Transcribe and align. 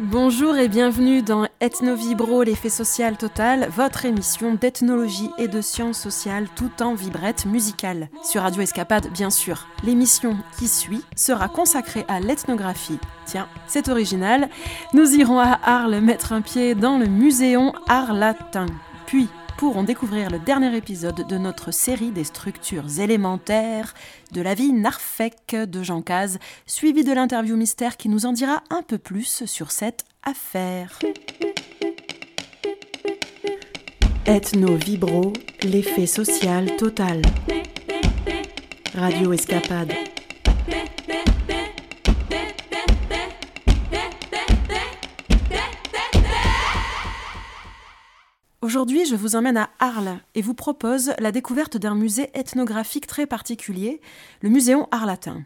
Bonjour 0.00 0.56
et 0.56 0.68
bienvenue 0.68 1.22
dans 1.22 1.48
Ethnovibro, 1.60 2.44
l'effet 2.44 2.68
social 2.68 3.16
total, 3.16 3.68
votre 3.74 4.04
émission 4.04 4.54
d'ethnologie 4.54 5.28
et 5.38 5.48
de 5.48 5.60
sciences 5.60 5.98
sociales 5.98 6.46
tout 6.54 6.70
en 6.84 6.94
vibrette 6.94 7.46
musicale. 7.46 8.08
Sur 8.22 8.42
Radio 8.42 8.62
Escapade, 8.62 9.08
bien 9.12 9.30
sûr. 9.30 9.66
L'émission 9.82 10.36
qui 10.56 10.68
suit 10.68 11.02
sera 11.16 11.48
consacrée 11.48 12.04
à 12.06 12.20
l'ethnographie. 12.20 13.00
Tiens, 13.26 13.48
c'est 13.66 13.88
original. 13.88 14.48
Nous 14.94 15.16
irons 15.16 15.40
à 15.40 15.58
Arles 15.64 16.00
mettre 16.00 16.32
un 16.32 16.42
pied 16.42 16.76
dans 16.76 16.96
le 16.96 17.06
muséon 17.06 17.72
Arlatin. 17.88 18.66
Puis, 19.06 19.28
pourront 19.58 19.82
découvrir 19.82 20.30
le 20.30 20.38
dernier 20.38 20.76
épisode 20.76 21.26
de 21.26 21.36
notre 21.36 21.72
série 21.72 22.12
des 22.12 22.22
structures 22.22 23.00
élémentaires 23.00 23.92
de 24.30 24.40
la 24.40 24.54
vie 24.54 24.72
narfec 24.72 25.34
de 25.50 25.82
Jean 25.82 26.00
Caz, 26.00 26.38
suivi 26.64 27.02
de 27.02 27.12
l'interview 27.12 27.56
mystère 27.56 27.96
qui 27.96 28.08
nous 28.08 28.24
en 28.24 28.32
dira 28.32 28.62
un 28.70 28.82
peu 28.82 28.98
plus 28.98 29.44
sur 29.46 29.72
cette 29.72 30.04
affaire. 30.22 31.00
Ethno 34.26 34.76
Vibro, 34.76 35.32
l'effet 35.64 36.06
social 36.06 36.76
total. 36.76 37.22
Radio 38.94 39.32
Escapade. 39.32 39.92
Aujourd'hui, 48.60 49.06
je 49.06 49.14
vous 49.14 49.36
emmène 49.36 49.56
à 49.56 49.70
Arles 49.78 50.18
et 50.34 50.42
vous 50.42 50.52
propose 50.52 51.12
la 51.20 51.30
découverte 51.30 51.76
d'un 51.76 51.94
musée 51.94 52.28
ethnographique 52.34 53.06
très 53.06 53.24
particulier, 53.24 54.00
le 54.40 54.48
Muséon 54.48 54.88
Arlatin. 54.90 55.44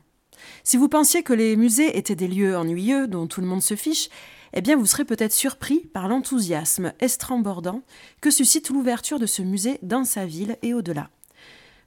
Si 0.64 0.78
vous 0.78 0.88
pensiez 0.88 1.22
que 1.22 1.34
les 1.34 1.56
musées 1.56 1.98
étaient 1.98 2.16
des 2.16 2.26
lieux 2.26 2.56
ennuyeux 2.56 3.08
dont 3.08 3.26
tout 3.26 3.42
le 3.42 3.46
monde 3.46 3.60
se 3.60 3.76
fiche, 3.76 4.08
eh 4.54 4.62
bien 4.62 4.76
vous 4.76 4.86
serez 4.86 5.04
peut-être 5.04 5.34
surpris 5.34 5.80
par 5.92 6.08
l'enthousiasme 6.08 6.94
estrambordant 7.00 7.82
que 8.22 8.30
suscite 8.30 8.70
l'ouverture 8.70 9.18
de 9.18 9.26
ce 9.26 9.42
musée 9.42 9.78
dans 9.82 10.04
sa 10.04 10.24
ville 10.24 10.56
et 10.62 10.72
au-delà. 10.72 11.10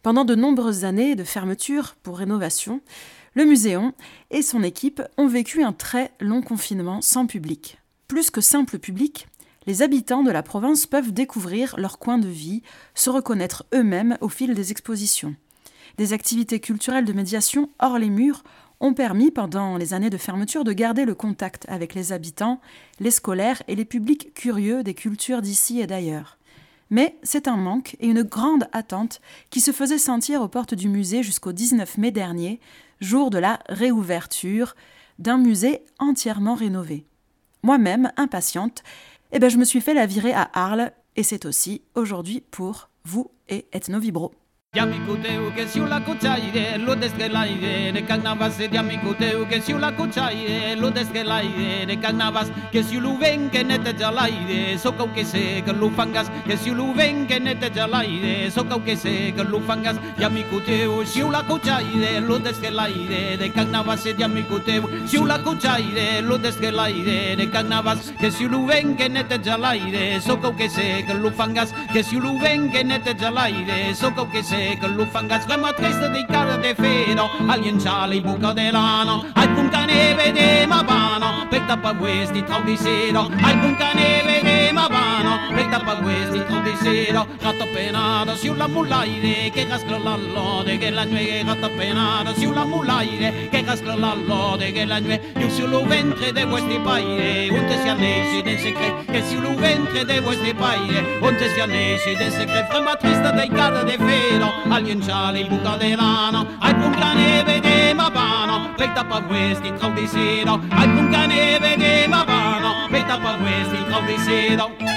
Pendant 0.03 0.25
de 0.25 0.35
nombreuses 0.35 0.85
années 0.85 1.15
de 1.15 1.23
fermeture 1.23 1.95
pour 2.03 2.19
rénovation, 2.19 2.81
le 3.33 3.45
Muséon 3.45 3.93
et 4.29 4.43
son 4.43 4.61
équipe 4.61 5.01
ont 5.17 5.27
vécu 5.27 5.63
un 5.63 5.73
très 5.73 6.11
long 6.19 6.43
confinement 6.43 7.01
sans 7.01 7.25
public. 7.25 7.79
Plus 8.07 8.29
que 8.29 8.41
simple 8.41 8.77
public, 8.77 9.27
les 9.67 9.81
habitants 9.81 10.23
de 10.23 10.31
la 10.31 10.43
province 10.43 10.85
peuvent 10.85 11.11
découvrir 11.11 11.75
leur 11.77 11.99
coin 11.99 12.17
de 12.17 12.27
vie, 12.27 12.61
se 12.93 13.09
reconnaître 13.09 13.65
eux-mêmes 13.73 14.17
au 14.21 14.29
fil 14.29 14.53
des 14.53 14.71
expositions. 14.71 15.35
Des 15.97 16.13
activités 16.13 16.59
culturelles 16.59 17.05
de 17.05 17.13
médiation 17.13 17.69
hors 17.79 17.97
les 17.97 18.09
murs 18.09 18.43
ont 18.81 18.93
permis, 18.93 19.31
pendant 19.31 19.77
les 19.77 19.93
années 19.93 20.09
de 20.09 20.17
fermeture, 20.17 20.63
de 20.63 20.73
garder 20.73 21.05
le 21.05 21.15
contact 21.15 21.65
avec 21.69 21.95
les 21.95 22.11
habitants, 22.11 22.59
les 22.99 23.11
scolaires 23.11 23.63
et 23.67 23.75
les 23.75 23.85
publics 23.85 24.33
curieux 24.33 24.83
des 24.83 24.93
cultures 24.93 25.41
d'ici 25.41 25.79
et 25.79 25.87
d'ailleurs. 25.87 26.37
Mais 26.89 27.17
c'est 27.23 27.47
un 27.47 27.55
manque 27.55 27.95
et 27.99 28.07
une 28.07 28.23
grande 28.23 28.67
attente 28.71 29.21
qui 29.49 29.61
se 29.61 29.71
faisait 29.71 29.97
sentir 29.97 30.41
aux 30.41 30.47
portes 30.47 30.75
du 30.75 30.89
musée 30.89 31.23
jusqu'au 31.23 31.51
19 31.51 31.97
mai 31.97 32.11
dernier, 32.11 32.59
jour 32.99 33.29
de 33.29 33.37
la 33.37 33.59
réouverture 33.69 34.75
d'un 35.17 35.37
musée 35.37 35.81
entièrement 35.97 36.55
rénové. 36.55 37.05
Moi-même, 37.63 38.11
impatiente, 38.17 38.83
eh 39.35 39.39
ben, 39.39 39.49
je 39.49 39.57
me 39.57 39.65
suis 39.65 39.81
fait 39.81 39.93
la 39.93 40.05
virée 40.05 40.31
à 40.33 40.49
Arles 40.53 40.93
et 41.17 41.23
c'est 41.23 41.43
aussi 41.43 41.81
aujourd'hui 41.93 42.41
pour 42.51 42.89
vous 43.03 43.31
et 43.49 43.67
Ja 44.75 44.85
m'icuteu 44.85 45.53
que 45.55 45.69
si 45.69 45.79
la 45.79 46.01
cuchaire, 46.01 46.77
lo 46.77 46.97
desgelaire, 46.97 47.93
de 47.93 48.03
cagnabas, 48.03 48.57
ja 48.73 48.83
m'icuteu 48.83 49.47
que 49.47 49.61
si 49.61 49.71
la 49.71 49.93
cuchaire, 49.95 50.75
lo 50.75 50.91
desgelaire, 50.91 51.85
de 51.85 51.97
cagnabas, 51.97 52.51
que 52.73 52.83
si 52.83 52.99
lo 52.99 53.17
ven 53.17 53.49
que 53.49 53.63
neteja 53.63 54.11
l'aire, 54.11 54.77
sóc 54.77 54.99
el 54.99 55.13
que 55.13 55.23
sé 55.23 55.63
que 55.65 55.71
lo 55.71 55.89
fangas, 55.91 56.29
que 56.45 56.57
si 56.57 56.71
lo 56.71 56.93
ven 56.93 57.25
que 57.25 57.39
neteja 57.39 57.87
l'aire, 57.87 58.51
sóc 58.51 58.69
el 58.69 58.83
que 58.83 58.97
sé 58.97 59.33
que 59.33 59.45
lo 59.45 59.61
fangas, 59.61 59.95
ja 60.19 60.27
m'icuteu 60.27 61.05
si 61.05 61.21
la 61.21 61.43
cuchaire, 61.43 62.19
lo 62.19 62.37
desgelaire, 62.39 63.37
de 63.37 63.51
cagnabas, 63.53 64.03
ja 64.19 64.27
m'icuteu 64.27 64.83
si 65.07 65.23
la 65.23 65.39
cuchaire, 65.39 66.21
lo 66.21 66.37
desgelaire, 66.37 67.37
de 67.37 67.49
cagnabas, 67.49 68.11
que 68.19 68.29
si 68.29 68.43
lo 68.43 68.65
ven 68.65 68.97
que 68.97 69.07
neteja 69.07 69.57
l'aire, 69.57 70.19
sóc 70.19 70.43
el 70.43 70.55
que 70.57 70.69
sé 70.69 71.05
que 71.07 71.13
lo 71.13 71.31
fangas, 71.31 71.73
que 71.93 72.03
si 72.03 72.19
lo 72.19 72.37
ven 72.37 72.69
que 72.69 72.83
neteja 72.83 73.31
l'aire, 73.31 73.95
sóc 73.95 74.17
el 74.17 74.29
que 74.29 74.43
sé 74.43 74.64
se 74.65 74.77
che 74.77 74.87
lo 74.87 75.05
fangas 75.05 75.45
come 75.45 75.73
triste 75.73 76.09
di 76.09 76.25
cara 76.27 76.57
de 76.57 76.73
fero 76.73 77.29
Alien 77.47 77.79
ciale 77.79 78.21
buca 78.21 78.53
de 78.53 78.71
lano. 78.71 79.25
Alcun 79.33 79.69
cane 79.69 80.15
vede 80.15 80.65
ma 80.65 80.81
vano 80.81 81.45
Per 81.49 81.61
tappa 81.61 81.93
questi 81.93 82.43
trau 82.43 82.63
di 82.63 82.75
sero. 82.75 83.29
Alcun 83.41 83.75
cane 83.75 84.23
vede 84.25 84.71
ma 84.71 84.87
vano 84.87 85.53
Per 85.53 85.65
tappa 85.67 85.95
questi 85.97 86.43
trau 86.45 86.61
di 86.61 86.75
sero. 86.81 87.27
Gatto 87.39 87.67
penato 87.73 88.33
la 88.55 88.67
mulaire 88.67 89.51
Che 89.51 89.67
casca 89.67 89.97
la 89.97 90.15
lode 90.15 90.77
che 90.77 90.89
la 90.89 91.03
nue 91.03 91.43
Gatto 91.43 91.69
penato 91.69 92.53
la 92.53 92.65
mulaire 92.65 93.49
Che 93.49 93.63
casca 93.63 93.95
la 93.95 94.13
lode 94.13 94.71
che 94.71 94.85
la 94.85 94.99
nue 94.99 95.21
Io 95.37 95.49
sul 95.49 95.83
ventre 95.85 96.31
de 96.31 96.45
questi 96.45 96.79
paire 96.79 97.49
Unte 97.49 97.81
si 97.81 97.87
annesi 97.87 98.41
del 98.41 98.57
secret 98.57 99.11
Che 99.11 99.23
sul 99.23 99.55
ventre 99.55 100.05
de 100.05 100.21
questi 100.21 100.53
paire 100.53 101.17
Unte 101.19 101.49
si 101.53 101.59
annesi 101.59 102.15
del 102.15 102.31
secret 102.31 102.67
Frema 102.69 102.95
triste 102.95 103.31
dei 103.33 103.49
cara 103.49 103.83
de 103.83 103.97
mano, 104.63 104.75
al 104.75 104.83
guanciale 104.83 105.39
in 105.39 105.47
buca 105.47 105.77
de 105.77 105.95
al 105.95 106.75
punca 106.75 107.13
neve 107.13 107.59
de 107.59 107.93
mapano, 107.93 108.73
per 108.75 108.89
tappa 108.93 109.21
questi 109.21 109.73
caldicino, 109.73 110.61
al 110.69 110.89
punca 110.93 111.25
neve 111.25 111.75
de 111.77 112.07
mapano, 112.07 112.87
per 112.89 113.03
tappa 113.03 113.35
questi 113.35 113.83
caldicino. 113.89 114.95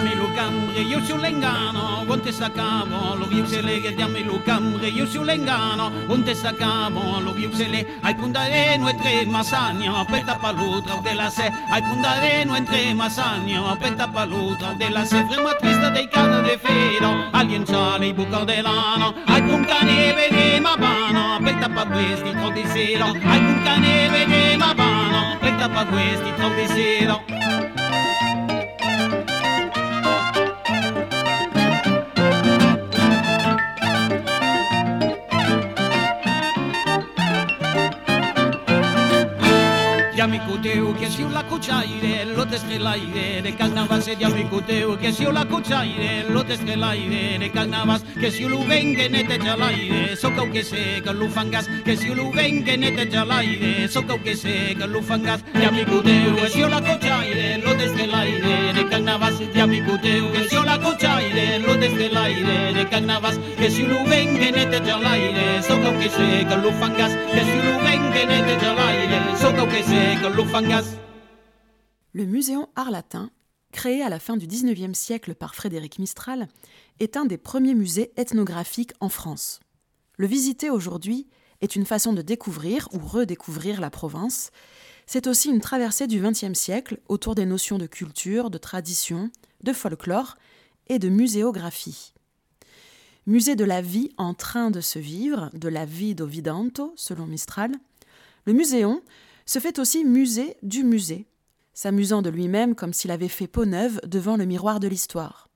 diammi 0.00 0.14
lo 0.14 0.30
cambre, 0.32 0.80
io 0.80 1.04
su 1.04 1.16
Lengano, 1.16 2.04
onde 2.06 2.32
staccavo, 2.32 3.14
lo 3.16 3.26
riusele 3.28 3.80
che 3.80 3.94
diammi 3.94 4.24
lo 4.24 4.40
cambre, 4.42 4.88
io 4.88 5.06
su 5.06 5.22
Lengano, 5.22 5.92
onde 6.06 6.34
staccavo, 6.34 7.20
lo 7.20 7.32
riusele, 7.32 7.98
ai 8.00 8.14
puntare 8.14 8.76
no 8.78 8.88
entre 8.88 9.26
masagno, 9.26 10.04
petta 10.08 10.36
palutra 10.36 10.94
della 11.02 11.28
se, 11.28 11.52
ai 11.70 11.82
puntare 11.82 12.44
no 12.44 12.56
entre 12.56 12.94
masagno, 12.94 13.76
petta 13.78 14.08
palutra 14.08 14.72
della 14.72 15.04
se, 15.04 15.24
frema 15.28 15.52
trista 15.54 15.90
dei 15.90 16.08
cani 16.08 16.42
de 16.42 16.58
filo, 16.62 17.28
alienciale 17.30 18.06
i 18.06 18.14
buco 18.14 18.44
delano, 18.44 19.14
ai 19.26 19.42
puntane 19.42 20.14
vede 20.14 20.60
ma 20.60 20.76
bano, 20.76 21.38
petta 21.42 21.68
pa 21.68 21.84
questi 21.86 22.30
tro 22.30 22.50
di 22.50 22.64
sero, 22.66 23.06
ai 23.06 23.40
puntane 23.40 24.08
vede 24.08 24.56
ma 24.56 24.74
bano, 24.74 25.36
petta 25.38 25.68
pa 25.68 25.84
questi 25.84 26.32
tro 26.36 26.48
di 26.48 26.66
sero. 26.66 27.49
kutsaire, 41.60 42.24
lotezkelaire, 42.36 43.42
nekak 43.44 43.74
nabaz, 43.74 44.08
edia 44.08 44.30
brikuteu, 44.32 44.96
kesio 44.96 45.30
la 45.30 45.44
kutsaire, 45.44 46.24
lotezkelaire, 46.32 47.36
nekak 47.38 47.68
nabaz, 47.68 48.00
kesio 48.16 48.48
lu 48.48 48.62
vengen 48.64 49.14
eta 49.14 49.36
txalaire, 49.36 50.16
zokau 50.16 50.46
kesek, 50.54 51.04
lufangaz, 51.12 51.68
kesio 51.84 52.14
lu 52.16 52.30
vengen 52.32 52.86
eta 52.88 53.04
txalaire, 53.04 53.88
zokau 53.88 54.16
kesek, 54.24 54.80
lufangaz, 54.88 55.42
diabrikuteu, 55.52 56.32
kesio 56.38 56.70
la 56.72 56.80
kutsaire, 56.80 57.60
lotezkelaire, 57.66 58.56
nekak 58.78 59.04
nabaz, 59.04 59.36
diabrikuteu, 59.52 60.32
kesio 60.38 60.64
la 60.64 60.78
kutsaire, 60.80 61.46
lotezkelaire, 61.66 62.56
nekak 62.78 63.04
nabaz, 63.04 63.36
kesio 63.60 63.84
lu 63.92 64.00
vengen 64.08 64.56
eta 64.64 64.80
txalaire, 64.80 65.60
zokau 65.68 65.92
kesek, 66.00 66.56
lufangaz, 66.64 67.12
kesio 67.36 67.60
lu 67.68 67.76
vengen 67.84 68.34
eta 68.40 68.58
txalaire, 68.64 69.22
zokau 69.44 69.68
kesek, 69.76 70.28
lufangaz, 70.40 70.96
Le 72.12 72.24
Muséon 72.24 72.68
Arlatin, 72.74 73.30
créé 73.70 74.02
à 74.02 74.08
la 74.08 74.18
fin 74.18 74.36
du 74.36 74.48
XIXe 74.48 74.98
siècle 74.98 75.36
par 75.36 75.54
Frédéric 75.54 76.00
Mistral, 76.00 76.48
est 76.98 77.16
un 77.16 77.24
des 77.24 77.38
premiers 77.38 77.74
musées 77.74 78.10
ethnographiques 78.16 78.94
en 78.98 79.08
France. 79.08 79.60
Le 80.16 80.26
visiter 80.26 80.70
aujourd'hui 80.70 81.28
est 81.60 81.76
une 81.76 81.86
façon 81.86 82.12
de 82.12 82.20
découvrir 82.20 82.88
ou 82.92 82.98
redécouvrir 82.98 83.80
la 83.80 83.90
province. 83.90 84.50
C'est 85.06 85.28
aussi 85.28 85.50
une 85.50 85.60
traversée 85.60 86.08
du 86.08 86.20
XXe 86.20 86.58
siècle 86.58 86.98
autour 87.08 87.36
des 87.36 87.46
notions 87.46 87.78
de 87.78 87.86
culture, 87.86 88.50
de 88.50 88.58
tradition, 88.58 89.30
de 89.62 89.72
folklore 89.72 90.36
et 90.88 90.98
de 90.98 91.08
muséographie. 91.08 92.12
Musée 93.26 93.54
de 93.54 93.64
la 93.64 93.82
vie 93.82 94.10
en 94.16 94.34
train 94.34 94.72
de 94.72 94.80
se 94.80 94.98
vivre, 94.98 95.48
de 95.52 95.68
la 95.68 95.84
vie 95.84 96.16
vidanto, 96.18 96.92
selon 96.96 97.26
Mistral, 97.26 97.70
le 98.46 98.52
muséon 98.52 99.00
se 99.46 99.60
fait 99.60 99.78
aussi 99.78 100.04
musée 100.04 100.56
du 100.64 100.82
musée. 100.82 101.29
S'amusant 101.80 102.20
de 102.20 102.28
lui-même 102.28 102.74
comme 102.74 102.92
s'il 102.92 103.10
avait 103.10 103.26
fait 103.26 103.46
peau 103.46 103.64
neuve 103.64 104.02
devant 104.06 104.36
le 104.36 104.44
miroir 104.44 104.80
de 104.80 104.86
l'histoire. 104.86 105.48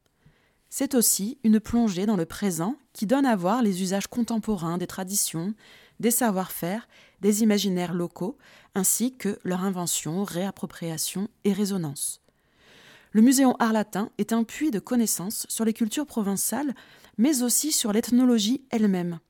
C'est 0.70 0.94
aussi 0.94 1.36
une 1.44 1.60
plongée 1.60 2.06
dans 2.06 2.16
le 2.16 2.24
présent 2.24 2.76
qui 2.94 3.04
donne 3.04 3.26
à 3.26 3.36
voir 3.36 3.62
les 3.62 3.82
usages 3.82 4.06
contemporains 4.06 4.78
des 4.78 4.86
traditions, 4.86 5.52
des 6.00 6.10
savoir-faire, 6.10 6.88
des 7.20 7.42
imaginaires 7.42 7.92
locaux, 7.92 8.38
ainsi 8.74 9.14
que 9.14 9.38
leur 9.44 9.64
invention, 9.64 10.24
réappropriation 10.24 11.28
et 11.44 11.52
résonance. 11.52 12.22
Le 13.12 13.20
Muséon 13.20 13.54
Art 13.58 13.74
Latin 13.74 14.08
est 14.16 14.32
un 14.32 14.44
puits 14.44 14.70
de 14.70 14.78
connaissances 14.78 15.44
sur 15.50 15.66
les 15.66 15.74
cultures 15.74 16.06
provençales, 16.06 16.74
mais 17.18 17.42
aussi 17.42 17.70
sur 17.70 17.92
l'ethnologie 17.92 18.64
elle-même. 18.70 19.20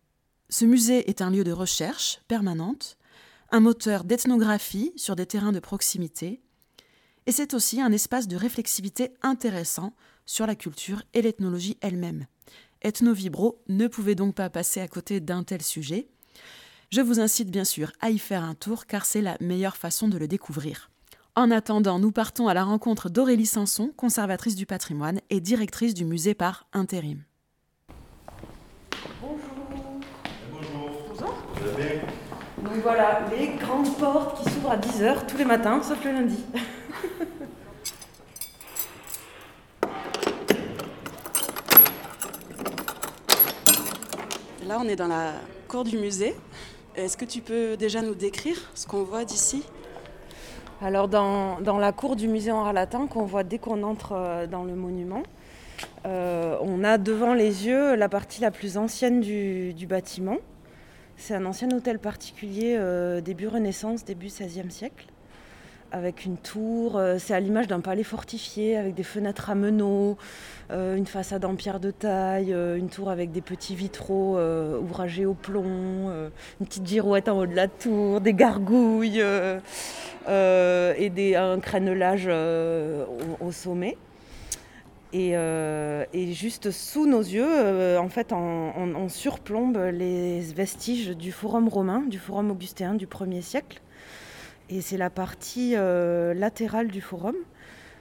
Ce 0.48 0.64
musée 0.64 1.10
est 1.10 1.22
un 1.22 1.30
lieu 1.30 1.42
de 1.42 1.50
recherche 1.50 2.20
permanente, 2.28 2.98
un 3.50 3.58
moteur 3.58 4.04
d'ethnographie 4.04 4.92
sur 4.94 5.16
des 5.16 5.26
terrains 5.26 5.50
de 5.50 5.58
proximité, 5.58 6.40
et 7.26 7.32
c'est 7.32 7.54
aussi 7.54 7.80
un 7.80 7.92
espace 7.92 8.28
de 8.28 8.36
réflexivité 8.36 9.12
intéressant 9.22 9.94
sur 10.26 10.46
la 10.46 10.54
culture 10.54 11.02
et 11.14 11.22
l'ethnologie 11.22 11.78
elle-même. 11.80 12.26
Ethnovibro 12.82 13.62
ne 13.68 13.86
pouvait 13.86 14.14
donc 14.14 14.34
pas 14.34 14.50
passer 14.50 14.80
à 14.80 14.88
côté 14.88 15.20
d'un 15.20 15.42
tel 15.42 15.62
sujet. 15.62 16.08
Je 16.90 17.00
vous 17.00 17.20
incite 17.20 17.50
bien 17.50 17.64
sûr 17.64 17.92
à 18.00 18.10
y 18.10 18.18
faire 18.18 18.44
un 18.44 18.54
tour 18.54 18.86
car 18.86 19.06
c'est 19.06 19.22
la 19.22 19.36
meilleure 19.40 19.76
façon 19.76 20.08
de 20.08 20.18
le 20.18 20.28
découvrir. 20.28 20.90
En 21.34 21.50
attendant, 21.50 21.98
nous 21.98 22.12
partons 22.12 22.46
à 22.46 22.54
la 22.54 22.62
rencontre 22.62 23.08
d'Aurélie 23.08 23.46
Sanson, 23.46 23.92
conservatrice 23.96 24.54
du 24.54 24.66
patrimoine 24.66 25.20
et 25.30 25.40
directrice 25.40 25.94
du 25.94 26.04
musée 26.04 26.34
par 26.34 26.66
intérim. 26.72 27.24
Donc 32.62 32.82
voilà, 32.82 33.26
les 33.36 33.56
grandes 33.56 33.96
portes 33.98 34.42
qui 34.44 34.50
s'ouvrent 34.52 34.70
à 34.70 34.76
10h 34.76 35.26
tous 35.26 35.36
les 35.36 35.44
matins, 35.44 35.82
sauf 35.82 36.02
le 36.04 36.12
lundi. 36.12 36.38
Là, 44.66 44.78
on 44.80 44.88
est 44.88 44.96
dans 44.96 45.08
la 45.08 45.32
cour 45.68 45.84
du 45.84 45.98
musée. 45.98 46.34
Est-ce 46.96 47.16
que 47.16 47.24
tu 47.24 47.40
peux 47.40 47.76
déjà 47.76 48.02
nous 48.02 48.14
décrire 48.14 48.56
ce 48.74 48.86
qu'on 48.86 49.04
voit 49.04 49.24
d'ici? 49.24 49.62
Alors, 50.80 51.08
dans, 51.08 51.58
la 51.78 51.92
cour 51.92 52.16
du 52.16 52.28
musée 52.28 52.52
en 52.52 52.70
latin, 52.72 53.06
qu'on 53.06 53.24
voit 53.24 53.44
dès 53.44 53.58
qu'on 53.58 53.82
entre 53.82 54.12
euh, 54.12 54.46
dans 54.46 54.64
le 54.64 54.74
monument, 54.74 55.22
euh, 56.06 56.56
on 56.60 56.84
a 56.84 56.98
devant 56.98 57.34
les 57.34 57.66
yeux 57.66 57.94
la 57.94 58.08
partie 58.08 58.40
la 58.40 58.50
plus 58.50 58.76
ancienne 58.76 59.20
du 59.20 59.86
bâtiment. 59.86 60.38
C'est 61.16 61.34
un 61.34 61.46
ancien 61.46 61.70
hôtel 61.70 61.98
particulier 61.98 62.76
euh, 62.76 63.20
début 63.20 63.46
Renaissance, 63.46 64.04
début 64.04 64.26
XVIe 64.26 64.70
siècle, 64.70 65.06
avec 65.94 66.24
une 66.24 66.36
tour. 66.36 66.96
Euh, 66.96 67.16
c'est 67.18 67.34
à 67.34 67.40
l'image 67.40 67.66
d'un 67.66 67.80
palais 67.80 68.02
fortifié, 68.02 68.76
avec 68.76 68.94
des 68.94 69.02
fenêtres 69.02 69.50
à 69.50 69.54
meneaux, 69.54 70.16
euh, 70.70 70.96
une 70.96 71.06
façade 71.06 71.44
en 71.44 71.54
pierre 71.54 71.80
de 71.80 71.90
taille, 71.90 72.52
une 72.52 72.88
tour 72.88 73.10
avec 73.10 73.32
des 73.32 73.40
petits 73.40 73.74
vitraux 73.74 74.38
ouvragés 74.80 75.26
au 75.26 75.34
plomb, 75.34 76.10
une 76.60 76.66
petite 76.66 76.86
girouette 76.86 77.28
en 77.28 77.38
haut 77.38 77.46
de 77.46 77.54
la 77.54 77.68
tour, 77.68 78.20
des 78.20 78.34
gargouilles 78.34 79.22
et 80.28 81.36
un 81.36 81.60
crénelage 81.60 82.28
au 82.28 83.52
sommet. 83.52 83.96
Euh, 85.14 86.04
et, 86.12 86.32
juste 86.32 86.70
sous 86.70 87.06
nos 87.06 87.20
yeux, 87.20 87.46
euh, 87.46 87.98
en 87.98 88.08
fait, 88.08 88.32
on, 88.32 89.08
surplombe 89.08 89.78
les 89.92 90.40
vestiges 90.40 91.10
du 91.10 91.30
forum 91.30 91.68
romain, 91.68 92.02
du 92.08 92.18
forum 92.18 92.50
augustéen 92.50 92.94
du 92.94 93.06
1er 93.06 93.42
siècle. 93.42 93.80
Et 94.70 94.80
c'est 94.80 94.96
la 94.96 95.10
partie 95.10 95.74
euh, 95.76 96.34
latérale 96.34 96.88
du 96.88 97.00
forum 97.00 97.34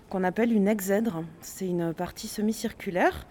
qu'on 0.10 0.24
appelle 0.24 0.54
une 0.54 0.68
exèdre. 0.68 1.24
C'est 1.42 1.68
une 1.68 1.94
partie 1.94 2.28
semi-circulaire 2.28 3.26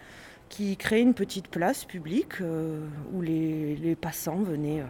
qui 0.49 0.77
crée 0.77 1.01
une 1.01 1.15
petite 1.15 1.49
place 1.49 1.85
publique 1.85 2.35
où 3.15 3.23
les, 3.23 3.77
les, 3.77 3.95
passants 3.95 4.43
venaient 4.43 4.83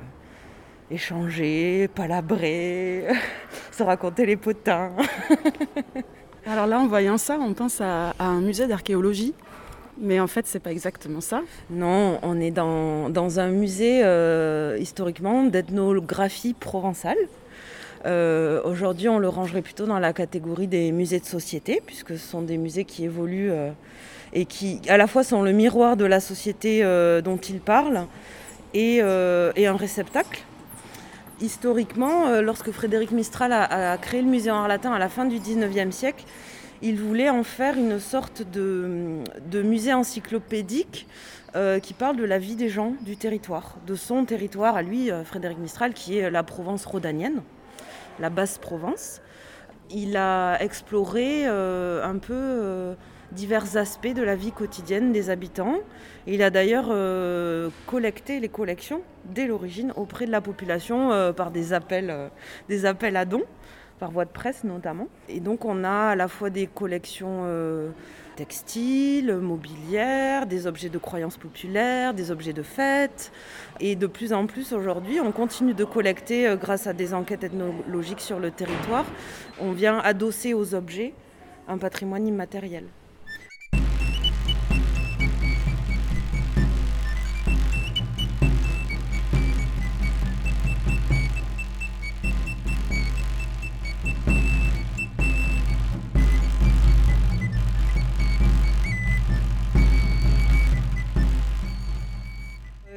échanger, 0.90 1.88
palabrer, 1.88 3.06
se 3.70 3.82
raconter 3.82 4.26
les 4.26 4.36
potins. 4.36 4.92
Alors 6.46 6.66
là, 6.66 6.80
en 6.80 6.88
voyant 6.88 7.18
ça, 7.18 7.38
on 7.40 7.54
pense 7.54 7.80
à, 7.80 8.14
un 8.18 8.40
musée 8.40 8.66
d'archéologie. 8.66 9.34
Mais 9.98 10.18
en 10.18 10.26
fait, 10.26 10.46
c'est 10.46 10.58
pas 10.58 10.72
exactement 10.72 11.20
ça. 11.20 11.42
Non, 11.70 12.18
on 12.22 12.40
est 12.40 12.50
dans, 12.50 13.38
un 13.38 13.48
musée 13.50 14.02
euh, 14.02 14.76
historiquement 14.80 15.44
d'ethnographie 15.44 16.54
provençale. 16.54 17.18
Euh, 18.04 18.60
aujourd'hui, 18.64 19.08
on 19.08 19.18
le 19.18 19.28
rangerait 19.28 19.62
plutôt 19.62 19.86
dans 19.86 19.98
la 19.98 20.12
catégorie 20.12 20.66
des 20.66 20.92
musées 20.92 21.20
de 21.20 21.26
société, 21.26 21.82
puisque 21.84 22.18
ce 22.18 22.26
sont 22.26 22.42
des 22.42 22.56
musées 22.56 22.84
qui 22.84 23.04
évoluent 23.04 23.52
euh, 23.52 23.70
et 24.32 24.44
qui, 24.44 24.80
à 24.88 24.96
la 24.96 25.06
fois, 25.06 25.24
sont 25.24 25.42
le 25.42 25.52
miroir 25.52 25.96
de 25.96 26.04
la 26.04 26.20
société 26.20 26.82
dont 27.22 27.36
ils 27.36 27.60
parlent 27.60 28.06
et 28.74 29.00
un 29.02 29.76
réceptacle. 29.76 30.44
Historiquement, 31.42 32.28
euh, 32.28 32.40
lorsque 32.40 32.70
Frédéric 32.70 33.10
Mistral 33.10 33.52
a, 33.52 33.98
créé 33.98 34.22
le 34.22 34.28
musée 34.28 34.52
en 34.52 34.68
latin 34.68 34.92
à 34.92 35.00
la 35.00 35.08
fin 35.08 35.24
du 35.24 35.40
19e 35.40 35.90
siècle, 35.90 36.24
il 36.82 37.00
voulait 37.00 37.30
en 37.30 37.42
faire 37.42 37.76
une 37.76 37.98
sorte 37.98 38.42
de, 38.42 39.24
musée 39.64 39.92
encyclopédique 39.92 41.08
euh, 41.56 41.80
qui 41.80 41.94
parle 41.94 42.16
de 42.16 42.24
la 42.24 42.38
vie 42.38 42.54
des 42.54 42.68
gens 42.68 42.94
du 43.00 43.16
territoire, 43.16 43.74
de 43.88 43.96
son 43.96 44.24
territoire 44.24 44.76
à 44.76 44.82
lui, 44.82 45.10
euh, 45.10 45.24
Frédéric 45.24 45.58
Mistral, 45.58 45.94
qui 45.94 46.16
est 46.16 46.30
la 46.30 46.44
Provence 46.44 46.84
rhodanienne, 46.86 47.42
la 48.20 48.30
basse 48.30 48.58
Provence. 48.58 49.20
Il 49.90 50.16
a 50.16 50.56
exploré 50.62 51.46
un 51.46 52.18
peu 52.18 52.94
divers 53.32 53.76
aspects 53.76 54.12
de 54.14 54.22
la 54.22 54.36
vie 54.36 54.52
quotidienne 54.52 55.12
des 55.12 55.30
habitants. 55.30 55.78
il 56.26 56.42
a 56.42 56.50
d'ailleurs 56.50 56.88
euh, 56.90 57.70
collecté 57.86 58.40
les 58.40 58.48
collections 58.48 59.02
dès 59.24 59.46
l'origine 59.46 59.92
auprès 59.96 60.26
de 60.26 60.30
la 60.30 60.40
population 60.40 61.12
euh, 61.12 61.32
par 61.32 61.50
des 61.50 61.72
euh, 61.72 62.28
des 62.68 62.86
appels 62.86 63.16
à 63.16 63.24
dons, 63.24 63.44
par 63.98 64.10
voie 64.10 64.24
de 64.24 64.30
presse 64.30 64.64
notamment. 64.64 65.08
Et 65.28 65.40
donc 65.40 65.64
on 65.64 65.82
a 65.84 66.10
à 66.10 66.16
la 66.16 66.28
fois 66.28 66.50
des 66.50 66.66
collections 66.66 67.46
textiles, 68.36 69.36
mobilières, 69.36 70.46
des 70.46 70.66
objets 70.66 70.88
de 70.88 70.98
croyances 70.98 71.36
populaires, 71.36 72.14
des 72.14 72.30
objets 72.30 72.52
de 72.52 72.62
fête. 72.62 73.32
Et 73.80 73.96
de 73.96 74.06
plus 74.06 74.32
en 74.32 74.46
plus 74.46 74.72
aujourd'hui, 74.72 75.20
on 75.20 75.32
continue 75.32 75.74
de 75.74 75.84
collecter 75.84 76.54
grâce 76.60 76.86
à 76.86 76.92
des 76.92 77.14
enquêtes 77.14 77.44
ethnologiques 77.44 78.20
sur 78.20 78.38
le 78.38 78.50
territoire. 78.50 79.04
On 79.60 79.72
vient 79.72 79.98
adosser 79.98 80.54
aux 80.54 80.74
objets 80.74 81.14
un 81.68 81.78
patrimoine 81.78 82.26
immatériel. 82.26 82.84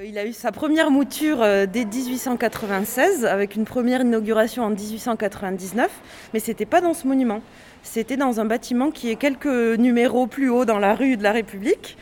Il 0.07 0.19
a 0.19 0.25
eu 0.27 0.33
sa 0.33 0.51
première 0.51 0.91
mouture 0.91 1.41
euh, 1.41 1.65
dès 1.65 1.83
1896, 1.83 3.25
avec 3.25 3.55
une 3.55 3.65
première 3.65 4.01
inauguration 4.01 4.63
en 4.63 4.69
1899, 4.69 5.89
mais 6.31 6.39
ce 6.39 6.51
n'était 6.51 6.67
pas 6.67 6.79
dans 6.79 6.93
ce 6.93 7.07
monument. 7.07 7.41
C'était 7.81 8.15
dans 8.15 8.39
un 8.39 8.45
bâtiment 8.45 8.91
qui 8.91 9.09
est 9.09 9.15
quelques 9.15 9.47
numéros 9.47 10.27
plus 10.27 10.47
haut 10.47 10.63
dans 10.63 10.77
la 10.77 10.93
rue 10.93 11.17
de 11.17 11.23
la 11.23 11.31
République. 11.31 11.97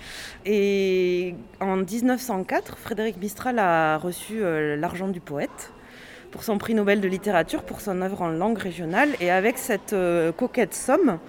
Et 0.46 1.34
en 1.62 1.78
1904, 1.78 2.78
Frédéric 2.78 3.16
Mistral 3.22 3.58
a 3.58 3.98
reçu 4.00 4.44
euh, 4.44 4.76
l'argent 4.76 5.08
du 5.08 5.22
poète 5.22 5.72
pour 6.30 6.44
son 6.44 6.58
prix 6.58 6.74
Nobel 6.74 7.00
de 7.00 7.08
littérature 7.08 7.64
pour 7.64 7.80
son 7.80 8.02
œuvre 8.02 8.22
en 8.22 8.28
langue 8.28 8.58
régionale. 8.58 9.12
Et 9.22 9.32
avec 9.32 9.58
cette 9.58 9.94
euh, 9.94 10.34
coquette 10.34 10.74
somme, 10.74 11.20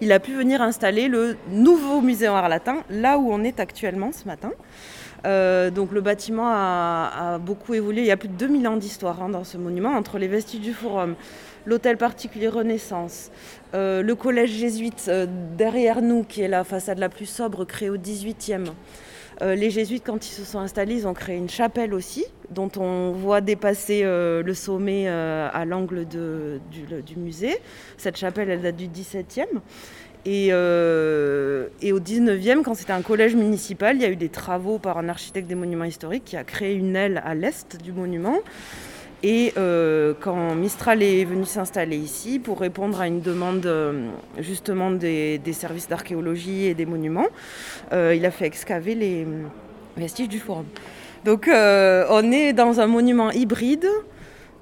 il 0.00 0.10
a 0.10 0.18
pu 0.18 0.34
venir 0.34 0.62
installer 0.62 1.06
le 1.06 1.36
nouveau 1.50 2.00
musée 2.00 2.26
en 2.26 2.34
art 2.34 2.48
latin, 2.48 2.82
là 2.90 3.18
où 3.18 3.32
on 3.32 3.44
est 3.44 3.60
actuellement 3.60 4.10
ce 4.10 4.26
matin. 4.26 4.50
Euh, 5.24 5.70
donc 5.70 5.92
le 5.92 6.00
bâtiment 6.00 6.48
a, 6.48 7.38
beaucoup 7.38 7.74
évolué. 7.74 8.02
Il 8.02 8.06
y 8.06 8.10
a 8.10 8.16
plus 8.16 8.28
de 8.28 8.34
2000 8.34 8.68
ans 8.68 8.76
d'histoire 8.76 9.22
hein, 9.22 9.28
dans 9.28 9.44
ce 9.44 9.56
monument, 9.56 9.90
entre 9.90 10.18
les 10.18 10.28
vestiges 10.28 10.60
du 10.60 10.72
forum, 10.72 11.14
l'hôtel 11.66 11.96
particulier 11.96 12.48
Renaissance, 12.48 13.30
euh, 13.74 14.02
le 14.02 14.14
collège 14.14 14.50
jésuite 14.50 15.06
euh, 15.08 15.26
derrière 15.56 16.02
nous, 16.02 16.24
qui 16.24 16.42
est 16.42 16.48
la 16.48 16.64
façade 16.64 16.98
la 16.98 17.08
plus 17.08 17.26
sobre, 17.26 17.64
créée 17.64 17.90
au 17.90 17.96
18e. 17.96 18.66
les 19.40 19.70
jésuites, 19.70 20.04
quand 20.06 20.26
ils 20.26 20.32
se 20.32 20.44
sont 20.44 20.60
installés, 20.60 20.94
ils 20.94 21.08
ont 21.08 21.14
créé 21.14 21.36
une 21.36 21.48
chapelle 21.48 21.92
aussi, 21.92 22.24
dont 22.50 22.70
on 22.76 23.12
voit 23.12 23.40
dépasser 23.40 24.04
le 24.04 24.54
sommet 24.54 25.08
à 25.08 25.64
l'angle 25.64 26.06
du, 26.06 26.60
du, 27.02 27.16
musée. 27.16 27.56
Cette 27.96 28.16
chapelle, 28.16 28.48
elle 28.48 28.62
date 28.62 28.76
du 28.76 28.86
17e. 28.86 29.46
Euh, 30.26 31.66
et, 31.82 31.92
au 31.92 32.00
19e, 32.00 32.62
quand 32.62 32.74
c'était 32.74 32.92
un 32.92 33.02
collège 33.02 33.34
municipal, 33.34 33.96
il 33.96 34.02
y 34.02 34.04
a 34.04 34.10
eu 34.10 34.16
des 34.16 34.28
travaux 34.28 34.78
par 34.78 34.98
un 34.98 35.08
architecte 35.08 35.46
des 35.46 35.54
monuments 35.54 35.84
historiques 35.84 36.24
qui 36.24 36.36
a 36.36 36.44
créé 36.44 36.74
une 36.74 36.96
aile 36.96 37.22
à 37.24 37.34
l'est 37.34 37.82
du 37.82 37.92
monument. 37.92 38.38
Et 39.22 39.54
euh, 39.56 40.12
quand 40.20 40.54
Mistral 40.54 41.02
est 41.02 41.24
venu 41.24 41.46
s'installer 41.46 41.96
ici 41.96 42.38
pour 42.38 42.60
répondre 42.60 43.00
à 43.00 43.06
une 43.06 43.20
demande 43.20 43.64
euh, 43.64 44.08
justement 44.38 44.90
des, 44.90 45.40
services 45.52 45.88
d'archéologie 45.88 46.66
et 46.66 46.74
des 46.74 46.84
monuments, 46.84 47.28
il 47.92 48.26
a 48.26 48.30
fait 48.30 48.46
excaver 48.46 48.94
les 48.94 49.26
vestiges 49.96 50.28
du 50.28 50.40
forum. 50.40 50.66
Donc 51.24 51.48
on 51.48 52.32
est 52.32 52.52
dans 52.52 52.80
un 52.80 52.86
monument 52.86 53.30
hybride 53.30 53.88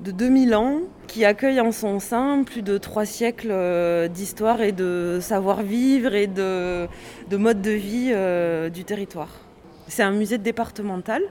de 0.02 0.11
2000 0.11 0.54
ans 0.54 0.80
qui 1.06 1.25
accueille 1.25 1.61
en 1.61 1.71
son 1.71 2.00
sein 2.00 2.42
plus 2.44 2.62
de 2.62 2.76
trois 2.76 3.04
siècles 3.04 3.50
euh, 3.50 4.09
d'histoire 4.09 4.61
et 4.61 4.73
de 4.73 5.18
savoir-vivre 5.21 6.14
et 6.14 6.26
de, 6.26 6.88
de 7.30 7.37
mode 7.37 7.62
de 7.62 7.71
vie 7.71 8.11
euh, 8.12 8.68
du 8.68 8.85
territoire. 8.85 9.40
C'est 9.87 10.02
un 10.02 10.11
musée 10.11 10.38
départemental. 10.38 11.23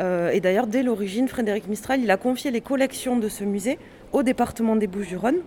Euh, 0.00 0.30
et 0.30 0.40
d'ailleurs, 0.40 0.66
dès 0.66 0.82
l'origine, 0.82 1.28
Frédéric 1.28 1.68
Mistral, 1.68 2.00
il 2.00 2.10
a 2.10 2.16
confié 2.16 2.50
les 2.50 2.60
collections 2.60 3.16
de 3.16 3.28
ce 3.28 3.44
musée 3.44 3.78
au 4.12 4.22
département 4.22 4.74
des 4.74 4.86
Bouches-du-Rhône. 4.86 5.38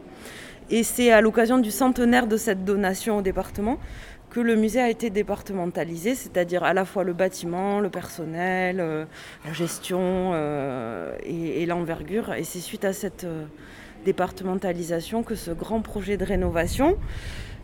Et 0.69 0.83
c'est 0.83 1.11
à 1.11 1.19
l'occasion 1.19 1.57
du 1.57 1.71
centenaire 1.71 2.27
de 2.27 2.37
cette 2.37 2.63
donation 2.63 3.17
au 3.17 3.21
département 3.21 3.77
que 4.33 4.39
le 4.39 4.55
musée 4.55 4.81
a 4.81 4.89
été 4.89 5.11
départementalisé, 5.11 6.15
c'est-à-dire 6.15 6.63
à 6.63 6.73
la 6.73 6.85
fois 6.85 7.03
le 7.03 7.13
bâtiment, 7.13 7.79
le 7.79 7.89
personnel, 7.89 8.79
euh, 8.79 9.05
la 9.45 9.53
gestion 9.53 10.31
euh, 10.33 11.15
et, 11.23 11.63
l'envergure. 11.67 12.33
Et 12.33 12.43
c'est 12.43 12.59
suite 12.59 12.83
à 12.83 12.93
cette 12.93 13.25
euh, 13.25 13.45
départementalisation 14.05 15.21
que 15.21 15.35
ce 15.35 15.51
grand 15.51 15.81
projet 15.81 16.17
de 16.17 16.25
rénovation, 16.25 16.97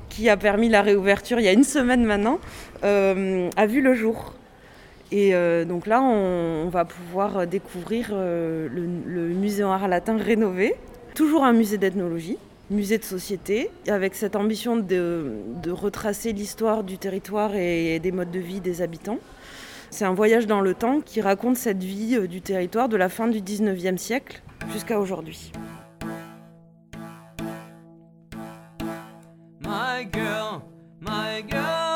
qui 0.10 0.30
a 0.30 0.38
permis 0.38 0.70
la 0.70 0.84
réouverture 0.84 1.40
il 1.40 1.46
y 1.46 1.48
a 1.48 1.54
une 1.54 1.64
semaine 1.64 2.06
maintenant, 2.06 2.40
a 2.84 3.68
vu 3.68 3.82
le 3.82 3.94
jour. 3.94 4.34
Et 5.12 5.34
donc 5.66 5.86
là, 5.86 6.02
on, 6.02 6.68
va 6.70 6.86
pouvoir 6.86 7.46
découvrir 7.46 8.10
le, 8.12 8.70
le 8.70 9.28
musée 9.30 9.64
en 9.64 9.72
art 9.72 9.88
latin 9.88 10.18
rénové, 10.18 10.74
toujours 11.14 11.44
un 11.44 11.54
musée 11.54 11.78
d'ethnologie 11.78 12.38
musée 12.70 12.98
de 12.98 13.04
société, 13.04 13.70
avec 13.88 14.16
cette 14.16 14.36
ambition 14.36 14.78
de, 14.78 15.72
retracer 15.72 16.34
l'histoire 16.34 16.84
du 16.84 16.98
territoire 16.98 17.56
et 17.56 18.00
des 18.00 18.12
modes 18.12 18.32
de 18.32 18.40
vie 18.40 18.60
des 18.60 18.82
habitants. 18.82 19.20
C'est 19.92 20.06
un 20.06 20.14
voyage 20.14 20.46
dans 20.46 20.62
le 20.62 20.74
temps 20.74 21.02
qui 21.02 21.22
raconte 21.22 21.58
cette 21.58 21.84
vie 21.84 22.16
euh, 22.16 22.28
du 22.28 22.42
territoire 22.42 22.90
de 22.90 22.98
la 22.98 23.10
fin 23.10 23.28
du 23.28 23.42
19e 23.42 23.98
siècle 23.98 24.42
jusqu'à 24.72 25.00
aujourd'hui. 25.00 25.52
My 29.62 30.08
girl, 30.12 30.62
my 31.02 31.44
girl, 31.50 31.89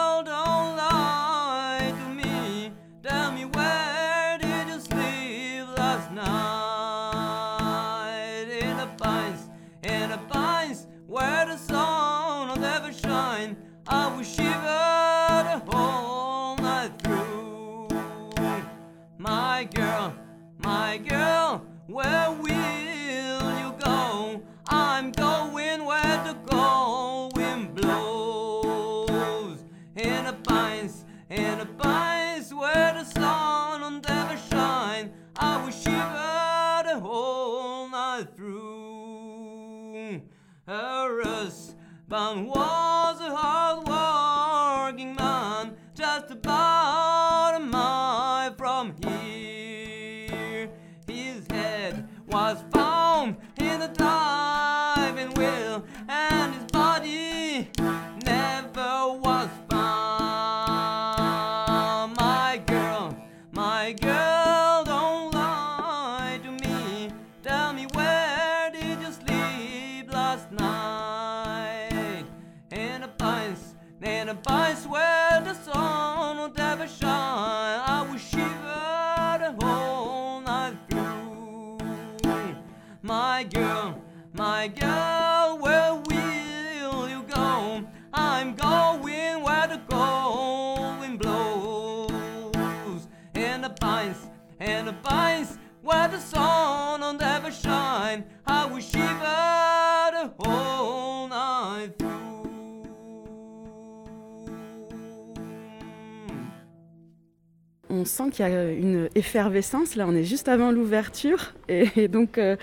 qu'il 108.33 108.45
y 108.45 108.49
a 108.49 108.71
une 108.71 109.09
effervescence. 109.15 109.95
Là, 109.95 110.05
on 110.07 110.15
est 110.15 110.23
juste 110.23 110.49
avant 110.49 110.71
l'ouverture. 110.71 111.53
Et, 111.69 112.07
donc, 112.07 112.37
euh, 112.37 112.57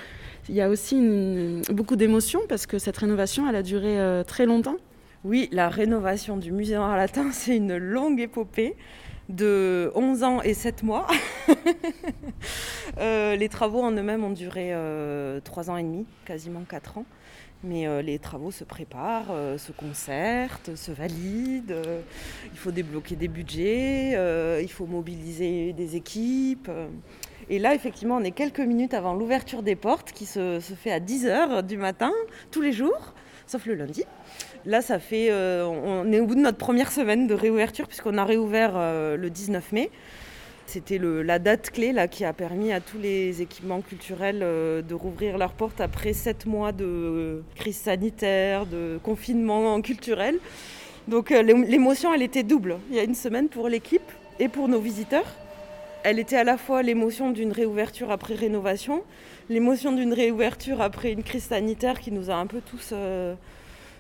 il 0.48 0.54
y 0.54 0.60
a 0.60 0.68
aussi 0.68 1.00
beaucoup 1.72 1.96
d'émotions 1.96 2.40
parce 2.48 2.66
que 2.66 2.78
cette 2.78 2.96
rénovation, 2.96 3.48
elle 3.48 3.56
a 3.56 3.62
duré 3.62 3.98
euh, 3.98 4.24
très 4.24 4.44
longtemps. 4.44 4.76
Oui, 5.24 5.48
la 5.52 5.68
rénovation 5.68 6.36
du 6.36 6.50
musée 6.52 6.76
en 6.76 6.94
latin, 6.94 7.28
c'est 7.32 7.56
une 7.56 7.76
longue 7.76 8.20
épopée 8.20 8.76
de 9.28 9.92
11 9.94 10.22
ans 10.24 10.42
et 10.42 10.54
7 10.54 10.82
mois. 10.82 11.06
Euh, 12.98 13.36
les 13.36 13.48
travaux 13.48 13.82
en 13.82 13.92
eux-mêmes 13.92 14.24
ont 14.24 14.32
duré 14.32 14.70
euh, 14.72 15.40
3 15.40 15.70
ans 15.70 15.76
et 15.76 15.82
demi, 15.82 16.06
quasiment 16.24 16.62
4 16.68 16.98
ans. 16.98 17.04
Mais 17.62 17.86
euh, 17.86 18.00
les 18.00 18.18
travaux 18.18 18.50
se 18.50 18.64
préparent, 18.64 19.30
euh, 19.30 19.58
se 19.58 19.72
concertent, 19.72 20.74
se 20.76 20.92
valident. 20.92 21.72
euh, 21.72 22.00
il 22.52 22.58
faut 22.58 22.70
débloquer 22.70 23.16
des 23.16 23.28
budgets, 23.28 24.62
il 24.62 24.70
faut 24.70 24.86
mobiliser 24.86 25.72
des 25.74 25.96
équipes. 25.96 26.70
Et 27.50 27.58
là, 27.58 27.74
effectivement, 27.74 28.16
on 28.16 28.22
est 28.22 28.30
quelques 28.30 28.60
minutes 28.60 28.94
avant 28.94 29.14
l'ouverture 29.14 29.62
des 29.62 29.76
portes 29.76 30.12
qui 30.12 30.24
se, 30.24 30.60
fait 30.60 30.92
à 30.92 31.00
10h 31.00 31.62
du 31.66 31.76
matin, 31.76 32.12
tous 32.50 32.62
les 32.62 32.72
jours, 32.72 33.14
sauf 33.46 33.66
le 33.66 33.74
lundi. 33.74 34.04
Là, 34.64 34.82
ça 34.82 34.98
fait. 34.98 35.32
on 35.32 36.10
est 36.12 36.20
au 36.20 36.26
bout 36.26 36.36
de 36.36 36.40
notre 36.40 36.58
première 36.58 36.92
semaine 36.92 37.26
de 37.26 37.34
réouverture, 37.34 37.88
puisqu'on 37.88 38.18
a 38.18 38.24
réouvert 38.24 38.72
le 38.74 39.28
19 39.28 39.72
mai. 39.72 39.90
C'était 40.72 41.00
la 41.02 41.40
date 41.40 41.70
clé 41.70 41.90
là, 41.92 42.06
qui 42.06 42.24
a 42.24 42.32
permis 42.32 42.70
à 42.72 42.78
tous 42.78 42.96
les 42.98 43.42
équipements 43.42 43.80
culturels 43.80 44.38
euh, 44.44 44.82
de 44.82 44.94
rouvrir 44.94 45.36
leurs 45.36 45.50
portes 45.52 45.80
après 45.80 46.12
sept 46.12 46.46
mois 46.46 46.70
de 46.70 47.42
crise 47.56 47.76
sanitaire, 47.76 48.66
de 48.66 49.00
confinement 49.02 49.80
culturel. 49.88 50.38
Donc 51.08 51.32
euh, 51.32 51.42
l'ém- 51.42 51.64
l'émotion, 51.66 52.14
elle 52.14 52.22
était 52.22 52.44
double. 52.44 52.78
Il 52.88 52.94
y 52.94 53.00
a 53.00 53.02
une 53.02 53.16
semaine 53.16 53.48
pour 53.48 53.68
l'équipe 53.68 54.08
et 54.38 54.46
pour 54.46 54.68
nos 54.68 54.78
visiteurs. 54.78 55.26
Elle 56.04 56.20
était 56.20 56.36
à 56.36 56.44
la 56.44 56.56
fois 56.56 56.84
l'émotion 56.84 57.32
d'une 57.32 57.50
réouverture 57.50 58.12
après 58.12 58.36
rénovation, 58.36 59.02
l'émotion 59.48 59.90
d'une 59.90 60.12
réouverture 60.14 60.80
après 60.82 61.10
une 61.10 61.24
crise 61.24 61.46
sanitaire 61.46 61.98
qui 61.98 62.12
nous 62.12 62.30
a 62.30 62.34
un 62.34 62.46
peu 62.46 62.60
tous 62.60 62.90
euh, 62.92 63.34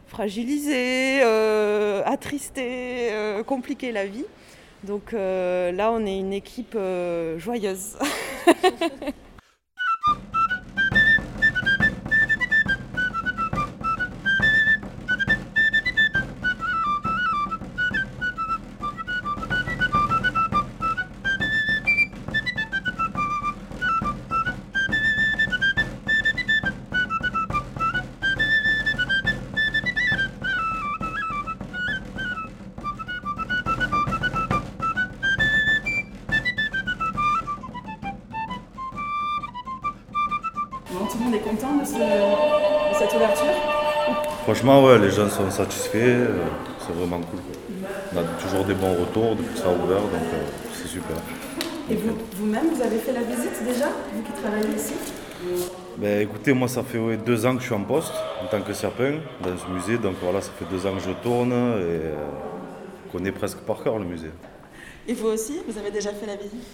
fragilisés, 0.06 1.20
attristés, 2.06 3.10
compliqué 3.44 3.90
la 3.90 4.06
vie. 4.06 4.24
Donc 4.84 5.12
euh, 5.12 5.72
là, 5.72 5.92
on 5.92 6.04
est 6.06 6.18
une 6.18 6.32
équipe 6.32 6.74
euh, 6.74 7.38
joyeuse. 7.38 7.96
Franchement, 44.60 44.84
ouais, 44.84 44.98
les 44.98 45.10
gens 45.10 45.26
sont 45.30 45.50
satisfaits, 45.50 45.96
euh, 45.96 46.44
c'est 46.80 46.92
vraiment 46.92 47.18
cool. 47.20 47.40
On 48.14 48.18
a 48.18 48.22
toujours 48.38 48.62
des 48.62 48.74
bons 48.74 48.92
retours 48.92 49.34
depuis 49.34 49.54
que 49.54 49.58
ça 49.58 49.68
a 49.68 49.72
ouvert, 49.72 50.02
donc 50.02 50.28
euh, 50.34 50.44
c'est 50.74 50.86
super. 50.86 51.16
Et 51.90 51.94
vous-même, 52.36 52.68
vous, 52.74 52.82
avez 52.82 52.98
fait 52.98 53.14
la 53.14 53.22
visite 53.22 53.64
déjà, 53.64 53.86
vous 54.12 54.22
qui 54.22 54.32
travaillez 54.32 54.68
ici? 54.76 54.92
Ben, 55.96 56.20
écoutez, 56.20 56.52
moi 56.52 56.68
ça 56.68 56.82
fait 56.82 56.98
deux 57.24 57.46
ans 57.46 57.54
que 57.54 57.60
je 57.60 57.64
suis 57.64 57.74
en 57.74 57.84
poste 57.84 58.12
en 58.44 58.48
tant 58.48 58.60
que 58.60 58.74
sapin 58.74 59.20
dans 59.42 59.56
ce 59.56 59.66
musée, 59.72 59.96
donc 59.96 60.16
voilà, 60.22 60.42
ça 60.42 60.50
fait 60.58 60.66
deux 60.70 60.86
ans 60.86 60.92
que 60.92 61.04
je 61.04 61.12
tourne 61.22 61.52
et 61.52 61.54
euh, 61.54 62.14
je 63.06 63.12
connais 63.12 63.32
presque 63.32 63.60
par 63.60 63.82
cœur 63.82 63.98
le 63.98 64.04
musée. 64.04 64.30
Et 65.08 65.14
vous 65.14 65.28
aussi, 65.28 65.62
vous 65.66 65.78
avez 65.78 65.90
déjà 65.90 66.10
fait 66.10 66.26
la 66.26 66.36
visite? 66.36 66.66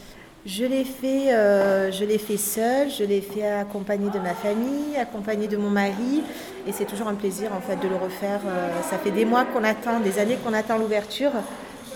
Je 0.46 0.64
l'ai 0.64 0.84
fait, 0.84 1.34
euh, 1.34 1.90
je 1.90 2.04
l'ai 2.04 2.18
fait 2.18 2.36
seule, 2.36 2.88
je 2.88 3.02
l'ai 3.02 3.20
fait 3.20 3.50
accompagnée 3.50 4.10
de 4.10 4.20
ma 4.20 4.32
famille, 4.32 4.96
accompagnée 4.96 5.48
de 5.48 5.56
mon 5.56 5.70
mari, 5.70 6.22
et 6.68 6.72
c'est 6.72 6.84
toujours 6.84 7.08
un 7.08 7.14
plaisir 7.14 7.50
en 7.52 7.60
fait 7.60 7.76
de 7.76 7.88
le 7.88 7.96
refaire. 7.96 8.40
Euh, 8.46 8.68
ça 8.88 8.96
fait 8.96 9.10
des 9.10 9.24
mois 9.24 9.44
qu'on 9.44 9.64
attend, 9.64 9.98
des 9.98 10.20
années 10.20 10.38
qu'on 10.42 10.52
attend 10.52 10.78
l'ouverture, 10.78 11.32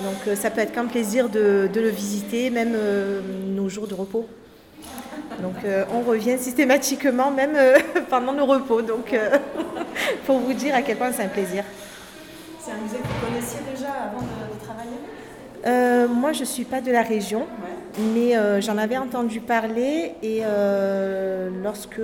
donc 0.00 0.16
euh, 0.26 0.34
ça 0.34 0.50
peut 0.50 0.60
être 0.60 0.72
qu'un 0.72 0.86
plaisir 0.86 1.28
de, 1.28 1.70
le 1.72 1.88
visiter, 1.88 2.50
même 2.50 2.76
nos 3.54 3.68
jours 3.68 3.86
de 3.86 3.94
repos. 3.94 4.26
Donc 5.40 5.54
on 5.94 6.00
revient 6.00 6.36
systématiquement, 6.38 7.30
même 7.30 7.56
pendant 8.10 8.32
nos 8.32 8.46
repos. 8.46 8.82
Donc 8.82 9.16
pour 10.26 10.38
vous 10.40 10.52
dire 10.52 10.74
à 10.74 10.82
quel 10.82 10.96
point 10.96 11.12
c'est 11.12 11.22
un 11.22 11.28
plaisir. 11.28 11.62
C'est 12.58 12.72
un 12.72 12.78
musée 12.82 12.96
que 12.96 13.06
vous 13.06 13.26
connaissiez 13.26 13.60
déjà 13.72 13.92
avant 14.10 14.20
de, 14.20 14.64
travailler 14.64 16.08
Moi 16.08 16.32
je 16.32 16.40
ne 16.40 16.44
suis 16.46 16.64
pas 16.64 16.80
de 16.80 16.90
la 16.90 17.02
région. 17.02 17.46
Mais 17.98 18.36
euh, 18.36 18.60
j'en 18.60 18.78
avais 18.78 18.96
entendu 18.96 19.40
parler 19.40 20.12
et 20.22 20.40
euh, 20.42 21.50
lorsque 21.62 22.00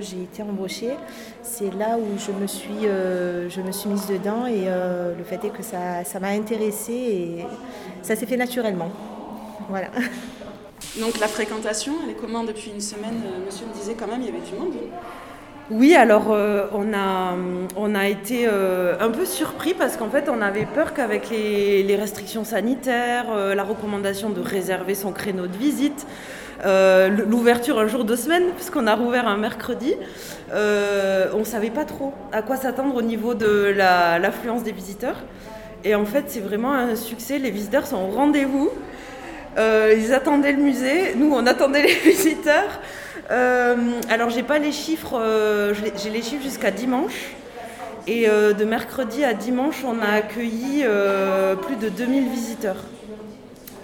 j'ai 0.00 0.22
été 0.22 0.42
embauchée, 0.42 0.94
c'est 1.42 1.72
là 1.74 1.98
où 1.98 2.18
je 2.18 2.32
me 2.32 2.46
suis, 2.46 2.86
euh, 2.86 3.48
je 3.50 3.60
me 3.60 3.70
suis 3.70 3.90
mise 3.90 4.06
dedans 4.06 4.46
et 4.46 4.64
le 4.64 5.24
fait 5.24 5.44
est 5.44 5.50
que 5.50 5.62
ça, 5.62 6.04
ça 6.04 6.20
m'a 6.20 6.28
intéressée 6.28 6.92
et 6.92 7.46
ça 8.02 8.16
s'est 8.16 8.26
fait 8.26 8.38
naturellement. 8.38 8.90
Voilà. 9.68 9.88
Donc 11.00 11.18
la 11.20 11.28
fréquentation, 11.28 11.94
elle 12.04 12.10
est 12.10 12.14
comment 12.14 12.44
depuis 12.44 12.70
une 12.74 12.80
semaine? 12.80 13.20
Monsieur 13.44 13.66
me 13.66 13.74
disait 13.74 13.94
quand 13.94 14.06
même 14.06 14.22
il 14.22 14.26
y 14.26 14.30
avait 14.30 14.40
du 14.40 14.54
monde. 14.54 14.74
Oui, 15.68 15.96
alors 15.96 16.30
euh, 16.30 16.66
on, 16.72 16.94
a, 16.94 17.34
on 17.76 17.96
a 17.96 18.06
été 18.06 18.46
euh, 18.46 18.94
un 19.00 19.10
peu 19.10 19.24
surpris 19.24 19.74
parce 19.74 19.96
qu'en 19.96 20.08
fait 20.08 20.28
on 20.28 20.40
avait 20.40 20.64
peur 20.64 20.94
qu'avec 20.94 21.28
les, 21.30 21.96
restrictions 21.96 22.44
sanitaires, 22.44 23.24
euh, 23.34 23.52
la 23.56 23.64
recommandation 23.64 24.30
de 24.30 24.40
réserver 24.40 24.94
son 24.94 25.10
créneau 25.10 25.48
de 25.48 25.56
visite, 25.56 26.06
l'ouverture 26.64 27.80
un 27.80 27.88
jour 27.88 28.04
de 28.04 28.14
semaine, 28.14 28.44
puisqu'on 28.54 28.86
a 28.86 28.94
rouvert 28.94 29.26
un 29.26 29.36
mercredi, 29.36 29.94
on 30.52 31.38
ne 31.38 31.44
savait 31.44 31.70
pas 31.70 31.84
trop 31.84 32.14
à 32.32 32.42
quoi 32.42 32.56
s'attendre 32.56 32.94
au 32.94 33.02
niveau 33.02 33.34
de 33.34 33.74
l'affluence 33.76 34.62
des 34.62 34.72
visiteurs. 34.72 35.16
Et 35.84 35.94
en 35.94 36.06
fait 36.06 36.24
c'est 36.28 36.40
vraiment 36.40 36.72
un 36.72 36.96
succès, 36.96 37.38
les 37.38 37.50
visiteurs 37.50 37.86
sont 37.86 37.96
au 37.98 38.10
rendez-vous, 38.10 38.70
ils 39.58 40.14
attendaient 40.14 40.52
le 40.52 40.62
musée, 40.62 41.14
nous 41.16 41.32
on 41.34 41.46
attendait 41.46 41.82
les 41.86 42.10
visiteurs. 42.10 42.80
Euh, 43.30 44.00
alors 44.08 44.30
j'ai 44.30 44.42
pas 44.42 44.58
les 44.58 44.72
chiffres, 44.72 45.18
euh, 45.18 45.74
j'ai 45.74 46.10
les 46.10 46.22
chiffres 46.22 46.42
jusqu'à 46.42 46.70
dimanche. 46.70 47.32
Et 48.06 48.28
euh, 48.28 48.52
de 48.52 48.64
mercredi 48.64 49.24
à 49.24 49.34
dimanche, 49.34 49.84
on 49.84 50.00
a 50.00 50.08
accueilli 50.08 50.84
plus 51.62 51.76
de 51.76 51.88
2000 51.88 52.28
visiteurs. 52.28 52.76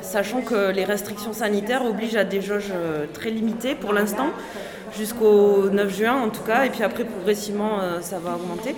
Sachant 0.00 0.42
que 0.42 0.70
les 0.70 0.84
restrictions 0.84 1.32
sanitaires 1.32 1.84
obligent 1.84 2.16
à 2.16 2.24
des 2.24 2.40
jauges 2.40 2.72
très 3.14 3.30
limitées 3.30 3.74
pour 3.74 3.92
l'instant, 3.92 4.30
jusqu'au 4.96 5.70
9 5.70 5.96
juin 5.96 6.14
en 6.14 6.28
tout 6.28 6.42
cas, 6.42 6.64
et 6.64 6.70
puis 6.70 6.82
après 6.82 7.04
progressivement 7.04 7.78
ça 8.00 8.18
va 8.18 8.34
augmenter. 8.34 8.74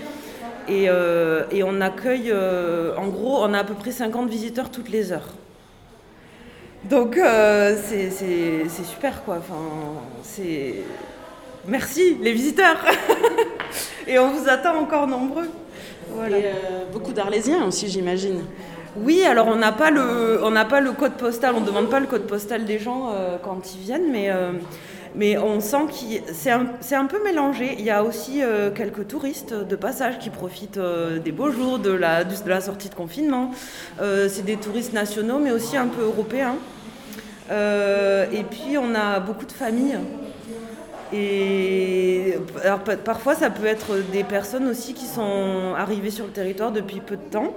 Et, 0.68 0.84
et 0.84 1.62
on 1.62 1.80
accueille, 1.80 2.32
en 2.32 3.08
gros, 3.08 3.42
on 3.42 3.52
a 3.52 3.58
à 3.58 3.64
peu 3.64 3.74
près 3.74 3.90
50 3.90 4.28
visiteurs 4.28 4.70
toutes 4.70 4.90
les 4.90 5.12
heures. 5.12 5.28
Donc 6.88 7.16
euh, 7.16 7.76
c'est 7.82 8.84
super 8.84 9.24
quoi. 9.24 9.36
Enfin, 9.38 9.54
c'est 10.22 10.74
merci 11.66 12.16
les 12.20 12.32
visiteurs. 12.32 12.76
et 14.06 14.18
on 14.18 14.30
vous 14.30 14.48
attend 14.48 14.76
encore 14.78 15.06
nombreux. 15.06 15.48
Voilà. 16.10 16.38
Et 16.38 16.44
euh, 16.44 16.84
beaucoup 16.92 17.12
d'Arlésiens 17.12 17.64
aussi, 17.64 17.88
j'imagine. 17.88 18.44
Oui, 18.96 19.24
alors 19.24 19.48
on 19.48 19.56
n'a 19.56 19.72
pas 19.72 19.90
le 19.90 20.40
on 20.44 20.50
n'a 20.50 20.64
pas 20.64 20.80
le 20.80 20.92
code 20.92 21.14
postal, 21.14 21.54
on 21.56 21.60
ne 21.60 21.66
demande 21.66 21.88
pas 21.88 22.00
le 22.00 22.06
code 22.06 22.26
postal 22.26 22.64
des 22.64 22.78
gens 22.78 23.10
euh, 23.12 23.38
quand 23.42 23.74
ils 23.74 23.80
viennent, 23.80 24.12
mais 24.12 24.30
mais 25.14 25.38
on 25.38 25.60
sent 25.60 25.86
que 25.88 26.32
c'est 26.32 26.50
un, 26.50 26.66
un, 26.92 27.06
peu 27.06 27.22
mélangé. 27.22 27.76
Il 27.78 27.84
y 27.84 27.90
a 27.90 28.02
aussi 28.02 28.40
quelques 28.74 29.08
touristes 29.08 29.54
de 29.54 29.76
passage 29.76 30.18
qui 30.18 30.30
profitent 30.30 30.80
des 31.24 31.32
beaux 31.32 31.50
jours, 31.50 31.78
de 31.78 31.90
la, 31.90 32.24
de 32.24 32.48
la 32.48 32.60
sortie 32.60 32.88
de 32.88 32.94
confinement. 32.94 33.52
c'est 33.98 34.44
des 34.44 34.56
touristes 34.56 34.92
nationaux, 34.92 35.38
mais 35.38 35.52
aussi 35.52 35.76
un 35.76 35.86
peu 35.86 36.02
européens. 36.02 36.56
Euh, 37.50 38.26
et 38.32 38.42
puis 38.42 38.78
on 38.78 38.94
a 38.94 39.20
beaucoup 39.20 39.46
de 39.46 39.52
familles. 39.52 39.98
Et 41.12 42.34
alors, 42.62 42.80
parfois 42.80 43.34
ça 43.34 43.50
peut 43.50 43.66
être 43.66 43.98
des 44.10 44.24
personnes 44.24 44.66
aussi 44.66 44.94
qui 44.94 45.06
sont 45.06 45.74
arrivées 45.76 46.10
sur 46.10 46.24
le 46.24 46.32
territoire 46.32 46.72
depuis 46.72 47.00
peu 47.00 47.16
de 47.16 47.30
temps. 47.30 47.54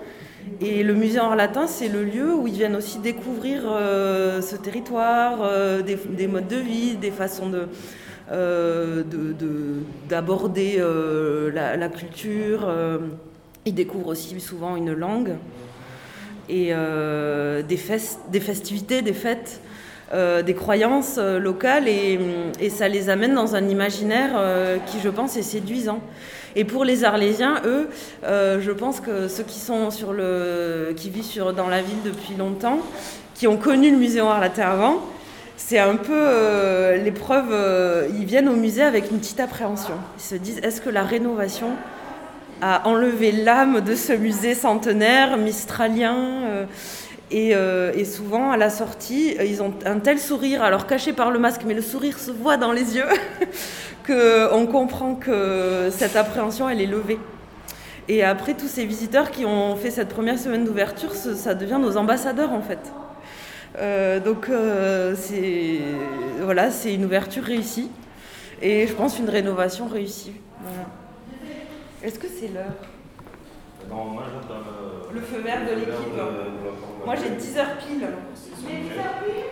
Et 0.61 0.83
le 0.83 0.93
musée 0.93 1.19
en 1.19 1.35
latin, 1.35 1.67
c'est 1.67 1.87
le 1.87 2.03
lieu 2.03 2.33
où 2.33 2.47
ils 2.47 2.53
viennent 2.53 2.75
aussi 2.75 2.99
découvrir 2.99 3.63
euh, 3.65 4.41
ce 4.41 4.55
territoire, 4.55 5.39
euh, 5.41 5.81
des, 5.81 6.27
modes 6.27 6.47
de 6.47 6.57
vie, 6.57 6.95
des 6.95 7.11
façons 7.11 7.49
de, 7.49 7.67
d'aborder 10.09 10.81
la, 11.53 11.89
culture. 11.89 12.69
ils 13.65 13.73
découvrent 13.73 14.09
aussi 14.09 14.39
souvent 14.39 14.75
une 14.75 14.93
langue 14.93 15.35
et 16.49 16.73
des, 17.67 17.77
festivités, 17.77 19.01
des 19.01 19.13
fêtes. 19.13 19.61
Euh, 20.13 20.41
des 20.41 20.53
croyances 20.53 21.15
euh, 21.17 21.37
locales 21.37 21.89
et, 21.89 22.17
ça 22.69 22.87
les 22.87 23.09
amène 23.09 23.35
dans 23.35 23.55
un 23.55 23.67
imaginaire 23.67 24.31
euh, 24.37 24.77
qui, 24.85 25.01
je 25.01 25.09
pense, 25.09 25.35
est 25.35 25.41
séduisant. 25.41 25.99
Et 26.55 26.63
pour 26.63 26.85
les 26.85 27.03
Arlésiens, 27.03 27.61
eux, 27.65 27.87
je 28.23 28.71
pense 28.71 28.99
que 28.99 29.27
ceux 29.27 29.43
qui 29.43 29.59
sont 29.59 29.91
sur 29.91 30.13
le, 30.13 30.93
qui 30.95 31.09
vivent 31.09 31.53
dans 31.55 31.67
la 31.67 31.81
ville 31.81 32.01
depuis 32.03 32.35
longtemps, 32.35 32.79
qui 33.35 33.47
ont 33.47 33.57
connu 33.57 33.91
le 33.91 33.97
musée 33.97 34.21
Arlatin 34.21 34.63
avant, 34.63 35.01
c'est 35.55 35.79
un 35.79 35.95
peu 35.95 36.95
l'épreuve. 37.03 38.07
ils 38.17 38.25
viennent 38.25 38.49
au 38.49 38.55
musée 38.55 38.83
avec 38.83 39.11
une 39.11 39.19
petite 39.19 39.39
appréhension. 39.39 39.93
Ils 40.17 40.23
se 40.23 40.35
disent 40.35 40.59
est-ce 40.63 40.81
que 40.81 40.89
la 40.89 41.03
rénovation 41.03 41.69
a 42.61 42.87
enlevé 42.87 43.31
l'âme 43.31 43.81
de 43.81 43.95
ce 43.95 44.13
musée 44.13 44.55
centenaire, 44.55 45.37
mistralien 45.37 46.65
euh, 47.33 47.91
et, 47.93 48.05
souvent, 48.05 48.51
à 48.51 48.57
la 48.57 48.69
sortie, 48.69 49.35
ils 49.45 49.61
ont 49.61 49.73
un 49.85 49.99
tel 49.99 50.17
sourire, 50.17 50.63
alors 50.63 50.87
caché 50.87 51.11
par 51.11 51.29
le 51.29 51.39
masque, 51.39 51.61
mais 51.65 51.73
le 51.73 51.81
sourire 51.81 52.17
se 52.17 52.31
voit 52.31 52.55
dans 52.55 52.71
les 52.71 52.95
yeux, 52.95 53.05
qu'on 54.07 54.65
comprend 54.67 55.15
que 55.15 55.89
cette 55.91 56.15
appréhension, 56.15 56.69
elle 56.69 56.81
est 56.81 56.87
levée. 56.87 57.19
Et 58.07 58.23
après, 58.23 58.53
tous 58.53 58.67
ces 58.67 58.85
visiteurs 58.85 59.31
qui 59.31 59.45
ont 59.45 59.75
fait 59.75 59.91
cette 59.91 60.09
première 60.09 60.39
semaine 60.39 60.63
d'ouverture, 60.63 61.13
ça 61.13 61.53
devient 61.53 61.79
nos 61.79 61.97
ambassadeurs, 61.97 62.53
en 62.53 62.61
fait. 62.61 62.79
Euh, 63.77 64.19
donc, 64.19 64.49
euh, 64.49 65.13
c'est 65.15 65.81
voilà, 66.41 66.69
une 66.85 67.05
ouverture 67.05 67.43
réussie. 67.43 67.91
Et 68.61 68.87
je 68.87 68.93
pense 68.93 69.19
une 69.19 69.29
rénovation 69.29 69.87
réussie. 69.87 70.33
Est-ce 72.01 72.17
que 72.17 72.27
c'est 72.27 72.47
l'heure? 72.47 72.73
Non, 73.89 74.05
moi 74.05 74.23
le 75.13 75.21
feu 75.21 75.39
vert 75.41 75.61
de 75.61 75.75
l'équipe. 75.75 75.93
Moi 77.05 77.15
j'ai 77.15 77.29
10 77.29 77.57
heures 77.57 77.77
pile. 77.77 78.07
J'ai 78.61 78.81
10 78.81 78.99
heures 78.99 79.23
pile? 79.23 79.43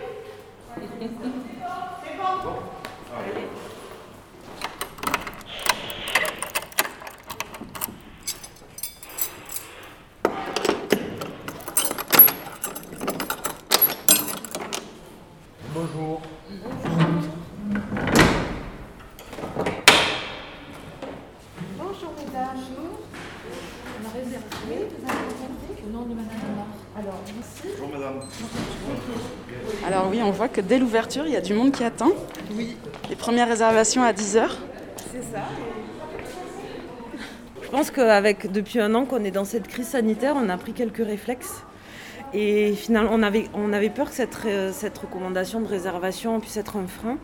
C'est 2.04 2.16
bon 2.18 2.52
Allez. 3.16 3.46
Bonjour. 15.74 16.22
Bonjour 21.78 22.12
mesdames. 22.18 22.60
On 23.98 24.06
a 24.06 24.12
réservé. 24.12 24.46
Vous 25.88 26.02
avez 26.02 26.56
alors, 29.86 30.08
oui, 30.10 30.20
on 30.22 30.25
voit 30.36 30.48
que 30.48 30.60
dès 30.60 30.78
l'ouverture, 30.78 31.24
il 31.26 31.32
y 31.32 31.36
a 31.36 31.40
du 31.40 31.54
monde 31.54 31.72
qui 31.72 31.82
attend. 31.82 32.12
Oui. 32.52 32.76
Les 33.08 33.16
premières 33.16 33.48
réservations 33.48 34.02
à 34.02 34.12
10h. 34.12 34.48
C'est 35.12 35.22
ça. 35.32 35.42
Je 37.62 37.68
pense 37.68 37.90
qu'avec 37.90 38.52
depuis 38.52 38.78
un 38.78 38.94
an 38.94 39.06
qu'on 39.06 39.24
est 39.24 39.30
dans 39.30 39.44
cette 39.44 39.66
crise 39.66 39.88
sanitaire, 39.88 40.36
on 40.36 40.48
a 40.48 40.56
pris 40.56 40.72
quelques 40.72 41.04
réflexes. 41.04 41.64
Et 42.34 42.74
finalement, 42.74 43.10
on 43.12 43.22
avait, 43.22 43.46
on 43.54 43.72
avait 43.72 43.88
peur 43.88 44.10
que 44.10 44.14
cette, 44.14 44.36
cette 44.72 44.98
recommandation 44.98 45.60
de 45.60 45.66
réservation 45.66 46.38
puisse 46.38 46.56
être 46.58 46.76
un 46.76 46.86
frein. 46.86 47.16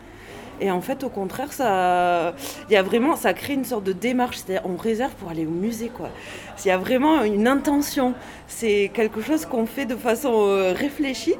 Et 0.59 0.71
en 0.71 0.81
fait, 0.81 1.03
au 1.03 1.09
contraire, 1.09 1.51
ça, 1.51 2.33
il 2.69 2.73
y 2.73 2.77
a 2.77 2.83
vraiment, 2.83 3.15
ça 3.15 3.33
crée 3.33 3.53
une 3.53 3.65
sorte 3.65 3.83
de 3.83 3.93
démarche. 3.93 4.37
C'est-à-dire, 4.37 4.67
on 4.69 4.75
réserve 4.75 5.13
pour 5.13 5.29
aller 5.29 5.45
au 5.45 5.51
musée, 5.51 5.89
quoi. 5.89 6.09
Il 6.63 6.67
y 6.67 6.71
a 6.71 6.77
vraiment 6.77 7.23
une 7.23 7.47
intention. 7.47 8.13
C'est 8.47 8.91
quelque 8.93 9.21
chose 9.21 9.45
qu'on 9.45 9.65
fait 9.65 9.85
de 9.85 9.95
façon 9.95 10.31
euh, 10.33 10.73
réfléchie. 10.73 11.35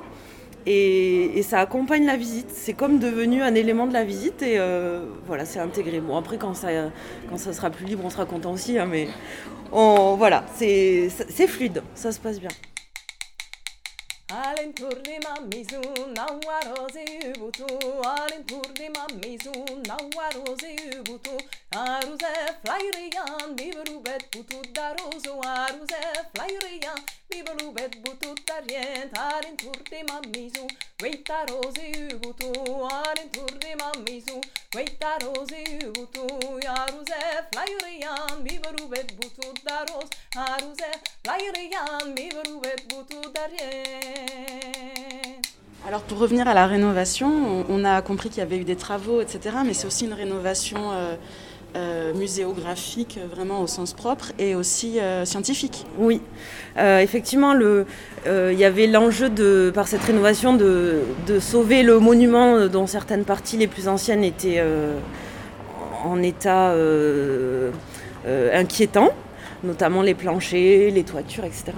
Et, 0.65 1.41
ça 1.43 1.59
accompagne 1.59 2.05
la 2.05 2.15
visite. 2.15 2.49
C'est 2.49 2.73
comme 2.73 2.99
devenu 2.99 3.41
un 3.41 3.53
élément 3.55 3.85
de 3.87 3.93
la 3.93 4.03
visite 4.03 4.41
et 4.41 4.57
euh, 4.57 5.05
voilà, 5.27 5.45
c'est 5.45 5.59
intégré. 5.59 5.99
Bon, 5.99 6.17
après, 6.17 6.37
quand 6.37 6.53
ça, 6.53 6.69
quand 7.29 7.37
ça 7.37 7.53
sera 7.53 7.69
plus 7.69 7.85
libre, 7.85 8.03
on 8.05 8.09
sera 8.09 8.25
content 8.25 8.51
aussi, 8.53 8.77
hein, 8.77 8.87
mais 8.89 9.07
on, 9.71 10.15
voilà, 10.15 10.45
c'est 10.55 11.09
fluide, 11.47 11.83
ça 11.95 12.11
se 12.11 12.19
passe 12.19 12.39
bien. 12.39 12.49
Alin 14.33 14.71
turdi 14.71 15.19
mamizu 15.23 15.81
nawarozi 16.15 17.05
ubutu 17.35 17.65
Alin 18.03 18.43
turdi 18.45 18.89
mamizu 18.89 19.51
nawarozi 19.87 20.75
ubutu 20.99 21.31
Aruze 21.75 22.33
flyriyan 22.63 23.57
biberubet 23.57 24.33
butu 24.33 24.57
darozu 24.75 25.33
Aruze 25.41 26.01
flyriyan 26.33 26.99
biberubet 27.31 27.93
butu 28.05 28.35
darient 28.47 29.17
Alin 29.17 29.55
turdi 29.57 30.03
mamizu 30.09 30.67
Weitarozi 31.01 32.15
ubutu 32.15 32.49
Alin 32.85 33.29
turdi 33.33 33.75
mamizu 33.81 34.41
Weitarozi 34.75 35.63
ubutu 35.89 36.27
Aruze 36.77 37.21
flyriyan 37.51 38.45
biberubet 38.45 39.17
butu 39.17 39.53
daroz 39.65 40.09
Aruze 40.37 40.91
flyriyan 41.23 42.15
biberubet 42.17 42.81
butu 42.89 43.33
darient 43.35 44.93
alors 45.85 46.01
pour 46.03 46.17
revenir 46.17 46.47
à 46.47 46.53
la 46.53 46.65
rénovation, 46.65 47.65
on, 47.67 47.83
a 47.83 48.01
compris 48.01 48.29
qu'il 48.29 48.37
y 48.37 48.41
avait 48.41 48.55
eu 48.57 48.63
des 48.63 48.77
travaux, 48.77 49.19
etc. 49.19 49.57
Mais 49.65 49.73
c'est 49.73 49.85
aussi 49.85 50.05
une 50.05 50.13
rénovation 50.13 50.93
euh, 50.93 51.17
euh, 51.75 52.13
muséographique, 52.13 53.19
vraiment 53.33 53.61
au 53.61 53.67
sens 53.67 53.93
propre, 53.93 54.31
et 54.39 54.55
aussi 54.55 54.99
euh, 54.99 55.25
scientifique. 55.25 55.85
Oui, 55.97 56.21
effectivement, 56.77 57.53
il 57.53 58.57
y 58.57 58.65
avait 58.65 58.87
l'enjeu 58.87 59.29
de, 59.29 59.71
par 59.73 59.87
cette 59.87 60.03
rénovation 60.03 60.53
de, 60.53 61.01
de, 61.27 61.39
sauver 61.39 61.83
le 61.83 61.99
monument 61.99 62.67
dont 62.67 62.87
certaines 62.87 63.25
parties 63.25 63.57
les 63.57 63.67
plus 63.67 63.87
anciennes 63.87 64.23
étaient 64.23 64.63
en 66.03 66.21
état 66.21 66.73
inquiétant 68.53 69.11
notamment 69.63 70.01
les 70.01 70.13
planchers, 70.13 70.91
les 70.91 71.03
toitures, 71.03 71.45
etc. 71.45 71.71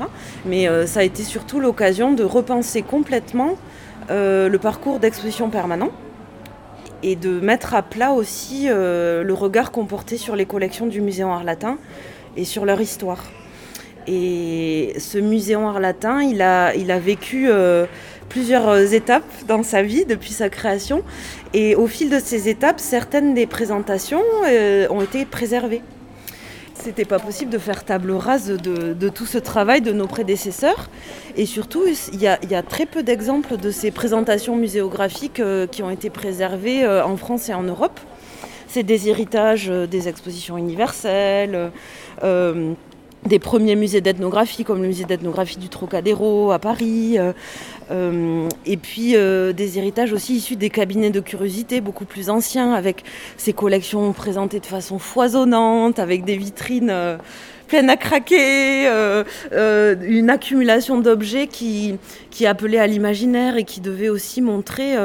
Mais 0.45 0.67
euh, 0.67 0.85
ça 0.85 1.01
a 1.01 1.03
été 1.03 1.23
surtout 1.23 1.59
l'occasion 1.59 2.13
de 2.13 2.23
repenser 2.23 2.81
complètement 2.81 3.57
euh, 4.09 4.49
le 4.49 4.57
parcours 4.59 4.99
d'exposition 4.99 5.49
permanent 5.49 5.91
et 7.03 7.15
de 7.15 7.39
mettre 7.39 7.73
à 7.73 7.81
plat 7.81 8.11
aussi 8.11 8.67
euh, 8.67 9.23
le 9.23 9.33
regard 9.33 9.71
qu'on 9.71 9.85
portait 9.85 10.17
sur 10.17 10.35
les 10.35 10.45
collections 10.45 10.87
du 10.87 11.01
musée 11.01 11.23
en 11.23 11.31
art 11.31 11.43
latin 11.43 11.77
et 12.37 12.45
sur 12.45 12.65
leur 12.65 12.81
histoire. 12.81 13.23
Et 14.07 14.93
ce 14.99 15.17
musée 15.17 15.55
en 15.55 15.67
art 15.67 15.79
latin, 15.79 16.21
il 16.21 16.41
a, 16.41 16.75
il 16.75 16.91
a 16.91 16.99
vécu 16.99 17.49
plusieurs 18.29 18.93
étapes 18.93 19.23
dans 19.47 19.63
sa 19.63 19.81
vie 19.81 20.05
depuis 20.05 20.31
sa 20.31 20.49
création. 20.49 21.01
Et 21.53 21.75
au 21.75 21.87
fil 21.87 22.11
de 22.11 22.19
ces 22.19 22.47
étapes, 22.47 22.79
certaines 22.79 23.33
des 23.33 23.47
présentations 23.47 24.21
ont 24.91 25.01
été 25.01 25.25
préservées 25.25 25.81
c'était 26.85 27.05
pas 27.05 27.17
possible 27.17 27.49
de 27.49 27.57
faire 27.57 27.83
table 27.83 28.11
rase 28.11 28.47
de, 28.47 29.09
tout 29.09 29.25
ce 29.25 29.39
travail 29.39 29.81
de 29.81 29.91
nos 29.91 30.05
prédécesseurs. 30.05 30.91
Et 31.35 31.47
surtout, 31.47 31.81
il 32.13 32.21
y 32.21 32.27
a, 32.27 32.63
très 32.63 32.85
peu 32.85 33.01
d'exemples 33.01 33.57
de 33.57 33.71
ces 33.71 33.89
présentations 33.89 34.55
muséographiques 34.55 35.39
euh, 35.39 35.65
qui 35.65 35.81
ont 35.81 35.89
été 35.89 36.11
préservées 36.11 36.83
euh, 36.83 37.03
en 37.03 37.17
France 37.17 37.49
et 37.49 37.55
en 37.55 37.63
Europe. 37.63 37.99
C'est 38.67 38.83
des 38.83 39.09
héritages 39.09 39.67
euh, 39.69 39.87
des 39.87 40.07
expositions 40.07 40.57
universelles 40.59 41.71
des 43.25 43.39
premiers 43.39 43.75
musées 43.75 44.01
d'ethnographie, 44.01 44.63
comme 44.63 44.81
le 44.81 44.87
musée 44.87 45.05
d'ethnographie 45.05 45.57
du 45.57 45.69
Trocadéro 45.69 46.51
à 46.51 46.59
Paris, 46.59 47.17
euh, 47.17 47.33
euh, 47.91 48.47
et 48.65 48.77
puis 48.77 49.15
euh, 49.15 49.51
des 49.51 49.77
héritages 49.77 50.13
aussi 50.13 50.35
issus 50.35 50.55
des 50.55 50.69
cabinets 50.69 51.09
de 51.09 51.19
curiosité 51.19 51.81
beaucoup 51.81 52.05
plus 52.05 52.29
anciens, 52.29 52.73
avec 52.73 53.03
ces 53.37 53.53
collections 53.53 54.13
présentées 54.13 54.59
de 54.59 54.65
façon 54.65 54.99
foisonnante, 54.99 55.97
avec 55.99 56.23
des 56.23 56.37
vitrines 56.37 56.93
pleines 57.67 57.89
à 57.89 57.97
craquer, 57.97 58.87
une 59.51 60.29
accumulation 60.29 61.01
d'objets 61.01 61.47
qui, 61.47 61.95
qui 62.29 62.45
appelait 62.45 62.77
à 62.77 62.85
l'imaginaire 62.85 63.57
et 63.57 63.63
qui 63.63 63.81
devait 63.81 64.09
aussi 64.09 64.41
montrer 64.41 64.95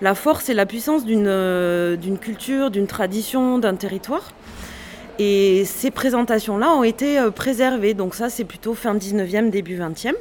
la 0.00 0.14
force 0.14 0.48
et 0.48 0.54
la 0.54 0.66
puissance 0.66 1.04
d'une 1.04 2.18
culture, 2.20 2.70
d'une 2.70 2.86
tradition, 2.86 3.58
d'un 3.58 3.74
territoire. 3.74 4.32
Et 5.18 5.64
ces 5.64 5.90
présentations-là 5.90 6.72
ont 6.72 6.84
été 6.84 7.18
euh, 7.18 7.30
préservées. 7.30 7.94
Donc 7.94 8.14
ça, 8.14 8.28
c'est 8.28 8.44
plutôt 8.44 8.74
fin 8.74 8.94
19e, 8.94 9.50
début 9.50 9.78
20e. 9.78 10.14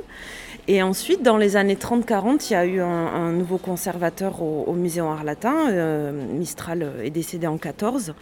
Et 0.68 0.82
ensuite, 0.82 1.22
dans 1.22 1.38
les 1.38 1.58
années 1.58 1.76
30-40, 1.76 2.48
il 2.50 2.54
y 2.54 2.56
a 2.56 2.66
eu 2.66 2.82
un, 2.82 3.32
nouveau 3.32 3.58
conservateur 3.58 4.42
au, 4.42 4.74
musée 4.74 5.02
en 5.02 5.12
art 5.12 5.24
latin. 5.24 5.70
Euh, 5.70 6.12
Mistral 6.12 6.92
est 7.04 7.12
décédé 7.12 7.46
en 7.46 7.58
14. 7.58 8.14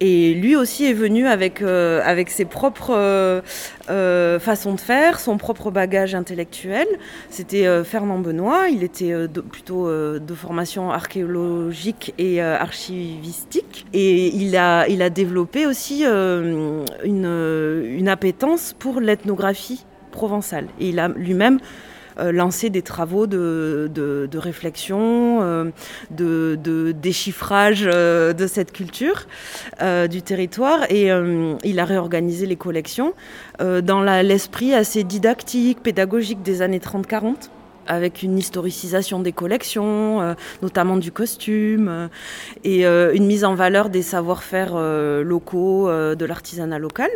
Et 0.00 0.34
lui 0.34 0.56
aussi 0.56 0.86
est 0.86 0.92
venu 0.92 1.26
avec, 1.26 1.62
euh, 1.62 2.00
avec 2.04 2.30
ses 2.30 2.44
propres 2.44 2.94
euh, 2.94 3.40
euh, 3.90 4.40
façons 4.40 4.74
de 4.74 4.80
faire, 4.80 5.20
son 5.20 5.36
propre 5.38 5.70
bagage 5.70 6.14
intellectuel. 6.14 6.86
C'était 7.30 7.84
Fernand 7.84 8.18
Benoît, 8.18 8.68
il 8.68 8.82
était 8.82 9.12
plutôt 9.50 9.88
de 9.88 10.34
formation 10.34 10.90
archéologique 10.90 12.14
et 12.18 12.40
archivistique. 12.40 13.86
Et 13.92 14.34
il 14.34 14.56
a, 14.56 14.86
il 14.88 15.02
a 15.02 15.10
développé 15.10 15.66
aussi 15.66 16.04
une, 16.04 16.84
une 17.04 18.08
appétence 18.08 18.74
pour 18.78 19.00
l'ethnographie 19.00 19.84
provençale. 20.10 20.66
Et 20.80 20.88
il 20.88 20.98
a 20.98 21.08
lui-même 21.08 21.58
lancer 22.18 22.70
des 22.70 22.82
travaux 22.82 23.26
de, 23.26 24.28
réflexion, 24.34 25.40
euh, 25.42 25.70
de, 26.10 26.92
déchiffrage 26.92 27.84
euh, 27.86 28.32
de 28.32 28.46
cette 28.46 28.72
culture 28.72 29.26
du 30.10 30.22
territoire. 30.22 30.90
Et 30.90 31.10
il 31.64 31.80
a 31.80 31.84
réorganisé 31.84 32.46
les 32.46 32.56
collections 32.56 33.14
dans 33.58 34.02
l'esprit 34.02 34.74
assez 34.74 35.04
didactique, 35.04 35.82
pédagogique 35.82 36.42
des 36.42 36.62
années 36.62 36.78
30-40 36.78 37.50
avec 37.86 38.22
une 38.22 38.38
historicisation 38.38 39.20
des 39.20 39.32
collections, 39.32 40.34
notamment 40.62 40.96
du 40.96 41.12
costume, 41.12 42.08
et 42.64 42.84
une 42.84 43.26
mise 43.26 43.44
en 43.44 43.54
valeur 43.54 43.88
des 43.88 44.02
savoir-faire 44.02 44.76
locaux, 45.22 45.88
de 45.88 46.24
l'artisanat 46.24 46.78
local. 46.78 47.10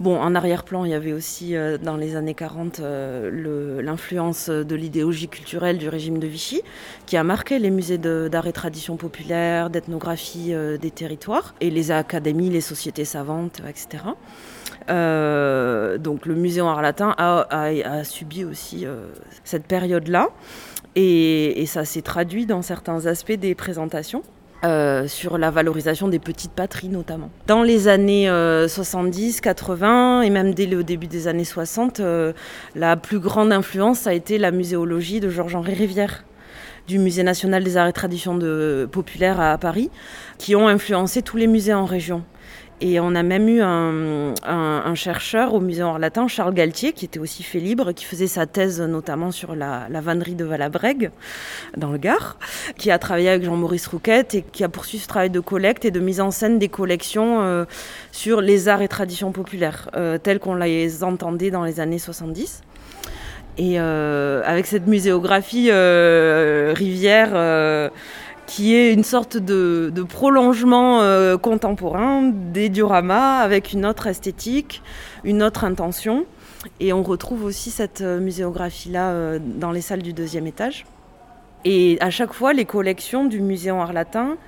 Bon, 0.00 0.16
en 0.20 0.36
arrière-plan, 0.36 0.84
il 0.84 0.92
y 0.92 0.94
avait 0.94 1.12
aussi 1.12 1.56
euh, 1.56 1.76
dans 1.76 1.96
les 1.96 2.14
années 2.14 2.34
40 2.34 2.78
euh, 2.78 3.82
l'influence 3.82 4.48
de 4.48 4.74
l'idéologie 4.76 5.26
culturelle 5.26 5.76
du 5.76 5.88
régime 5.88 6.20
de 6.20 6.28
Vichy, 6.28 6.62
qui 7.06 7.16
a 7.16 7.24
marqué 7.24 7.58
les 7.58 7.70
musées 7.70 7.98
d'art 7.98 8.46
et 8.46 8.52
tradition 8.52 8.96
populaire, 8.96 9.70
d'ethnographie 9.70 10.54
euh, 10.54 10.78
des 10.78 10.92
territoires, 10.92 11.56
et 11.60 11.70
les 11.70 11.90
académies, 11.90 12.48
les 12.48 12.60
sociétés 12.60 13.04
savantes, 13.04 13.60
etc. 13.68 14.04
donc 14.88 16.26
le 16.26 16.34
musée 16.34 16.60
en 16.60 16.68
art 16.68 16.82
latin 16.82 17.14
a, 17.18 18.04
subi 18.04 18.44
aussi 18.44 18.86
cette 19.44 19.66
période-là, 19.66 20.28
et 20.96 21.64
ça 21.66 21.84
s'est 21.84 22.02
traduit 22.02 22.46
dans 22.46 22.62
certains 22.62 23.06
aspects 23.06 23.32
des 23.32 23.54
présentations. 23.54 24.22
Euh, 24.64 25.06
sur 25.06 25.38
la 25.38 25.52
valorisation 25.52 26.08
des 26.08 26.18
petites 26.18 26.50
patries 26.50 26.88
notamment. 26.88 27.30
Dans 27.46 27.62
les 27.62 27.86
années 27.86 28.26
70, 28.26 29.36
euh, 29.36 29.40
80 29.40 30.22
et 30.22 30.30
même 30.30 30.52
dès 30.52 30.66
le 30.66 30.82
début 30.82 31.06
des 31.06 31.28
années 31.28 31.44
60, 31.44 32.00
euh, 32.00 32.32
la 32.74 32.96
plus 32.96 33.20
grande 33.20 33.52
influence 33.52 34.08
a 34.08 34.14
été 34.14 34.36
la 34.36 34.50
muséologie 34.50 35.20
de 35.20 35.30
Georges-Henri 35.30 35.74
Rivière 35.74 36.24
du 36.88 36.98
Musée 36.98 37.22
national 37.22 37.62
des 37.62 37.76
arts 37.76 37.86
et 37.86 37.92
traditions 37.92 38.36
populaires 38.90 39.40
à 39.40 39.56
Paris, 39.58 39.90
qui 40.38 40.56
ont 40.56 40.66
influencé 40.66 41.22
tous 41.22 41.36
les 41.36 41.46
musées 41.46 41.74
en 41.74 41.84
région. 41.84 42.24
Et 42.80 43.00
on 43.00 43.14
a 43.16 43.24
même 43.24 43.48
eu 43.48 43.60
un, 43.60 44.94
chercheur 44.94 45.54
au 45.54 45.60
musée 45.60 45.82
en 45.82 45.98
latin, 45.98 46.28
Charles 46.28 46.54
Galtier, 46.54 46.92
qui 46.92 47.04
était 47.04 47.18
aussi 47.18 47.42
fait 47.42 47.58
libre, 47.58 47.92
qui 47.92 48.04
faisait 48.04 48.28
sa 48.28 48.46
thèse 48.46 48.80
notamment 48.80 49.32
sur 49.32 49.56
la, 49.56 49.88
vannerie 49.90 50.36
de 50.36 50.44
Valabrègue, 50.44 51.10
dans 51.76 51.90
le 51.90 51.98
Gard, 51.98 52.38
qui 52.76 52.90
a 52.90 52.98
travaillé 52.98 53.30
avec 53.30 53.44
Jean-Maurice 53.44 53.88
Rouquette 53.88 54.34
et 54.34 54.42
qui 54.42 54.62
a 54.62 54.68
poursuivi 54.68 55.02
ce 55.02 55.08
travail 55.08 55.30
de 55.30 55.40
collecte 55.40 55.84
et 55.84 55.90
de 55.90 55.98
mise 55.98 56.20
en 56.20 56.30
scène 56.30 56.58
des 56.58 56.68
collections 56.68 57.40
euh, 57.40 57.64
sur 58.12 58.40
les 58.40 58.68
arts 58.68 58.82
et 58.82 58.88
traditions 58.88 59.32
populaires, 59.32 59.90
euh, 59.96 60.18
telles 60.18 60.38
qu'on 60.38 60.54
les 60.54 61.02
entendait 61.02 61.50
dans 61.50 61.64
les 61.64 61.80
années 61.80 61.98
70. 61.98 62.62
Et 63.60 63.80
euh, 63.80 64.40
avec 64.44 64.66
cette 64.66 64.86
muséographie 64.86 65.72
rivière 65.72 67.90
qui 68.48 68.74
est 68.74 68.94
une 68.94 69.04
sorte 69.04 69.36
de, 69.36 69.92
prolongement 70.08 71.02
euh, 71.02 71.36
contemporain 71.36 72.22
des 72.22 72.70
dioramas 72.70 73.40
avec 73.40 73.74
une 73.74 73.84
autre 73.84 74.06
esthétique, 74.06 74.82
une 75.22 75.42
autre 75.42 75.64
intention. 75.64 76.24
Et 76.80 76.94
on 76.94 77.02
retrouve 77.02 77.44
aussi 77.44 77.70
cette 77.70 78.00
euh, 78.00 78.18
muséographie-là 78.18 79.10
euh, 79.10 79.38
dans 79.38 79.70
les 79.70 79.82
salles 79.82 80.02
du 80.02 80.14
deuxième 80.14 80.46
étage. 80.46 80.86
Et 81.66 81.98
à 82.00 82.08
chaque 82.08 82.32
fois, 82.32 82.54
les 82.54 82.64
collections 82.64 83.26
du 83.26 83.40
musée 83.40 83.70
en 83.70 83.80
art 83.80 83.92
latin 83.92 84.38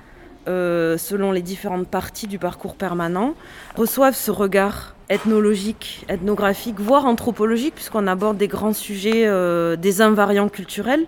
euh, 0.47 0.97
selon 0.97 1.31
les 1.31 1.41
différentes 1.41 1.87
parties 1.87 2.27
du 2.27 2.39
parcours 2.39 2.75
permanent, 2.75 3.35
reçoivent 3.75 4.15
ce 4.15 4.31
regard 4.31 4.95
ethnologique, 5.09 6.05
ethnographique, 6.09 6.79
voire 6.79 7.05
anthropologique, 7.05 7.75
puisqu'on 7.75 8.07
aborde 8.07 8.37
des 8.37 8.47
grands 8.47 8.73
sujets, 8.73 9.27
euh, 9.27 9.75
des 9.75 10.01
invariants 10.01 10.49
culturels. 10.49 11.05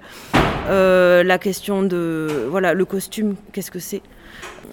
Euh, 0.70 1.24
la 1.24 1.38
question 1.40 1.82
de 1.82 2.48
voilà 2.50 2.74
le 2.74 2.86
costume, 2.86 3.36
qu'est-ce 3.52 3.72
que 3.72 3.80
c'est? 3.80 4.02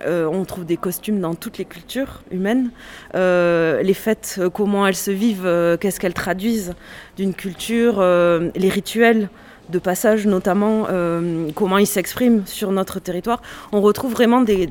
On 0.07 0.45
trouve 0.45 0.65
des 0.65 0.79
costumes 0.79 1.21
dans 1.21 1.35
toutes 1.35 1.59
les 1.59 1.67
cultures 1.67 2.23
humaines. 2.31 2.71
les 3.15 3.95
fêtes, 3.95 4.41
comment 4.55 4.87
elles 4.87 4.97
se 4.97 5.11
vivent, 5.11 5.77
qu'est-ce 5.79 6.01
qu'elles 6.01 6.15
traduisent 6.15 6.75
d'une 7.17 7.35
culture, 7.35 8.01
les 8.01 8.69
rituels 8.71 9.29
de 9.71 9.79
passage 9.79 10.27
notamment, 10.27 10.87
euh, 10.91 11.51
comment 11.55 11.79
ils 11.79 11.87
s'expriment 11.87 12.45
sur 12.47 12.73
notre 12.73 13.01
territoire. 13.01 13.41
On 13.73 13.81
retrouve 13.81 14.13
vraiment 14.13 14.41
des, 14.41 14.69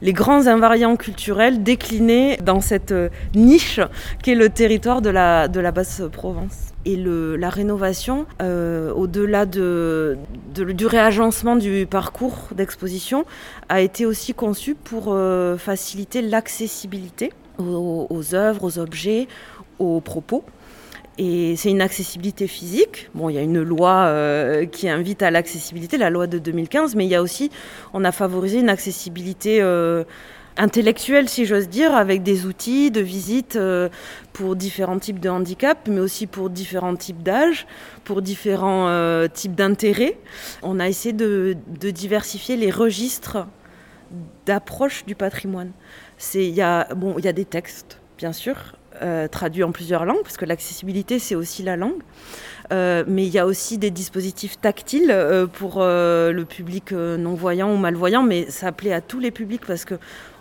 les 0.00 0.12
grands 0.12 0.46
invariants 0.46 0.96
culturels 0.96 1.62
déclinés 1.62 2.36
dans 2.38 2.60
cette 2.60 2.92
euh, 2.92 3.08
niche 3.34 3.80
qu'est 4.22 4.34
le 4.34 4.48
territoire 4.48 5.02
de 5.02 5.10
la, 5.10 5.48
de 5.48 5.60
la 5.60 5.72
Basse-Provence. 5.72 6.72
Et 6.84 6.96
la 6.96 7.48
rénovation, 7.48 8.26
euh, 8.40 8.92
au-delà 8.92 9.46
de, 9.46 10.18
du 10.52 10.86
réagencement 10.86 11.54
du 11.54 11.86
parcours 11.88 12.48
d'exposition, 12.56 13.24
a 13.68 13.80
été 13.80 14.04
aussi 14.04 14.34
conçue 14.34 14.74
pour 14.74 15.16
faciliter 15.58 16.22
l'accessibilité 16.22 17.32
aux 17.58 18.34
œuvres, 18.34 18.64
aux 18.64 18.78
objets, 18.80 19.28
aux 19.78 20.00
propos. 20.00 20.44
Et 21.24 21.54
c'est 21.54 21.70
une 21.70 21.82
accessibilité 21.82 22.48
physique. 22.48 23.08
Bon, 23.14 23.28
il 23.28 23.34
y 23.34 23.38
a 23.38 23.42
une 23.42 23.62
loi 23.62 24.06
euh, 24.06 24.66
qui 24.66 24.88
invite 24.88 25.22
à 25.22 25.30
l'accessibilité, 25.30 25.96
la 25.96 26.10
loi 26.10 26.26
de 26.26 26.38
2015, 26.38 26.96
mais 26.96 27.04
il 27.04 27.10
y 27.10 27.14
a 27.14 27.22
aussi, 27.22 27.48
on 27.92 28.02
a 28.02 28.10
favorisé 28.10 28.58
une 28.58 28.68
accessibilité 28.68 29.62
euh, 29.62 30.02
intellectuelle, 30.56 31.28
si 31.28 31.46
j'ose 31.46 31.68
dire, 31.68 31.94
avec 31.94 32.24
des 32.24 32.44
outils 32.44 32.90
de 32.90 33.00
visite 33.00 33.54
euh, 33.54 33.88
pour 34.32 34.56
différents 34.56 34.98
types 34.98 35.20
de 35.20 35.28
handicaps, 35.28 35.88
mais 35.88 36.00
aussi 36.00 36.26
pour 36.26 36.50
différents 36.50 36.96
types 36.96 37.22
d'âges, 37.22 37.68
pour 38.02 38.20
différents 38.20 39.28
types 39.28 39.54
d'intérêts. 39.54 40.18
On 40.64 40.80
a 40.80 40.88
essayé 40.88 41.12
de, 41.12 41.56
diversifier 41.78 42.56
les 42.56 42.72
registres 42.72 43.46
d'approche 44.44 45.04
du 45.06 45.14
patrimoine. 45.14 45.70
Il 46.34 46.60
a, 46.60 46.88
y 47.22 47.28
a 47.28 47.32
des 47.32 47.44
textes, 47.44 48.00
bien 48.18 48.32
sûr, 48.32 48.56
euh, 49.02 49.28
traduit 49.28 49.62
en 49.64 49.72
plusieurs 49.72 50.04
langues, 50.04 50.22
parce 50.22 50.36
que 50.36 50.44
l'accessibilité, 50.44 51.18
c'est 51.18 51.34
aussi 51.34 51.62
la 51.62 51.76
langue. 51.76 52.00
Euh, 52.72 53.04
mais 53.06 53.26
il 53.26 53.32
y 53.32 53.38
a 53.38 53.46
aussi 53.46 53.76
des 53.76 53.90
dispositifs 53.90 54.60
tactiles 54.60 55.10
euh, 55.10 55.46
pour 55.46 55.80
le 55.80 56.42
public 56.44 56.92
non-voyant 56.92 57.72
ou 57.72 57.76
malvoyant, 57.76 58.22
mais 58.22 58.50
ça 58.50 58.72
plaît 58.72 58.92
à 58.92 59.00
tous 59.00 59.18
les 59.18 59.30
publics 59.30 59.66
parce 59.66 59.84
que 59.84 59.94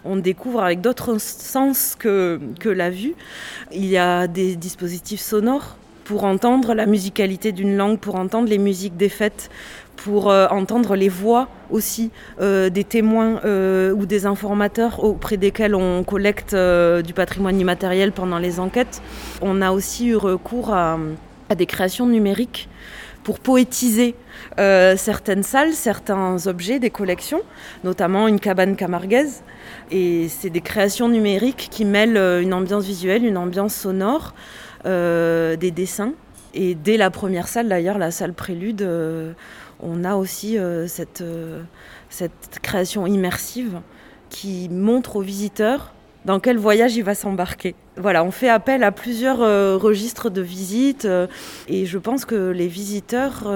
on 0.04 0.16
découvre 0.16 0.64
avec 0.64 0.82
d'autres 0.82 1.20
sens 1.20 1.96
que, 1.98 2.40
que 2.60 2.70
la 2.70 2.90
vue. 2.90 3.14
Il 3.72 3.86
y 3.86 3.98
a 3.98 4.28
des 4.28 4.56
dispositifs 4.56 5.22
sonores 5.22 5.76
pour 6.04 6.24
entendre 6.26 6.74
la 6.74 6.86
musicalité 6.86 7.52
d'une 7.52 7.78
langue, 7.78 8.00
pour 8.00 8.16
entendre 8.16 8.50
les 8.50 8.58
musiques 8.58 8.98
des 8.98 9.10
fêtes, 9.10 9.50
pour 10.04 10.32
euh, 10.32 10.48
entendre 10.48 10.96
les 10.96 11.10
voix 11.10 11.48
aussi 11.70 12.12
euh, 12.40 12.70
des 12.70 12.84
témoins 12.84 13.40
euh, 13.46 13.94
ou 13.94 14.06
des 14.06 14.26
informateurs 14.26 15.04
auprès 15.04 15.38
desquels 15.38 15.76
on 15.76 16.04
collecte 16.04 16.56
du 16.56 17.14
patrimoine 17.14 17.60
immatériel 17.60 18.12
pendant 18.12 18.40
les 18.40 18.60
enquêtes. 18.60 19.02
On 19.42 19.62
a 19.62 19.72
aussi 19.72 20.08
eu 20.08 20.16
recours 20.16 20.74
à, 20.74 20.98
des 21.56 21.66
créations 21.66 22.08
numériques 22.08 22.70
pour 23.24 23.40
poétiser 23.40 24.16
certaines 24.58 25.44
salles, 25.44 25.74
certains 25.74 26.48
objets 26.48 26.80
des 26.80 26.90
collections, 26.90 27.42
notamment 27.84 28.28
une 28.28 28.40
cabane 28.40 28.76
camarguaise. 28.76 29.44
Et 29.92 30.28
c'est 30.30 30.50
des 30.50 30.62
créations 30.62 31.10
numériques 31.10 31.68
qui 31.70 31.86
mêlent 31.86 32.18
une 32.42 32.54
ambiance 32.54 32.86
visuelle, 32.86 33.26
une 33.26 33.38
ambiance 33.38 33.76
sonore, 33.76 34.34
des 34.86 35.72
dessins. 35.76 36.14
Et 36.54 36.74
dès 36.74 36.98
la 36.98 37.12
première 37.12 37.48
salle, 37.48 37.68
d'ailleurs, 37.70 37.98
la 37.98 38.12
salle 38.12 38.34
prélude, 38.34 38.86
on 39.82 40.04
a 40.04 40.16
aussi 40.16 40.58
euh, 40.58 40.88
euh, 41.22 41.62
cette, 42.10 42.60
création 42.62 43.08
immersive 43.08 43.82
qui 44.30 44.70
montre 44.70 45.18
aux 45.18 45.22
visiteurs 45.22 45.94
dans 46.26 46.40
quel 46.40 46.58
voyage 46.58 46.96
il 46.96 47.04
va 47.04 47.16
s'embarquer. 47.16 47.76
Voilà, 47.98 48.24
on 48.24 48.32
fait 48.32 48.50
appel 48.50 48.84
à 48.84 48.92
plusieurs 48.92 49.42
euh, 49.42 49.76
registres 49.78 50.30
de 50.30 50.42
visite 50.42 51.08
et 51.68 51.86
je 51.86 51.98
pense 51.98 52.26
que 52.26 52.52
les 52.52 52.68
visiteurs, 52.68 53.52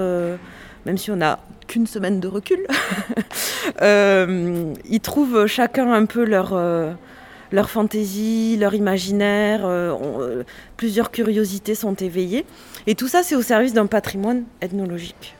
même 0.85 0.97
si 0.97 1.11
on 1.11 1.17
n'a 1.17 1.39
qu'une 1.67 1.85
semaine 1.85 2.19
de 2.19 2.27
recul, 2.27 2.65
ils 3.81 4.99
trouvent 5.01 5.45
chacun 5.45 5.93
un 5.93 6.05
peu 6.05 6.25
leur, 6.25 6.59
leur 7.51 7.69
fantaisie, 7.69 8.57
leur 8.57 8.73
imaginaire, 8.73 9.69
plusieurs 10.75 11.11
curiosités 11.11 11.75
sont 11.75 11.93
éveillées. 11.93 12.45
Et 12.87 12.95
tout 12.95 13.07
ça, 13.07 13.21
c'est 13.21 13.35
au 13.35 13.43
service 13.43 13.73
d'un 13.73 13.85
patrimoine 13.85 14.43
ethnologique. 14.61 15.35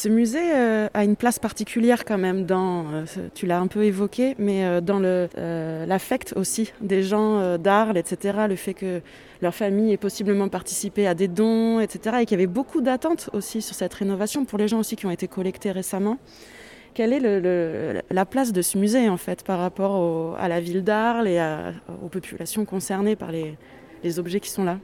Ce 0.00 0.08
musée 0.08 0.54
euh, 0.54 0.86
a 0.94 1.02
une 1.02 1.16
place 1.16 1.40
particulière 1.40 2.04
quand 2.04 2.18
même 2.18 2.46
dans, 2.46 2.84
euh, 2.92 3.04
tu 3.34 3.46
l'as 3.46 3.58
un 3.58 3.66
peu 3.66 3.82
évoqué, 3.82 4.36
mais 4.38 4.64
euh, 4.64 4.80
dans 4.80 5.00
l'affect 5.00 6.34
aussi 6.36 6.72
des 6.80 7.02
gens 7.02 7.58
d'Arles, 7.58 7.98
etc. 7.98 8.46
Le 8.48 8.54
fait 8.54 8.74
que 8.74 9.00
leur 9.42 9.52
famille 9.56 9.92
ait 9.92 9.96
possiblement 9.96 10.48
participé 10.48 11.08
à 11.08 11.14
des 11.14 11.26
dons, 11.26 11.80
etc. 11.80 12.18
Et 12.20 12.26
qu'il 12.26 12.38
y 12.38 12.40
avait 12.40 12.46
beaucoup 12.46 12.80
d'attentes 12.80 13.28
aussi 13.32 13.60
sur 13.60 13.74
cette 13.74 13.92
rénovation 13.92 14.44
pour 14.44 14.56
les 14.56 14.68
gens 14.68 14.78
aussi 14.78 14.94
qui 14.94 15.04
ont 15.04 15.10
été 15.10 15.26
collectés 15.26 15.72
récemment. 15.72 16.18
Quelle 16.94 17.12
est 17.12 18.02
la 18.08 18.24
place 18.24 18.52
de 18.52 18.62
ce 18.62 18.78
musée 18.78 19.08
en 19.08 19.16
fait 19.16 19.42
par 19.42 19.58
rapport 19.58 20.36
à 20.38 20.46
la 20.46 20.60
ville 20.60 20.84
d'Arles 20.84 21.26
et 21.26 21.40
aux 22.04 22.08
populations 22.08 22.64
concernées 22.64 23.16
par 23.16 23.32
les 23.32 24.18
objets 24.20 24.38
qui 24.38 24.50
sont 24.50 24.62
là? 24.62 24.78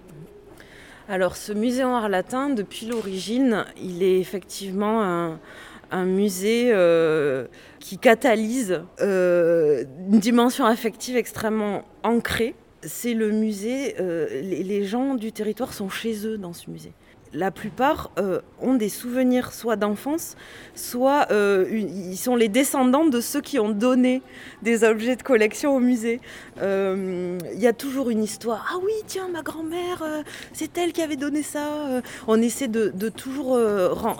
Alors 1.09 1.37
ce 1.37 1.53
musée 1.53 1.85
en 1.85 1.95
art 1.95 2.09
latin, 2.09 2.51
depuis 2.51 2.87
l'origine, 2.87 3.65
il 3.81 4.03
est 4.03 4.19
effectivement 4.19 5.03
un, 5.03 6.05
musée 6.07 6.71
euh, 6.73 7.47
qui 7.79 7.99
catalyse 7.99 8.83
euh, 9.01 9.85
une 10.11 10.19
dimension 10.19 10.65
affective 10.65 11.17
extrêmement 11.17 11.85
ancrée. 12.03 12.57
c'est 12.83 13.15
le 13.15 13.31
musée, 13.31 13.95
les 14.43 14.85
gens 14.85 15.15
du 15.15 15.31
territoire 15.31 15.73
sont 15.73 15.89
chez 15.89 16.27
eux 16.27 16.37
dans 16.37 16.53
ce 16.53 16.69
musée 16.69 16.93
la 17.35 17.51
plupart 17.51 18.11
euh, 18.19 18.41
ont 18.61 18.75
des 18.75 18.89
souvenirs 18.89 19.53
soit 19.53 19.77
d'enfance, 19.77 20.37
soit 20.75 21.27
euh, 21.31 21.67
ils 21.71 22.17
sont 22.17 22.37
les 22.37 22.49
descendants 22.49 23.07
de 23.07 23.21
ceux 23.21 23.41
qui 23.41 23.59
ont 23.59 23.71
donné 23.71 24.23
des 24.63 24.85
objets 24.85 25.17
de 25.17 25.23
collection 25.23 25.75
au 25.75 25.81
musée. 25.81 26.21
Il 26.57 26.63
euh, 26.63 27.39
y 27.57 27.67
a 27.67 27.73
toujours 27.73 28.11
une 28.11 28.23
histoire. 28.23 28.67
Ah 28.73 28.79
oui, 28.85 28.93
tiens, 29.07 29.29
ma 29.29 29.43
grand-mère, 29.43 30.05
c'est 30.53 30.79
elle 30.79 30.93
qui 30.93 31.03
avait 31.03 31.17
donné 31.17 31.43
ça. 31.43 32.03
on 32.29 32.41
essaie 32.41 32.69
de, 32.69 33.09
toujours, 33.09 33.59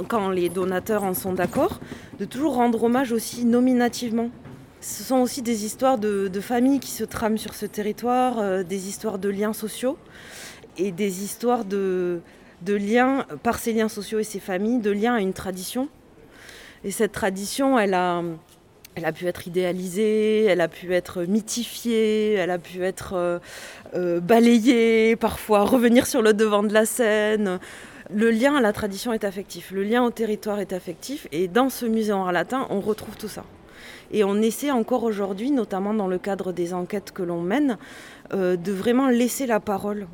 quand 0.09 0.31
les 0.31 0.49
donateurs 0.49 1.05
en 1.05 1.15
sont 1.15 1.33
d'accord, 1.33 1.81
de 2.19 2.25
toujours 2.25 2.55
rendre 2.55 2.83
hommage 2.83 3.13
aussi 3.13 3.45
nominativement. 3.45 4.31
Ce 4.81 5.03
sont 5.03 5.19
aussi 5.19 5.41
des 5.41 5.65
histoires 5.65 5.99
de 5.99 6.41
familles 6.41 6.81
qui 6.81 6.91
se 6.91 7.05
trament 7.05 7.39
sur 7.39 7.55
ce 7.55 7.67
territoire, 7.67 8.65
des 8.65 8.89
histoires 8.89 9.19
de 9.19 9.29
liens 9.29 9.53
sociaux 9.53 9.97
et 10.77 10.91
des 10.91 11.23
histoires 11.23 11.65
de, 11.65 12.21
de 12.65 12.75
liens, 12.75 13.27
par 13.43 13.59
ces 13.59 13.73
liens 13.73 13.89
sociaux 13.89 14.19
et 14.19 14.25
ses 14.25 14.41
familles, 14.41 14.79
de 14.79 14.91
liens 14.91 15.15
à 15.15 15.21
une 15.21 15.33
tradition. 15.33 15.89
Et 16.85 16.91
cette 16.91 17.13
tradition, 17.13 17.79
elle 17.79 17.95
a, 17.95 18.23
pu 19.15 19.27
être 19.27 19.47
idéalisée, 19.47 20.45
elle 20.45 20.61
a 20.61 20.69
pu 20.69 20.93
être 20.95 21.23
mythifiée, 21.23 22.35
elle 22.35 22.51
a 22.51 22.59
pu 22.59 22.83
être 22.85 23.15
euh, 23.15 23.39
euh, 23.95 24.21
balayée, 24.21 25.17
parfois 25.17 25.63
revenir 25.65 26.07
sur 26.07 26.23
le 26.23 26.35
devant 26.35 26.63
de 26.63 26.73
la 26.73 26.87
scène. 26.87 27.59
Le 28.13 28.31
lien 28.31 28.55
à 28.55 28.61
la 28.61 28.73
tradition 28.75 29.13
est 29.15 29.25
affectif, 29.25 29.71
le 29.71 29.83
lien 29.83 30.05
au 30.05 30.11
territoire 30.11 30.61
est 30.61 30.75
affectif, 30.75 31.27
et 31.33 31.49
dans 31.49 31.71
ce 31.71 31.87
musée 31.87 32.13
en 32.13 32.31
latin, 32.31 32.67
on 32.69 32.81
retrouve 32.81 33.17
tout 33.17 33.29
ça. 33.29 33.45
Et 34.13 34.25
on 34.25 34.37
essaie 34.37 34.71
encore 34.71 35.05
aujourd'hui, 35.05 35.51
notamment 35.51 35.95
dans 35.95 36.07
le 36.07 36.19
cadre 36.19 36.53
des 36.53 36.75
enquêtes 36.75 37.13
que 37.13 37.23
l'on 37.23 37.41
mène, 37.41 37.79
euh, 38.35 38.57
de 38.57 38.73
vraiment 38.73 39.09
laisser 39.09 39.47
la 39.47 39.59
parole 39.59 40.07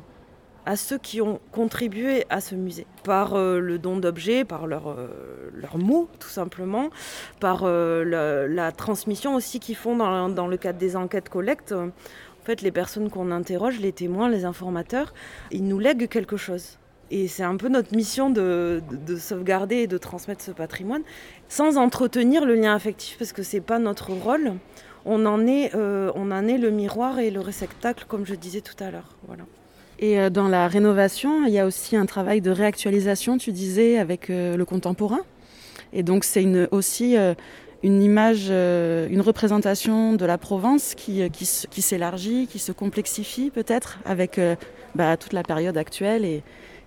à 0.65 0.75
ceux 0.75 0.97
qui 0.97 1.21
ont 1.21 1.39
contribué 1.51 2.25
à 2.29 2.41
ce 2.41 2.55
musée, 2.55 2.85
par 3.03 3.33
euh, 3.33 3.59
le 3.59 3.79
don 3.79 3.97
d'objets, 3.97 4.45
par 4.45 4.67
leurs 4.67 4.89
euh, 4.89 5.49
mots 5.75 6.07
tout 6.19 6.29
simplement, 6.29 6.89
par 7.39 7.61
euh, 7.63 8.47
la, 8.47 8.71
transmission 8.71 9.35
aussi 9.35 9.59
qu'ils 9.59 9.75
font 9.75 9.95
dans, 9.95 10.47
le 10.47 10.57
cadre 10.57 10.79
des 10.79 10.95
enquêtes 10.95 11.29
collectes. 11.29 11.71
En 11.73 12.43
fait, 12.43 12.61
les 12.61 12.71
personnes 12.71 13.09
qu'on 13.09 13.31
interroge, 13.31 13.79
les 13.79 13.91
témoins, 13.91 14.29
les 14.29 14.45
informateurs, 14.45 15.13
ils 15.51 15.67
nous 15.67 15.79
lèguent 15.79 16.07
quelque 16.07 16.37
chose. 16.37 16.77
Et 17.11 17.27
c'est 17.27 17.43
un 17.43 17.57
peu 17.57 17.67
notre 17.67 17.93
mission 17.95 18.29
de, 18.29 18.81
sauvegarder 19.19 19.77
et 19.77 19.87
de 19.87 19.97
transmettre 19.97 20.43
ce 20.43 20.51
patrimoine, 20.51 21.03
sans 21.49 21.77
entretenir 21.77 22.45
le 22.45 22.55
lien 22.55 22.73
affectif, 22.73 23.17
parce 23.19 23.33
que 23.33 23.43
ce 23.43 23.57
n'est 23.57 23.61
pas 23.61 23.79
notre 23.79 24.11
rôle. 24.11 24.53
On 25.03 25.25
en, 25.25 25.45
est, 25.45 25.75
on 25.75 26.31
en 26.31 26.47
est 26.47 26.57
le 26.57 26.71
miroir 26.71 27.19
et 27.19 27.31
le 27.31 27.41
réceptacle, 27.41 28.05
comme 28.07 28.25
je 28.25 28.35
disais 28.35 28.61
tout 28.61 28.81
à 28.81 28.91
l'heure. 28.91 29.17
Voilà. 29.27 29.43
Et 30.01 30.19
euh, 30.19 30.31
dans 30.31 30.47
la 30.47 30.67
rénovation, 30.67 31.45
il 31.45 31.53
y 31.53 31.59
a 31.59 31.65
aussi 31.65 31.95
un 31.95 32.07
travail 32.07 32.41
de 32.41 32.49
réactualisation, 32.49 33.37
tu 33.37 33.51
disais, 33.51 33.99
avec 33.99 34.29
euh, 34.29 34.57
le 34.57 34.65
contemporain. 34.65 35.21
Et 35.93 36.01
donc 36.01 36.23
c'est 36.23 36.45
aussi 36.71 37.15
euh, 37.17 37.35
une 37.83 38.01
image, 38.01 38.49
une 38.49 39.21
représentation 39.21 40.13
de 40.13 40.25
la 40.25 40.37
Provence 40.37 40.95
qui, 40.95 41.29
s'élargit, 41.45 42.47
qui 42.47 42.59
se 42.59 42.71
complexifie 42.71 43.49
peut-être 43.49 43.99
avec 44.05 44.39
bah, 44.95 45.17
toute 45.17 45.33
la 45.33 45.43
période 45.43 45.77
actuelle 45.77 46.23
et, 46.23 46.43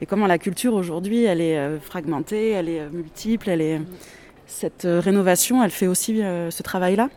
comment 0.08 0.26
la 0.26 0.38
culture 0.38 0.74
aujourd'hui, 0.74 1.24
elle 1.24 1.40
est 1.40 1.78
fragmentée, 1.80 2.50
elle 2.50 2.68
est 2.68 2.88
multiple, 2.90 3.48
elle 3.48 3.60
est... 3.60 3.80
Cette 4.46 4.86
rénovation, 4.86 5.64
elle 5.64 5.70
fait 5.70 5.86
aussi 5.86 6.18
ce 6.18 6.62
travail-là 6.62 7.08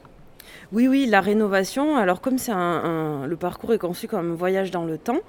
Oui, 0.71 0.87
oui, 0.87 1.05
la 1.05 1.21
rénovation, 1.21 1.97
alors 1.97 2.19
comme 2.19 2.37
c'est 2.37 2.53
un, 2.53 3.27
le 3.27 3.35
parcours 3.35 3.73
est 3.73 3.77
conçu 3.77 4.07
comme 4.07 4.31
un 4.31 4.35
voyage 4.35 4.71
dans 4.71 4.85
le 4.85 4.97
temps, 4.97 5.19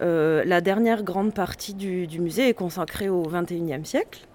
la 0.00 0.60
dernière 0.60 1.02
grande 1.02 1.32
partie 1.32 1.74
du, 1.74 2.06
du 2.06 2.20
musée 2.20 2.48
est 2.48 2.54
consacrée 2.54 3.08
au 3.08 3.22
XXIe 3.22 3.84
siècle. 3.84 4.26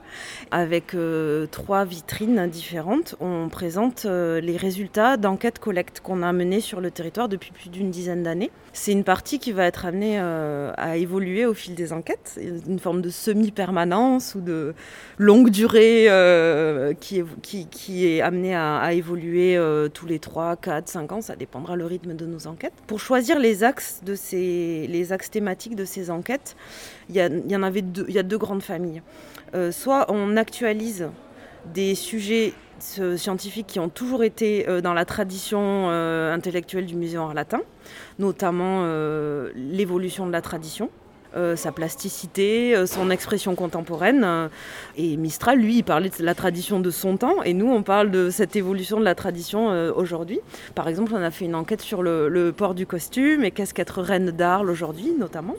Avec 0.51 0.95
euh, 0.95 1.47
trois 1.47 1.85
vitrines 1.85 2.47
différentes, 2.47 3.15
on 3.19 3.49
présente 3.49 4.05
euh, 4.05 4.41
les 4.41 4.57
résultats 4.57 5.17
d'enquêtes 5.17 5.59
collectes 5.59 5.99
qu'on 6.01 6.23
a 6.23 6.33
menées 6.33 6.61
sur 6.61 6.81
le 6.81 6.91
territoire 6.91 7.29
depuis 7.29 7.51
plus 7.51 7.69
d'une 7.69 7.91
dizaine 7.91 8.23
d'années. 8.23 8.51
C'est 8.73 8.91
une 8.91 9.03
partie 9.03 9.39
qui 9.39 9.51
va 9.51 9.65
être 9.65 9.85
amenée 9.85 10.17
euh, 10.19 10.71
à 10.77 10.97
évoluer 10.97 11.45
au 11.45 11.53
fil 11.53 11.75
des 11.75 11.93
enquêtes, 11.93 12.39
une 12.67 12.79
forme 12.79 13.01
de 13.01 13.09
semi-permanence 13.09 14.35
ou 14.35 14.41
de 14.41 14.73
longue 15.17 15.49
durée 15.49 16.07
qui, 16.99 17.19
est, 17.19 18.21
amenée 18.21 18.55
à, 18.55 18.93
évoluer 18.93 19.59
tous 19.93 20.05
les 20.05 20.19
3, 20.19 20.55
4, 20.55 20.87
5 20.87 21.11
ans, 21.11 21.21
ça 21.21 21.35
dépendra 21.35 21.75
le 21.75 21.85
rythme 21.85 22.13
de 22.13 22.25
nos 22.25 22.47
enquêtes. 22.47 22.73
Pour 22.87 22.99
choisir 22.99 23.39
les 23.39 23.63
axes, 23.63 24.01
de 24.03 24.15
ces, 24.15 24.87
les 24.87 25.11
axes 25.11 25.29
thématiques 25.29 25.75
de 25.75 25.85
ces 25.85 26.09
enquêtes, 26.09 26.55
il 27.09 27.15
y, 27.15 27.55
en 27.55 27.63
avait 27.63 27.81
deux, 27.81 28.05
y 28.09 28.19
a 28.19 28.23
deux 28.23 28.37
grandes 28.37 28.63
familles. 28.63 29.01
Euh, 29.53 29.71
on 30.09 30.37
actualise 30.37 31.09
des 31.73 31.95
sujets 31.95 32.53
scientifiques 32.79 33.67
qui 33.67 33.79
ont 33.79 33.89
toujours 33.89 34.23
été 34.23 34.67
euh, 34.67 34.81
dans 34.81 34.93
la 34.93 35.05
tradition 35.05 35.59
euh, 35.61 36.33
intellectuelle 36.33 36.87
du 36.87 36.95
musée 36.95 37.17
en 37.17 37.31
latin, 37.33 37.61
notamment 38.17 38.85
l'évolution 39.55 40.25
de 40.25 40.31
la 40.31 40.41
tradition. 40.41 40.89
sa 41.55 41.71
plasticité, 41.71 42.75
son 42.85 43.09
expression 43.09 43.55
contemporaine. 43.55 44.49
et 44.97 45.15
Mistral, 45.15 45.59
lui, 45.59 45.77
il 45.77 45.83
parlait 45.83 46.09
de 46.09 46.25
la 46.25 46.35
tradition 46.35 46.81
de 46.81 46.91
son 46.91 47.15
temps, 47.17 47.41
et 47.43 47.53
nous, 47.53 47.71
on 47.71 47.83
parle 47.83 48.11
de 48.11 48.29
cette 48.29 48.55
évolution 48.55 48.99
de 48.99 49.05
la 49.05 49.15
tradition 49.15 49.69
aujourd'hui. 49.95 50.39
Par 50.75 50.87
exemple, 50.87 51.13
on 51.15 51.23
a 51.23 51.31
fait 51.31 51.45
une 51.45 51.55
enquête 51.55 51.81
sur 51.81 52.03
le, 52.03 52.27
le 52.27 52.51
port 52.51 52.75
du 52.75 52.85
costume 52.85 53.45
et 53.45 53.51
qu'est-ce 53.51 53.73
qu'être 53.73 54.01
reine 54.01 54.31
d'Arles 54.31 54.69
aujourd'hui, 54.69 55.13
notamment. 55.17 55.55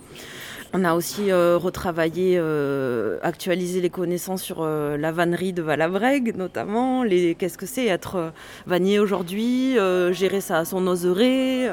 On 0.75 0.85
a 0.85 0.95
aussi 0.95 1.31
euh, 1.31 1.59
retravaillé, 1.59 2.37
euh, 2.39 3.19
actualisé 3.23 3.83
les 3.83 3.91
connaissances 3.91 4.43
sur 4.43 4.63
euh, 4.63 4.97
la 4.97 5.13
vannerie 5.13 5.53
de 5.53 5.61
Valabrègue, 5.61 6.35
notamment. 6.35 7.03
qu'est-ce 7.03 7.59
que 7.59 7.67
c'est 7.67 7.85
être 7.87 8.33
vannier 8.67 8.99
aujourd'hui, 8.99 9.77
gérer 10.13 10.41
ça 10.41 10.59
à 10.59 10.65
son 10.65 10.87
oserait. 10.87 11.69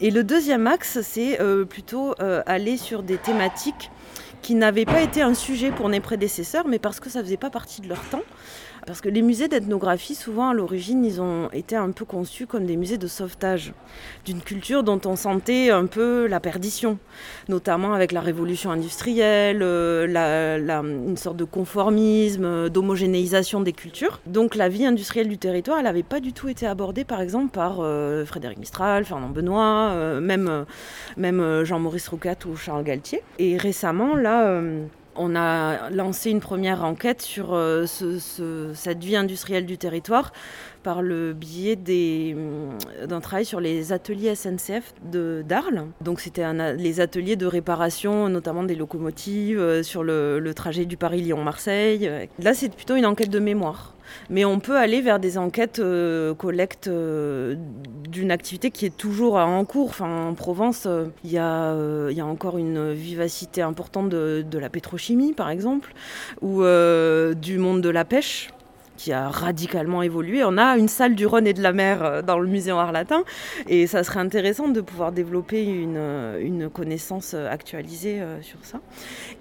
Et 0.00 0.10
le 0.10 0.22
deuxième 0.22 0.66
axe, 0.66 1.00
c'est 1.02 1.38
plutôt 1.68 2.14
aller 2.46 2.76
sur 2.76 3.02
des 3.02 3.16
thématiques 3.16 3.90
qui 4.42 4.54
n'avaient 4.54 4.84
pas 4.84 5.00
été 5.00 5.22
un 5.22 5.34
sujet 5.34 5.70
pour 5.70 5.88
mes 5.88 6.00
prédécesseurs, 6.00 6.68
mais 6.68 6.78
parce 6.78 7.00
que 7.00 7.08
ça 7.10 7.20
faisait 7.20 7.36
pas 7.38 7.50
partie 7.50 7.80
de 7.80 7.88
leur 7.88 8.02
temps. 8.10 8.22
Parce 8.86 9.00
que 9.00 9.08
les 9.08 9.22
musées 9.22 9.48
d'ethnographie, 9.48 10.14
souvent 10.14 10.50
à 10.50 10.54
l'origine, 10.54 11.04
ils 11.04 11.20
ont 11.20 11.48
été 11.52 11.74
un 11.74 11.90
peu 11.90 12.04
conçus 12.04 12.46
comme 12.46 12.66
des 12.66 12.76
musées 12.76 12.98
de 12.98 13.06
sauvetage 13.06 13.72
d'une 14.26 14.42
culture 14.42 14.82
dont 14.82 15.00
on 15.06 15.16
sentait 15.16 15.70
un 15.70 15.86
peu 15.86 16.26
la 16.26 16.38
perdition, 16.38 16.98
notamment 17.48 17.94
avec 17.94 18.12
la 18.12 18.20
révolution 18.20 18.70
industrielle, 18.70 19.60
euh, 19.62 20.06
une 21.06 21.16
sorte 21.16 21.36
de 21.36 21.44
conformisme, 21.44 22.68
d'homogénéisation 22.68 23.62
des 23.62 23.72
cultures. 23.72 24.20
Donc 24.26 24.54
la 24.54 24.68
vie 24.68 24.84
industrielle 24.84 25.28
du 25.28 25.38
territoire, 25.38 25.78
elle 25.78 25.84
n'avait 25.84 26.02
pas 26.02 26.20
du 26.20 26.34
tout 26.34 26.48
été 26.48 26.66
abordée, 26.66 27.04
par 27.04 27.22
exemple, 27.22 27.52
par 27.52 27.78
euh, 27.80 28.26
Frédéric 28.26 28.58
Mistral, 28.58 29.06
Fernand 29.06 29.30
Benoît, 29.30 29.92
euh, 29.92 30.20
même, 30.20 30.66
même 31.16 31.64
Jean-Maurice 31.64 32.08
Roucat 32.08 32.36
ou 32.46 32.56
Charles 32.56 32.84
Galtier. 32.84 33.22
Et 33.38 33.56
récemment, 33.56 34.14
là, 34.14 34.60
on 35.16 35.36
a 35.36 35.90
lancé 35.90 36.30
une 36.30 36.40
première 36.40 36.84
enquête 36.84 37.22
sur 37.22 37.54
euh, 37.54 37.86
cette 37.86 39.04
vie 39.04 39.16
industrielle 39.16 39.66
du 39.66 39.78
territoire 39.78 40.32
par 40.82 41.02
le 41.02 41.32
biais 41.32 41.76
mm, 41.76 43.06
d'un 43.06 43.20
travail 43.20 43.44
sur 43.44 43.60
les 43.60 43.92
ateliers 43.92 44.34
SNCF 44.34 44.94
d'Arles. 45.02 45.86
Donc 46.00 46.20
c'était 46.20 46.44
les 46.74 47.00
ateliers 47.00 47.36
de 47.36 47.46
réparation, 47.46 48.28
notamment 48.28 48.62
des 48.62 48.74
locomotives, 48.74 49.58
euh, 49.58 49.82
sur 49.82 50.02
le, 50.02 50.38
le 50.38 50.54
trajet 50.54 50.84
du 50.84 50.96
Paris-Lyon-Marseille. 50.96 52.28
Là 52.38 52.54
c'est 52.54 52.74
plutôt 52.74 52.96
une 52.96 53.06
enquête 53.06 53.30
de 53.30 53.38
mémoire. 53.38 53.93
Mais 54.30 54.44
on 54.44 54.60
peut 54.60 54.76
aller 54.76 55.00
vers 55.00 55.18
des 55.18 55.38
enquêtes 55.38 55.78
euh, 55.78 56.34
collecte 56.34 56.88
euh, 56.88 57.56
d'une 58.08 58.30
activité 58.30 58.70
qui 58.70 58.86
est 58.86 58.96
toujours 58.96 59.36
en 59.36 59.64
cours. 59.64 59.94
En 60.00 60.34
Provence, 60.34 60.84
euh, 60.86 61.06
il 61.24 61.30
y, 61.30 61.38
a 61.38 62.26
encore 62.26 62.58
une 62.58 62.92
vivacité 62.92 63.62
importante 63.62 64.08
de, 64.08 64.58
la 64.58 64.68
pétrochimie, 64.68 65.32
par 65.32 65.50
exemple, 65.50 65.92
ou 66.40 66.62
du 66.62 67.58
monde 67.58 67.80
de 67.80 67.88
la 67.88 68.04
pêche 68.04 68.50
qui 68.96 69.12
a 69.12 69.28
radicalement 69.28 70.02
évolué. 70.02 70.44
On 70.44 70.56
a 70.56 70.76
une 70.78 70.88
salle 70.88 71.14
du 71.14 71.26
Rhône 71.26 71.46
et 71.46 71.52
de 71.52 71.62
la 71.62 71.72
mer 71.72 72.22
dans 72.22 72.38
le 72.38 72.46
musée 72.46 72.70
en 72.70 72.78
Arlatin 72.78 73.24
et 73.68 73.86
ça 73.88 74.04
serait 74.04 74.20
intéressant 74.20 74.68
de 74.68 74.80
pouvoir 74.80 75.10
développer 75.10 75.64
une, 75.64 76.00
une 76.40 76.70
connaissance 76.70 77.34
actualisée 77.34 78.22
sur 78.40 78.58
ça. 78.62 78.80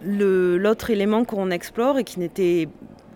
L'autre 0.04 0.90
élément 0.90 1.24
qu'on 1.24 1.52
explore 1.52 2.00
et 2.00 2.04
qui 2.04 2.20
n'était 2.20 2.68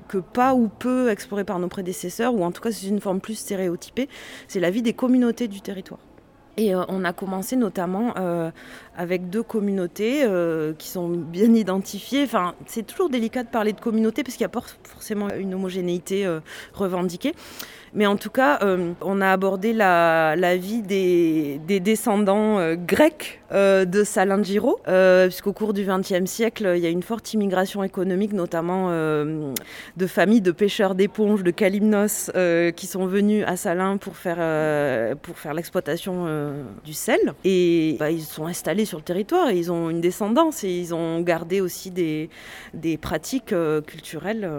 que 0.07 0.17
pas 0.17 0.53
ou 0.53 0.67
peu 0.67 1.09
exploré 1.09 1.43
par 1.43 1.59
nos 1.59 1.67
prédécesseurs, 1.67 2.33
ou 2.33 2.43
en 2.43 2.51
tout 2.51 2.61
cas 2.61 2.71
c'est 2.71 2.87
une 2.87 3.01
forme 3.01 3.19
plus 3.19 3.35
stéréotypée, 3.35 4.09
c'est 4.47 4.59
la 4.59 4.69
vie 4.69 4.81
des 4.81 4.93
communautés 4.93 5.47
du 5.47 5.61
territoire. 5.61 5.99
Et 6.59 6.73
on 6.73 7.03
a 7.03 7.13
commencé 7.13 7.55
notamment 7.55 8.15
avec 8.97 9.29
deux 9.29 9.43
communautés 9.43 10.27
qui 10.79 10.87
sont 10.87 11.07
bien 11.07 11.53
identifiées. 11.53 12.23
Enfin, 12.23 12.55
c'est 12.65 12.81
toujours 12.81 13.11
délicat 13.11 13.43
de 13.43 13.49
parler 13.49 13.73
de 13.73 13.79
communauté 13.79 14.23
parce 14.23 14.37
qu'il 14.37 14.47
n'y 14.47 14.51
a 14.51 14.61
forcément 14.83 15.29
une 15.29 15.53
homogénéité 15.53 16.27
revendiquée. 16.73 17.35
Mais 17.93 18.05
en 18.05 18.17
tout 18.17 18.29
cas, 18.29 18.59
euh, 18.61 18.91
on 19.01 19.21
a 19.21 19.31
abordé 19.31 19.73
la, 19.73 20.57
vie 20.57 20.81
des, 20.81 21.79
descendants 21.79 22.59
euh, 22.59 22.75
grecs 22.75 23.39
euh, 23.51 23.85
de 23.85 24.03
Salingiro, 24.03 24.79
puisqu'au 25.27 25.53
cours 25.53 25.73
du 25.73 25.85
XXe 25.85 26.29
siècle, 26.29 26.73
il 26.75 26.81
y 26.81 26.85
a 26.85 26.89
une 26.89 27.03
forte 27.03 27.33
immigration 27.33 27.83
économique, 27.83 28.33
notamment 28.33 28.89
de 28.89 30.07
familles 30.07 30.41
de 30.41 30.51
pêcheurs 30.51 30.95
d'éponges 30.95 31.43
de 31.43 31.51
Kalymnos 31.51 32.31
qui 32.75 32.87
sont 32.87 33.05
venus 33.05 33.43
à 33.47 33.55
Salin 33.55 33.97
pour 33.97 34.17
faire, 34.17 35.15
pour 35.17 35.37
faire 35.37 35.53
l'exploitation 35.53 36.25
du 36.83 36.93
sel. 36.93 37.19
Et 37.43 37.95
bah, 37.99 38.11
ils 38.11 38.21
sont 38.21 38.47
installés 38.47 38.85
sur 38.85 38.97
le 38.97 39.03
territoire 39.03 39.49
et 39.49 39.57
ils 39.57 39.71
ont 39.71 39.89
une 39.89 40.01
descendance 40.01 40.63
et 40.63 40.69
ils 40.69 40.93
ont 40.93 41.21
gardé 41.21 41.61
aussi 41.61 41.91
des, 41.91 42.29
des 42.73 42.97
pratiques 42.97 43.53
culturelles 43.85 44.49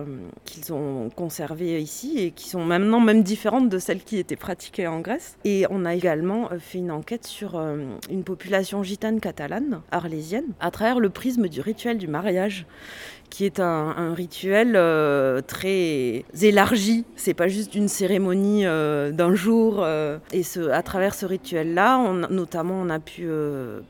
qu'ils 0.44 0.72
ont 0.72 1.10
conservées 1.14 1.80
ici 1.80 2.14
et 2.18 2.30
qui 2.30 2.48
sont 2.48 2.64
maintenant 2.64 3.00
même 3.00 3.17
différentes 3.22 3.68
de 3.68 3.78
celles 3.78 4.02
qui 4.02 4.18
étaient 4.18 4.36
pratiquées 4.36 4.86
en 4.86 5.00
Grèce. 5.00 5.36
Et 5.44 5.66
on 5.70 5.84
a 5.84 5.94
également 5.94 6.50
euh, 6.52 6.58
fait 6.58 6.78
une 6.78 6.90
enquête 6.90 7.26
sur 7.26 7.56
euh, 7.56 7.78
une 8.10 8.24
population 8.24 8.82
gitane 8.82 9.20
catalane, 9.20 9.80
arlésienne, 9.90 10.46
à 10.60 10.70
travers 10.70 11.00
le 11.00 11.10
prisme 11.10 11.48
du 11.48 11.60
rituel 11.60 11.98
du 11.98 12.08
mariage 12.08 12.66
qui 13.30 13.44
est 13.44 13.60
un, 13.60 14.14
rituel 14.14 14.74
euh, 14.76 15.40
très 15.40 16.24
élargi. 16.40 17.04
C'est 17.16 17.34
pas 17.34 17.48
juste 17.48 17.74
une 17.74 17.88
cérémonie 17.88 18.64
d'un 18.64 19.34
jour. 19.34 19.86
et 20.32 20.42
ce, 20.42 20.70
à 20.70 20.82
travers 20.82 21.14
ce 21.14 21.26
rituel-là, 21.26 22.12
notamment, 22.30 22.80
on 22.80 22.90
a 22.90 22.98
pu 22.98 23.28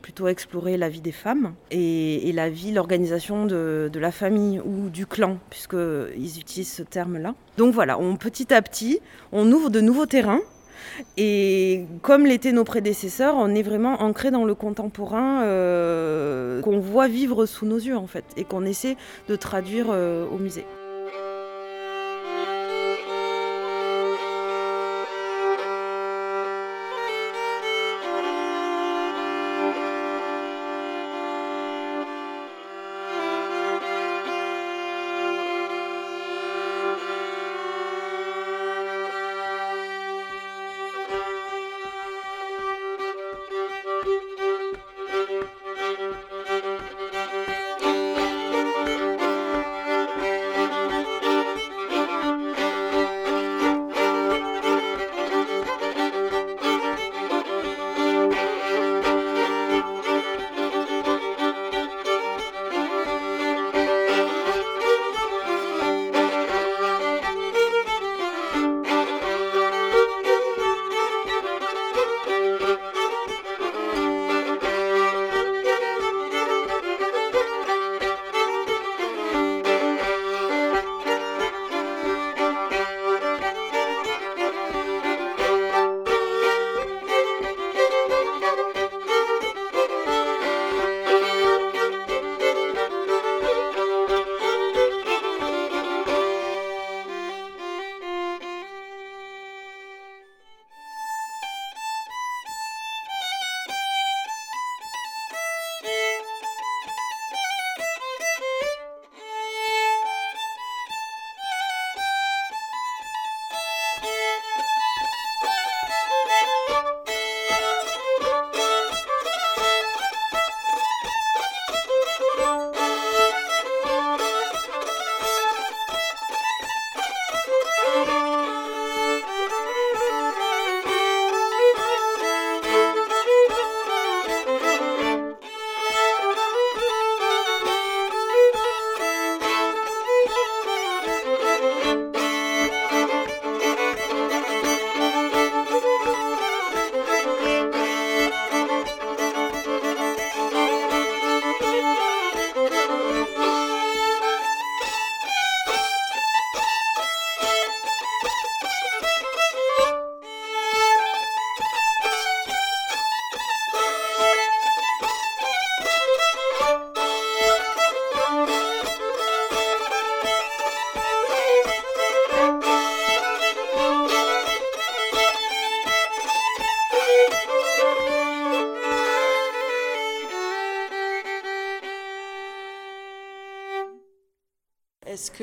plutôt 0.01 0.27
explorer 0.27 0.77
la 0.77 0.89
vie 0.89 1.01
des 1.01 1.11
femmes 1.11 1.53
et, 1.71 2.31
la 2.33 2.49
vie, 2.49 2.71
l'organisation 2.71 3.45
de, 3.45 3.89
de, 3.91 3.99
la 3.99 4.11
famille 4.11 4.59
ou 4.59 4.89
du 4.89 5.05
clan, 5.05 5.37
puisqu'ils 5.49 6.39
utilisent 6.39 6.73
ce 6.73 6.83
terme-là. 6.83 7.33
Donc 7.57 7.73
voilà, 7.73 7.99
on, 7.99 8.15
petit 8.15 8.53
à 8.53 8.61
petit, 8.61 8.99
on 9.31 9.51
ouvre 9.51 9.69
de 9.69 9.81
nouveaux 9.81 10.05
terrains. 10.05 10.41
Et 11.17 11.85
comme 12.01 12.25
l'étaient 12.25 12.51
nos 12.51 12.63
prédécesseurs, 12.63 13.35
on 13.37 13.53
est 13.55 13.63
vraiment 13.63 14.01
ancré 14.01 14.31
dans 14.31 14.45
le 14.45 14.55
contemporain 14.55 15.43
euh, 15.43 16.61
qu'on 16.61 16.79
voit 16.79 17.07
vivre 17.07 17.45
sous 17.45 17.65
nos 17.65 17.77
yeux 17.77 17.97
en 17.97 18.07
fait, 18.07 18.25
et 18.37 18.43
qu'on 18.43 18.65
essaie 18.65 18.97
de 19.27 19.35
traduire 19.35 19.87
euh, 19.89 20.25
au 20.31 20.37
musée. 20.37 20.65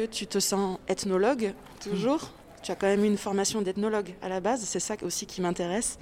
Que 0.06 0.12
tu 0.14 0.26
te 0.26 0.38
sens 0.38 0.78
ethnologue 0.88 1.52
toujours 1.80 2.32
Tu 2.62 2.72
as 2.72 2.76
quand 2.76 2.86
même 2.86 3.04
une 3.04 3.16
formation 3.16 3.62
d'ethnologue 3.62 4.14
à 4.22 4.28
la 4.28 4.40
base. 4.40 4.60
C'est 4.64 4.80
ça 4.80 4.94
aussi 5.02 5.26
qui 5.26 5.40
m'intéresse, 5.40 5.98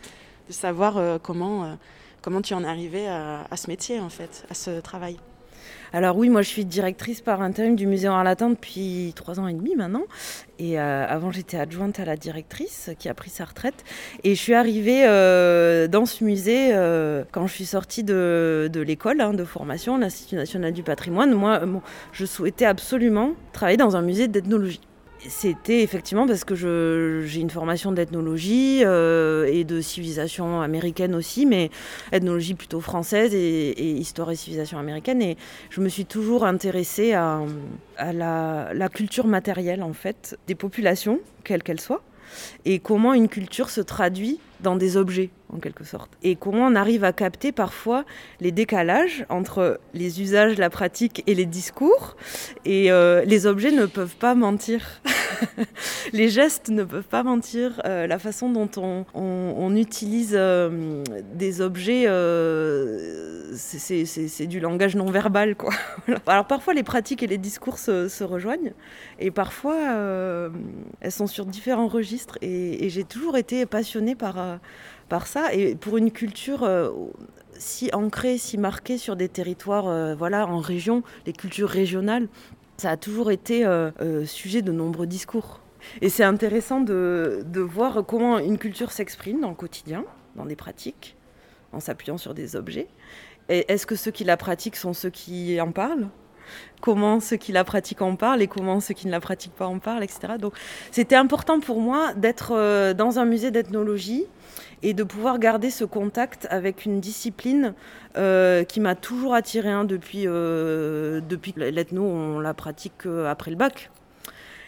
de 0.49 0.53
savoir 0.53 0.97
euh, 0.97 1.19
comment, 1.19 1.65
euh, 1.65 1.75
comment 2.23 2.41
tu 2.41 2.55
en 2.55 2.65
es 2.65 2.67
arrivé 2.67 3.07
à, 3.07 3.47
à 3.51 3.57
ce 3.57 3.69
métier, 3.69 4.01
en 4.01 4.09
fait, 4.09 4.47
à 4.51 4.55
ce 4.55 4.81
travail. 4.81 5.19
Alors 5.95 6.17
oui, 6.17 6.29
moi 6.29 6.43
je 6.43 6.49
suis 6.49 6.65
directrice 6.65 7.21
par 7.21 7.41
intérim 7.41 7.77
du 7.77 7.87
musée 7.87 8.09
Arlatin 8.09 8.51
depuis 8.51 9.13
trois 9.15 9.39
ans 9.39 9.47
et 9.47 9.55
demi 9.55 9.77
maintenant. 9.77 10.03
Et 10.59 10.81
euh, 10.81 11.07
avant 11.07 11.31
j'étais 11.31 11.57
adjointe 11.57 12.01
à 12.01 12.05
la 12.05 12.17
directrice 12.17 12.91
qui 12.99 13.09
a 13.09 13.15
pris 13.15 13.31
sa 13.31 13.45
retraite. 13.45 13.85
Et 14.25 14.35
je 14.35 14.41
suis 14.43 14.55
arrivée 14.55 15.05
euh, 15.07 15.87
dans 15.87 16.05
ce 16.05 16.25
musée 16.25 16.71
euh, 16.73 17.23
quand 17.31 17.47
je 17.47 17.55
suis 17.55 17.65
sortie 17.65 18.03
de, 18.03 18.69
l'école 18.75 19.21
hein, 19.21 19.35
de 19.35 19.45
formation, 19.45 19.97
l'Institut 19.97 20.35
national 20.35 20.73
du 20.73 20.83
patrimoine. 20.83 21.33
Moi, 21.33 21.61
je 22.11 22.27
souhaitais 22.27 22.65
absolument 22.65 23.35
travailler 23.53 23.77
dans 23.77 23.95
un 23.95 24.03
musée 24.03 24.27
d'ethnologie. 24.27 24.81
C'était 25.27 25.83
effectivement 25.83 26.27
parce 26.27 26.45
que 26.45 26.55
j'ai 27.25 27.41
une 27.41 27.51
formation 27.51 27.93
d'ethnologie 27.93 28.83
euh, 28.85 29.47
et 29.47 29.65
de 29.65 29.81
civilisation 29.81 30.61
américaine 30.61 31.15
aussi, 31.15 31.47
mais 31.47 31.71
ethnologie 32.13 32.55
plutôt 32.55 32.81
française 32.81 33.35
et, 33.35 33.93
histoire 33.93 34.31
et 34.31 34.37
civilisation 34.37 34.79
américaine. 34.79 35.23
Et 35.23 35.37
je 35.71 35.81
me 35.81 35.89
suis 35.89 36.05
toujours 36.05 36.45
intéressée 36.45 37.15
à, 37.15 37.41
la, 37.99 38.89
culture 38.93 39.27
matérielle 39.27 39.83
en 39.83 39.95
fait 39.95 40.39
des 40.47 40.55
populations, 40.55 41.21
quelles 41.43 41.63
qu'elles 41.63 41.81
soient, 41.81 42.03
et 42.65 42.79
comment 42.79 43.15
une 43.15 43.29
culture 43.29 43.71
se 43.71 43.81
traduit 43.81 44.39
dans 44.61 44.77
des 44.77 44.97
objets, 44.97 45.31
en 45.55 45.59
quelque 45.59 45.85
sorte. 45.85 46.11
Et 46.23 46.37
comment 46.37 46.67
on 46.67 46.75
arrive 46.75 47.05
à 47.05 47.13
capter 47.13 47.53
parfois 47.53 48.05
les 48.41 48.53
décalages 48.53 49.25
entre 49.29 49.81
les 49.93 50.21
usages, 50.21 50.59
la 50.59 50.71
pratique 50.71 51.23
et 51.27 51.35
les 51.35 51.47
discours. 51.47 52.17
Et 52.65 52.91
euh, 52.91 53.25
les 53.25 53.47
objets 53.47 53.71
ne 53.71 53.87
peuvent 53.87 54.17
pas 54.17 54.35
mentir. 54.35 55.01
les 56.13 56.29
gestes 56.29 56.69
ne 56.69 56.85
peuvent 56.85 57.03
pas 57.03 57.23
mentir. 57.23 57.81
Euh, 57.85 58.07
la 58.07 58.19
façon 58.19 58.51
dont 58.51 58.71
on, 59.15 59.77
utilise 59.77 60.35
euh, 60.35 61.03
des 61.35 61.61
objets, 61.61 62.05
c'est 63.57 64.47
du 64.47 64.61
langage 64.61 64.97
non 64.97 65.07
verbal. 65.07 65.57
Quoi. 65.57 65.73
Alors 66.27 66.47
parfois 66.47 66.75
les 66.75 66.83
pratiques 66.83 67.23
et 67.23 67.27
les 67.27 67.39
discours 67.39 67.79
se, 67.79 68.25
rejoignent. 68.25 68.73
Et 69.19 69.31
parfois 69.31 69.77
elles 71.01 71.13
sont 71.13 71.27
sur 71.27 71.47
différents 71.47 71.89
registres. 71.89 72.39
Et, 72.41 72.85
et 72.85 72.91
j'ai 72.91 73.05
toujours 73.05 73.37
été 73.37 73.67
passionnée 73.67 74.15
par 74.15 74.61
par 75.09 75.27
ça. 75.27 75.55
Et 75.55 75.75
pour 75.75 75.97
une 75.97 76.11
culture 76.11 76.65
euh, 76.65 76.91
si 77.59 77.91
ancrée, 77.93 78.39
si 78.39 78.59
marquée 78.59 78.99
sur 78.99 79.17
des 79.17 79.29
territoires, 79.29 79.89
euh, 79.89 80.15
voilà, 80.15 80.47
en 80.47 80.59
région, 80.59 81.03
les 81.27 81.33
cultures 81.33 81.69
régionales, 81.69 82.29
ça 82.77 82.91
a 82.91 82.97
toujours 82.97 83.31
été 83.31 83.65
euh, 83.65 84.25
sujet 84.25 84.63
de 84.63 84.73
nombreux 84.73 85.07
discours. 85.07 85.61
Et 86.01 86.09
c'est 86.09 86.25
intéressant 86.25 86.81
de, 86.81 87.45
de, 87.47 87.61
voir 87.61 88.05
comment 88.07 88.39
une 88.39 88.59
culture 88.59 88.91
s'exprime 88.91 89.41
dans 89.41 89.51
le 89.51 89.55
quotidien, 89.55 90.05
dans 90.35 90.47
des 90.47 90.57
pratiques, 90.57 91.15
en 91.73 91.81
s'appuyant 91.81 92.17
sur 92.17 92.35
des 92.35 92.57
objets. 92.57 92.89
Et 93.51 93.71
est-ce 93.71 93.87
que 93.87 93.95
ceux 93.95 94.11
qui 94.11 94.25
la 94.25 94.39
pratiquent 94.39 94.77
sont 94.77 94.95
ceux 94.95 95.11
qui 95.11 95.61
en 95.61 95.73
parlent? 95.73 96.09
Comment 96.81 97.21
ceux 97.21 97.37
qui 97.37 97.53
la 97.53 97.65
pratiquent 97.65 98.03
en 98.03 98.17
parlent 98.17 98.43
et 98.43 98.47
comment 98.47 98.81
ceux 98.81 98.95
qui 98.95 99.07
ne 99.07 99.13
la 99.13 99.21
pratiquent 99.21 99.55
pas 99.55 99.67
en 99.67 99.79
parlent, 99.79 100.03
etc. 100.03 100.35
Donc 100.39 100.55
c'était 100.91 101.17
important 101.17 101.61
pour 101.61 101.81
moi 101.81 102.13
d'être 102.15 102.93
dans 102.93 103.19
un 103.19 103.25
musée 103.25 103.51
d'ethnologie 103.51 104.27
et 104.85 104.93
de 104.93 105.03
pouvoir 105.03 105.39
garder 105.39 105.71
ce 105.71 105.85
contact 105.85 106.47
avec 106.51 106.85
une 106.85 107.01
discipline 107.01 107.75
euh, 108.17 108.65
qui 108.65 108.81
m'a 108.81 108.95
toujours 108.95 109.35
attiré 109.35 109.71
hein, 109.71 109.85
depuis, 109.85 110.25
euh, 110.27 111.21
depuis 111.27 111.55
l'ethno, 111.57 112.05
on 112.05 112.39
la 112.39 112.55
pratique 112.55 113.07
après 113.27 113.51
le 113.51 113.57
bac. 113.57 113.91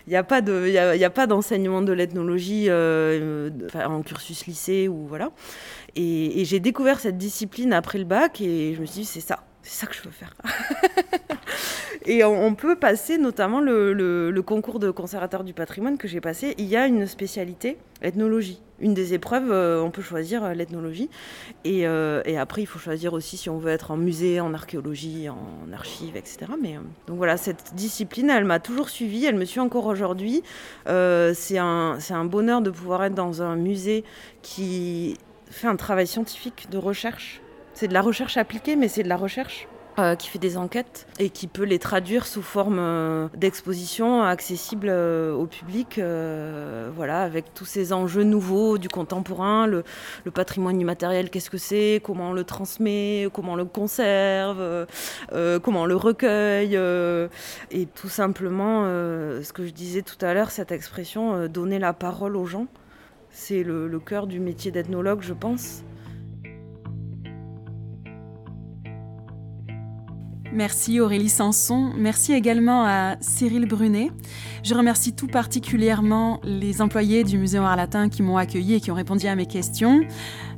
Il 0.07 0.11
n'y 0.11 0.17
a 0.17 0.23
pas 0.23 0.39
il 0.39 0.77
a, 0.77 1.27
d'enseignement 1.27 1.83
de 1.83 1.93
l'ethnologie 1.93 2.67
euh, 2.69 3.51
en 3.75 4.03
cursus 4.03 4.47
lycée 4.47 4.89
ou 4.89 5.07
voilà. 5.07 5.33
Et 5.97 6.45
j'ai 6.45 6.61
découvert 6.61 7.01
cette 7.01 7.19
discipline 7.19 7.73
après 7.73 7.99
le 7.99 8.05
bac 8.05 8.41
et 8.41 8.75
je 8.75 8.81
me 8.81 8.87
suis 8.87 9.01
dit 9.01 9.05
c'est 9.05 9.21
ça, 9.21 9.43
c'est 9.67 9.81
ça 9.81 9.87
que 9.89 9.95
je 9.95 10.03
veux 10.03 10.13
faire. 10.13 10.33
Et 12.07 12.23
on, 12.23 12.55
peut 12.55 12.77
passer 12.77 13.19
notamment 13.19 13.61
le, 13.61 14.41
concours 14.47 14.79
de 14.79 14.93
conservateur 14.93 15.43
du 15.43 15.53
patrimoine 15.55 15.99
que 15.99 16.07
j'ai 16.07 16.21
passé. 16.21 16.55
Il 16.57 16.67
y 16.67 16.77
a 16.77 16.87
une 16.87 17.05
spécialité, 17.07 17.79
ethnologie. 18.01 18.63
Une 18.79 18.95
des 18.95 19.13
épreuves, 19.13 19.51
euh, 19.51 19.83
on 19.83 19.91
peut 19.91 20.03
choisir 20.03 20.45
euh, 20.45 20.53
l'ethnologie. 20.53 21.11
Euh, 21.67 22.23
et, 22.25 22.39
après, 22.39 22.63
il 22.63 22.67
faut 22.67 22.79
choisir 22.79 23.13
aussi 23.13 23.37
si 23.37 23.51
on 23.51 23.59
veut 23.59 23.73
être 23.73 23.91
en 23.91 23.97
musée, 23.97 24.39
en 24.39 24.55
archéologie, 24.55 25.29
en 25.29 25.73
archives, 25.73 26.17
etc. 26.17 26.47
Mais, 26.63 26.79
donc 27.09 27.17
voilà, 27.17 27.37
cette 27.37 27.75
discipline, 27.75 28.31
elle 28.31 28.45
m'a 28.45 28.61
toujours 28.61 28.89
suivie, 28.89 29.25
elle 29.25 29.35
me 29.35 29.45
suit 29.45 29.61
encore 29.61 29.87
aujourd'hui. 29.87 30.45
c'est 30.87 31.59
un, 31.59 31.99
un 32.11 32.25
bonheur 32.25 32.61
de 32.61 32.71
pouvoir 32.71 33.03
être 33.03 33.15
dans 33.15 33.43
un 33.43 33.57
musée 33.57 34.05
qui 34.43 35.17
fait 35.51 35.67
un 35.67 35.77
travail 35.77 36.07
scientifique 36.07 36.69
de 36.71 36.79
recherche. 36.79 37.41
C'est 37.77 37.89
de 37.89 37.93
la 37.93 38.01
recherche 38.01 38.39
appliquée, 38.39 38.75
mais 38.75 38.89
c'est 38.89 39.03
de 39.03 39.09
la 39.11 39.19
recherche 39.19 39.69
euh, 39.99 40.15
qui 40.15 40.29
fait 40.29 40.39
des 40.39 40.57
enquêtes 40.57 41.07
et 41.19 41.29
qui 41.29 41.47
peut 41.47 41.65
les 41.65 41.79
traduire 41.79 42.27
sous 42.27 42.41
forme 42.41 42.79
euh, 42.79 43.29
d'exposition 43.37 44.23
accessible 44.23 44.87
euh, 44.89 45.35
au 45.35 45.45
public, 45.45 46.01
voilà, 46.95 47.21
avec 47.21 47.53
tous 47.53 47.67
ces 47.67 47.93
enjeux 47.93 48.23
nouveaux 48.23 48.79
du 48.79 48.89
contemporain, 48.89 49.67
le, 49.67 49.85
patrimoine 50.33 50.81
immatériel, 50.81 51.29
qu'est-ce 51.29 51.51
que 51.51 51.59
c'est, 51.59 52.01
comment 52.03 52.31
on 52.31 52.33
le 52.33 52.45
transmet, 52.45 53.29
comment 53.31 53.53
on 53.53 53.57
le 53.57 53.67
conserve, 53.67 54.87
comment 55.63 55.83
on 55.83 55.87
le 55.87 55.97
recueille, 55.97 56.79
et 57.71 57.87
tout 57.95 58.09
simplement, 58.09 58.85
ce 58.85 59.53
que 59.53 59.67
je 59.67 59.73
disais 59.73 60.01
tout 60.01 60.25
à 60.25 60.33
l'heure, 60.33 60.51
cette 60.51 60.73
expression, 60.73 61.47
donner 61.47 61.79
la 61.79 61.93
parole 61.93 62.37
aux 62.37 62.47
gens, 62.47 62.69
c'est 63.31 63.63
le, 63.63 63.87
le 63.87 64.01
cœur 64.01 64.27
du 64.27 64.41
métier 64.41 64.71
d'ethnologue, 64.71 65.21
je 65.21 65.35
pense. 65.35 65.83
Merci 70.57 71.01
Aurélie 71.01 71.29
Sanson. 71.29 71.93
Merci 71.99 72.33
également 72.33 72.87
à 72.87 73.17
Cyril 73.21 73.67
Brunet. 73.67 74.11
Je 74.63 74.75
remercie 74.75 75.13
tout 75.13 75.27
particulièrement 75.27 76.41
les 76.45 76.81
employés 76.81 77.25
du 77.25 77.37
Musée 77.37 77.59
Arlatin 77.59 78.09
qui 78.09 78.23
m'ont 78.23 78.39
accueilli 78.39 78.73
et 78.73 78.81
qui 78.81 78.91
ont 78.91 78.95
répondu 78.95 79.27
à 79.27 79.37
mes 79.37 79.45
questions. 79.45 80.01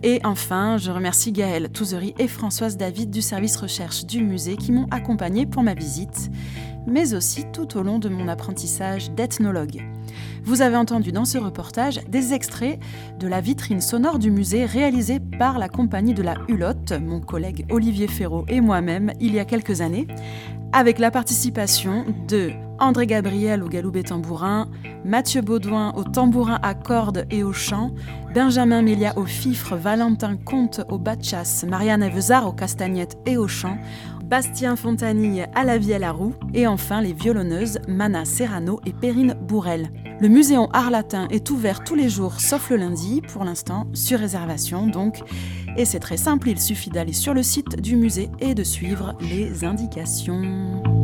Et 0.05 0.21
enfin, 0.23 0.77
je 0.77 0.93
remercie 0.93 1.33
Gaëlle 1.33 1.71
Touzery 1.71 2.15
et 2.21 2.29
Françoise 2.29 2.77
David 2.77 3.11
du 3.11 3.23
service 3.23 3.57
recherche 3.57 4.07
du 4.07 4.23
musée 4.23 4.57
qui 4.57 4.71
m'ont 4.71 4.87
accompagné 4.93 5.47
pour 5.47 5.65
ma 5.65 5.75
visite, 5.75 6.31
mais 6.87 7.13
aussi 7.15 7.47
tout 7.53 7.77
au 7.77 7.83
long 7.83 7.99
de 7.99 8.09
mon 8.09 8.29
apprentissage 8.29 9.11
d'ethnologue. 9.11 9.83
Vous 10.45 10.63
avez 10.63 10.77
entendu 10.77 11.13
dans 11.13 11.25
ce 11.25 11.39
reportage 11.39 12.01
des 12.09 12.33
extraits 12.33 12.79
de 13.19 13.27
la 13.27 13.41
vitrine 13.41 13.81
sonore 13.81 14.19
du 14.21 14.31
musée 14.31 14.65
réalisée 14.65 15.21
par 15.21 15.59
la 15.59 15.69
compagnie 15.69 16.15
de 16.15 16.23
la 16.23 16.37
Hulotte, 16.49 16.78
mon 16.93 17.21
collègue 17.21 17.67
Olivier 17.71 18.07
Ferraud 18.07 18.45
et 18.49 18.61
moi-même, 18.61 19.13
il 19.21 19.35
y 19.35 19.39
a 19.39 19.45
quelques 19.45 19.81
années, 19.81 20.07
avec 20.73 20.99
la 20.99 21.11
participation 21.11 22.05
de 22.29 22.51
André 22.79 23.07
Gabriel 23.07 23.63
au 23.63 23.69
galoubet 23.69 24.03
tambourin, 24.03 24.69
Mathieu 25.05 25.41
Baudouin 25.41 25.93
au 25.97 26.05
tambourin 26.05 26.59
à 26.63 26.75
cordes 26.75 27.27
et 27.31 27.43
au 27.43 27.53
chant, 27.53 27.91
Benjamin 28.35 28.83
Mélia 28.83 29.17
au 29.17 29.25
fifre, 29.25 29.77
Valentin 29.77 30.37
Comte 30.37 30.83
au 30.89 30.99
batchas, 30.99 31.65
Marianne 31.69 32.03
Evezard 32.03 32.47
aux 32.47 32.53
castagnettes 32.53 33.19
et 33.27 33.37
au 33.37 33.49
chant, 33.49 33.79
Bastien 34.29 34.77
Fontanille 34.77 35.47
à 35.55 35.65
la 35.65 35.79
vie 35.79 35.95
à 35.95 35.99
la 35.99 36.13
roue, 36.13 36.35
et 36.53 36.67
enfin 36.67 37.01
les 37.01 37.15
violonneuses 37.15 37.79
Mana 37.89 38.27
Serrano 38.27 38.79
et 38.85 38.93
Perrine 38.93 39.35
Bourrel. 39.41 39.89
Le 40.21 40.29
Muséon 40.29 40.69
Arlatin 40.75 41.29
est 41.31 41.49
ouvert 41.51 41.83
tous 41.83 41.95
les 41.95 42.11
jours 42.11 42.39
sauf 42.39 42.69
le 42.69 42.77
lundi, 42.77 43.23
pour 43.33 43.45
l'instant 43.45 43.87
sur 43.95 44.19
réservation 44.19 44.87
donc, 44.87 45.23
et 45.79 45.87
c'est 45.87 46.01
très 46.01 46.19
simple, 46.19 46.51
il 46.51 46.61
suffit 46.61 46.91
d'aller 46.91 47.15
sur 47.15 47.33
le 47.33 47.43
site 47.43 47.81
du 47.81 47.97
musée 47.97 48.29
et 48.39 48.55
de 48.55 48.65
suivre 48.65 49.17
les 49.21 49.65
indications. 49.65 50.98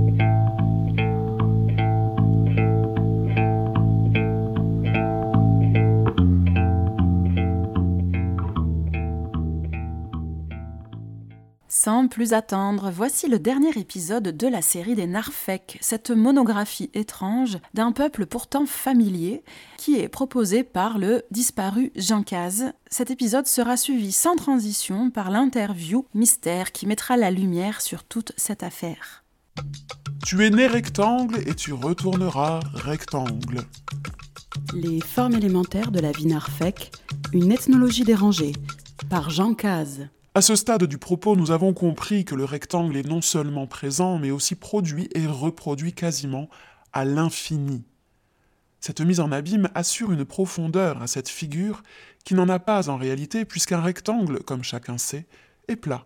Sans 11.84 12.08
plus 12.08 12.32
attendre, 12.32 12.90
voici 12.90 13.28
le 13.28 13.38
dernier 13.38 13.78
épisode 13.78 14.34
de 14.34 14.46
la 14.46 14.62
série 14.62 14.94
des 14.94 15.06
Narfek, 15.06 15.76
cette 15.82 16.10
monographie 16.10 16.88
étrange 16.94 17.58
d'un 17.74 17.92
peuple 17.92 18.24
pourtant 18.24 18.64
familier 18.64 19.44
qui 19.76 20.00
est 20.00 20.08
proposé 20.08 20.64
par 20.64 20.96
le 20.96 21.24
disparu 21.30 21.92
Jean 21.94 22.22
Caz. 22.22 22.72
Cet 22.88 23.10
épisode 23.10 23.46
sera 23.46 23.76
suivi 23.76 24.12
sans 24.12 24.34
transition 24.34 25.10
par 25.10 25.30
l'interview 25.30 26.06
mystère 26.14 26.72
qui 26.72 26.86
mettra 26.86 27.18
la 27.18 27.30
lumière 27.30 27.82
sur 27.82 28.02
toute 28.02 28.32
cette 28.38 28.62
affaire. 28.62 29.22
Tu 30.24 30.42
es 30.42 30.48
né 30.48 30.66
rectangle 30.66 31.46
et 31.46 31.54
tu 31.54 31.74
retourneras 31.74 32.60
rectangle. 32.72 33.60
Les 34.72 35.02
formes 35.02 35.34
élémentaires 35.34 35.90
de 35.90 36.00
la 36.00 36.12
vie 36.12 36.28
Narfek, 36.28 36.92
une 37.34 37.52
ethnologie 37.52 38.04
dérangée, 38.04 38.54
par 39.10 39.28
Jean 39.28 39.52
Caz. 39.52 40.08
À 40.36 40.42
ce 40.42 40.56
stade 40.56 40.82
du 40.82 40.98
propos, 40.98 41.36
nous 41.36 41.52
avons 41.52 41.72
compris 41.72 42.24
que 42.24 42.34
le 42.34 42.44
rectangle 42.44 42.96
est 42.96 43.06
non 43.06 43.22
seulement 43.22 43.68
présent, 43.68 44.18
mais 44.18 44.32
aussi 44.32 44.56
produit 44.56 45.08
et 45.14 45.28
reproduit 45.28 45.92
quasiment 45.92 46.48
à 46.92 47.04
l'infini. 47.04 47.84
Cette 48.80 49.00
mise 49.00 49.20
en 49.20 49.30
abîme 49.30 49.70
assure 49.76 50.10
une 50.10 50.24
profondeur 50.24 51.00
à 51.00 51.06
cette 51.06 51.28
figure 51.28 51.84
qui 52.24 52.34
n'en 52.34 52.48
a 52.48 52.58
pas 52.58 52.90
en 52.90 52.96
réalité, 52.96 53.44
puisqu'un 53.44 53.80
rectangle, 53.80 54.42
comme 54.42 54.64
chacun 54.64 54.98
sait, 54.98 55.28
est 55.68 55.76
plat. 55.76 56.04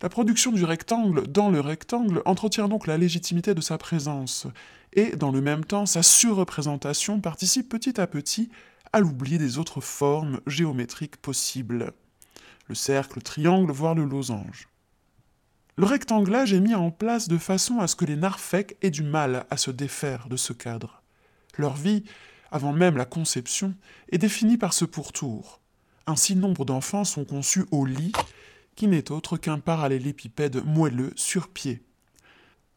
La 0.00 0.08
production 0.08 0.50
du 0.50 0.64
rectangle 0.64 1.26
dans 1.26 1.50
le 1.50 1.60
rectangle 1.60 2.22
entretient 2.24 2.68
donc 2.68 2.86
la 2.86 2.96
légitimité 2.96 3.54
de 3.54 3.60
sa 3.60 3.76
présence, 3.76 4.46
et 4.94 5.14
dans 5.14 5.30
le 5.30 5.42
même 5.42 5.66
temps 5.66 5.84
sa 5.84 6.02
surreprésentation 6.02 7.20
participe 7.20 7.68
petit 7.68 8.00
à 8.00 8.06
petit 8.06 8.48
à 8.94 9.00
l'oubli 9.00 9.36
des 9.36 9.58
autres 9.58 9.82
formes 9.82 10.40
géométriques 10.46 11.18
possibles 11.18 11.92
le 12.66 12.74
cercle, 12.74 13.18
le 13.18 13.22
triangle, 13.22 13.72
voire 13.72 13.94
le 13.94 14.04
losange. 14.04 14.68
Le 15.76 15.86
rectanglage 15.86 16.52
est 16.52 16.60
mis 16.60 16.74
en 16.74 16.90
place 16.90 17.26
de 17.28 17.38
façon 17.38 17.80
à 17.80 17.88
ce 17.88 17.96
que 17.96 18.04
les 18.04 18.16
narfèques 18.16 18.76
aient 18.80 18.90
du 18.90 19.02
mal 19.02 19.44
à 19.50 19.56
se 19.56 19.70
défaire 19.70 20.28
de 20.28 20.36
ce 20.36 20.52
cadre. 20.52 21.02
Leur 21.58 21.74
vie, 21.74 22.04
avant 22.50 22.72
même 22.72 22.96
la 22.96 23.04
conception, 23.04 23.74
est 24.10 24.18
définie 24.18 24.56
par 24.56 24.72
ce 24.72 24.84
pourtour. 24.84 25.60
Ainsi, 26.06 26.36
nombre 26.36 26.64
d'enfants 26.64 27.04
sont 27.04 27.24
conçus 27.24 27.64
au 27.72 27.86
lit, 27.86 28.12
qui 28.76 28.86
n'est 28.86 29.10
autre 29.10 29.36
qu'un 29.36 29.58
parallélépipède 29.58 30.64
moelleux 30.64 31.12
sur 31.16 31.48
pied. 31.48 31.82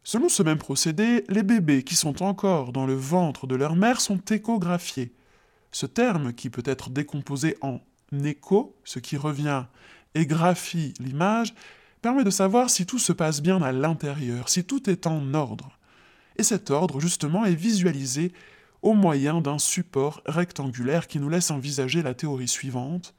Selon 0.03 0.29
ce 0.29 0.41
même 0.41 0.57
procédé, 0.57 1.25
les 1.27 1.43
bébés 1.43 1.83
qui 1.83 1.95
sont 1.95 2.23
encore 2.23 2.71
dans 2.71 2.85
le 2.85 2.95
ventre 2.95 3.45
de 3.45 3.55
leur 3.55 3.75
mère 3.75 3.99
sont 3.99 4.21
échographiés. 4.29 5.13
Ce 5.71 5.85
terme, 5.85 6.33
qui 6.33 6.49
peut 6.49 6.63
être 6.65 6.89
décomposé 6.89 7.57
en 7.61 7.81
écho, 8.23 8.75
ce 8.83 8.99
qui 8.99 9.17
revient, 9.17 9.65
et 10.15 10.25
graphie 10.25 10.93
l'image, 10.99 11.53
permet 12.01 12.23
de 12.23 12.29
savoir 12.29 12.69
si 12.69 12.85
tout 12.85 12.99
se 12.99 13.13
passe 13.13 13.41
bien 13.41 13.61
à 13.61 13.71
l'intérieur, 13.71 14.49
si 14.49 14.63
tout 14.63 14.89
est 14.89 15.07
en 15.07 15.33
ordre. 15.33 15.77
Et 16.37 16.43
cet 16.43 16.71
ordre, 16.71 16.99
justement, 16.99 17.45
est 17.45 17.55
visualisé 17.55 18.31
au 18.81 18.93
moyen 18.93 19.41
d'un 19.41 19.59
support 19.59 20.21
rectangulaire 20.25 21.07
qui 21.07 21.19
nous 21.19 21.29
laisse 21.29 21.51
envisager 21.51 22.03
la 22.03 22.13
théorie 22.13 22.47
suivante. 22.47 23.13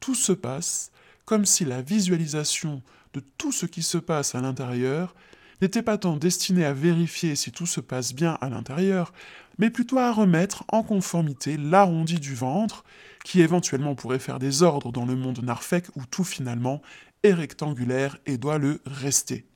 Tout 0.00 0.14
se 0.14 0.32
passe 0.32 0.90
comme 1.24 1.44
si 1.44 1.64
la 1.64 1.82
visualisation 1.82 2.82
de 3.14 3.20
tout 3.38 3.52
ce 3.52 3.66
qui 3.66 3.82
se 3.82 3.98
passe 3.98 4.34
à 4.34 4.40
l'intérieur 4.40 5.14
n'était 5.60 5.82
pas 5.82 5.98
tant 5.98 6.16
destinée 6.16 6.64
à 6.64 6.72
vérifier 6.72 7.36
si 7.36 7.52
tout 7.52 7.66
se 7.66 7.80
passe 7.80 8.14
bien 8.14 8.36
à 8.40 8.48
l'intérieur, 8.48 9.12
mais 9.58 9.70
plutôt 9.70 9.98
à 9.98 10.10
remettre 10.10 10.64
en 10.68 10.82
conformité 10.82 11.56
l'arrondi 11.56 12.18
du 12.18 12.34
ventre, 12.34 12.84
qui 13.24 13.40
éventuellement 13.40 13.94
pourrait 13.94 14.18
faire 14.18 14.38
des 14.38 14.62
ordres 14.62 14.92
dans 14.92 15.04
le 15.04 15.16
monde 15.16 15.42
narfec 15.42 15.86
où 15.96 16.04
tout 16.06 16.24
finalement 16.24 16.82
est 17.22 17.34
rectangulaire 17.34 18.18
et 18.26 18.36
doit 18.36 18.58
le 18.58 18.80
rester. 18.86 19.46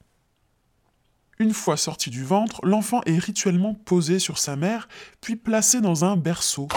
Une 1.39 1.53
fois 1.53 1.77
sorti 1.77 2.09
du 2.09 2.25
ventre, 2.25 2.65
l'enfant 2.65 3.03
est 3.05 3.19
rituellement 3.19 3.75
posé 3.75 4.19
sur 4.19 4.39
sa 4.39 4.57
mère, 4.57 4.89
puis 5.21 5.37
placé 5.37 5.81
dans 5.81 6.05
un 6.05 6.17
berceau, 6.17 6.69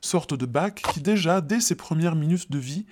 sorte 0.00 0.34
de 0.34 0.46
bac 0.46 0.82
qui 0.92 1.00
déjà, 1.00 1.40
dès 1.40 1.60
ses 1.60 1.76
premières 1.76 2.16
minutes 2.16 2.50
de 2.50 2.58
vie, 2.58 2.86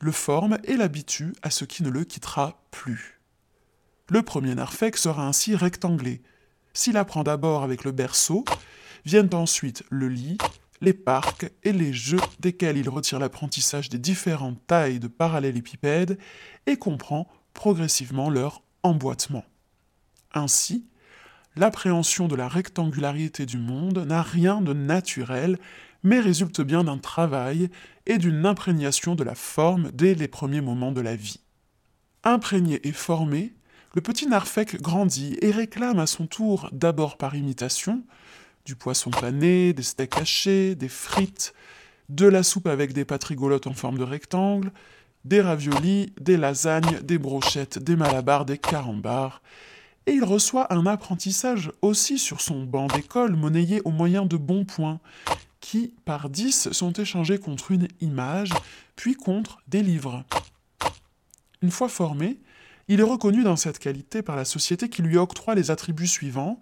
le 0.00 0.12
forme 0.12 0.58
et 0.64 0.76
l'habitue 0.76 1.34
à 1.42 1.50
ce 1.50 1.66
qui 1.66 1.82
ne 1.82 1.90
le 1.90 2.04
quittera 2.04 2.62
plus. 2.70 3.20
Le 4.08 4.22
premier 4.22 4.54
narfec 4.54 4.96
sera 4.96 5.26
ainsi 5.26 5.54
rectanglé. 5.54 6.22
S'il 6.72 6.96
apprend 6.96 7.24
d'abord 7.24 7.62
avec 7.62 7.84
le 7.84 7.92
berceau, 7.92 8.44
viennent 9.04 9.34
ensuite 9.34 9.84
le 9.90 10.08
lit, 10.08 10.38
les 10.80 10.94
parcs 10.94 11.50
et 11.62 11.72
les 11.72 11.92
jeux 11.92 12.20
desquels 12.40 12.78
il 12.78 12.88
retire 12.88 13.18
l'apprentissage 13.18 13.88
des 13.88 13.98
différentes 13.98 14.66
tailles 14.66 15.00
de 15.00 15.08
parallélépipèdes 15.08 16.18
et 16.66 16.76
comprend 16.76 17.28
progressivement 17.54 18.30
leur 18.30 18.62
emboîtement. 18.82 19.44
Ainsi, 20.32 20.86
l'appréhension 21.56 22.28
de 22.28 22.36
la 22.36 22.48
rectangularité 22.48 23.46
du 23.46 23.58
monde 23.58 23.98
n'a 24.06 24.22
rien 24.22 24.60
de 24.60 24.72
naturel, 24.72 25.58
mais 26.02 26.20
résulte 26.20 26.60
bien 26.60 26.84
d'un 26.84 26.98
travail 26.98 27.68
et 28.06 28.18
d'une 28.18 28.46
imprégnation 28.46 29.14
de 29.14 29.24
la 29.24 29.34
forme 29.34 29.90
dès 29.92 30.14
les 30.14 30.28
premiers 30.28 30.62
moments 30.62 30.92
de 30.92 31.00
la 31.00 31.16
vie. 31.16 31.40
Imprégné 32.24 32.86
et 32.86 32.92
formé, 32.92 33.54
le 33.94 34.00
petit 34.00 34.26
narfec 34.26 34.80
grandit 34.80 35.36
et 35.42 35.50
réclame 35.50 35.98
à 35.98 36.06
son 36.06 36.26
tour, 36.26 36.68
d'abord 36.72 37.16
par 37.16 37.34
imitation, 37.34 38.04
du 38.70 38.76
poisson 38.76 39.10
pané, 39.10 39.72
des 39.72 39.82
steaks 39.82 40.16
hachés, 40.16 40.76
des 40.76 40.88
frites, 40.88 41.54
de 42.08 42.26
la 42.26 42.44
soupe 42.44 42.68
avec 42.68 42.92
des 42.92 43.04
pâtes 43.04 43.26
en 43.66 43.74
forme 43.74 43.98
de 43.98 44.04
rectangle, 44.04 44.70
des 45.24 45.40
raviolis, 45.40 46.12
des 46.20 46.36
lasagnes, 46.36 47.00
des 47.02 47.18
brochettes, 47.18 47.80
des 47.80 47.96
malabars, 47.96 48.44
des 48.44 48.58
carambars, 48.58 49.42
et 50.06 50.12
il 50.12 50.22
reçoit 50.22 50.72
un 50.72 50.86
apprentissage 50.86 51.72
aussi 51.82 52.16
sur 52.16 52.40
son 52.40 52.62
banc 52.62 52.86
d'école 52.86 53.34
monnayé 53.34 53.82
au 53.84 53.90
moyen 53.90 54.24
de 54.24 54.36
bons 54.36 54.64
points, 54.64 55.00
qui, 55.58 55.92
par 56.04 56.30
dix, 56.30 56.70
sont 56.70 56.92
échangés 56.92 57.38
contre 57.38 57.72
une 57.72 57.88
image, 58.00 58.52
puis 58.94 59.14
contre 59.14 59.58
des 59.66 59.82
livres. 59.82 60.22
Une 61.60 61.72
fois 61.72 61.88
formé, 61.88 62.38
il 62.86 63.00
est 63.00 63.10
reconnu 63.14 63.42
dans 63.42 63.56
cette 63.56 63.80
qualité 63.80 64.22
par 64.22 64.36
la 64.36 64.44
société 64.44 64.88
qui 64.88 65.02
lui 65.02 65.16
octroie 65.16 65.56
les 65.56 65.72
attributs 65.72 66.06
suivants 66.06 66.60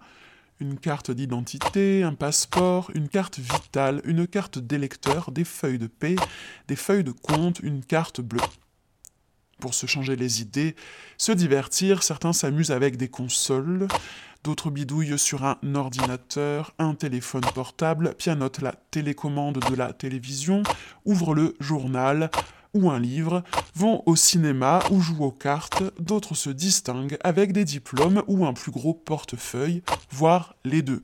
une 0.59 0.77
carte 0.77 1.11
d'identité, 1.11 2.03
un 2.03 2.13
passeport, 2.13 2.91
une 2.93 3.07
carte 3.07 3.39
vitale, 3.39 4.01
une 4.03 4.27
carte 4.27 4.59
d'électeur, 4.59 5.31
des 5.31 5.45
feuilles 5.45 5.79
de 5.79 5.87
paix, 5.87 6.15
des 6.67 6.75
feuilles 6.75 7.03
de 7.03 7.11
compte, 7.11 7.59
une 7.59 7.83
carte 7.83 8.21
bleue. 8.21 8.41
Pour 9.59 9.73
se 9.73 9.87
changer 9.87 10.15
les 10.15 10.41
idées, 10.41 10.75
se 11.17 11.31
divertir, 11.31 12.03
certains 12.03 12.33
s'amusent 12.33 12.71
avec 12.71 12.97
des 12.97 13.09
consoles, 13.09 13.87
d'autres 14.43 14.71
bidouillent 14.71 15.19
sur 15.19 15.43
un 15.45 15.57
ordinateur, 15.75 16.73
un 16.79 16.93
téléphone 16.93 17.43
portable, 17.53 18.15
pianotent 18.15 18.61
la 18.61 18.73
télécommande 18.91 19.59
de 19.69 19.75
la 19.75 19.93
télévision, 19.93 20.63
ouvrent 21.05 21.35
le 21.35 21.55
journal, 21.59 22.29
ou 22.73 22.89
un 22.89 22.99
livre, 22.99 23.43
vont 23.75 24.03
au 24.05 24.15
cinéma 24.15 24.79
ou 24.91 25.01
jouent 25.01 25.25
aux 25.25 25.31
cartes, 25.31 25.83
d'autres 25.99 26.35
se 26.35 26.49
distinguent 26.49 27.17
avec 27.23 27.51
des 27.53 27.65
diplômes 27.65 28.23
ou 28.27 28.45
un 28.45 28.53
plus 28.53 28.71
gros 28.71 28.93
portefeuille, 28.93 29.81
voire 30.11 30.55
les 30.63 30.81
deux. 30.81 31.01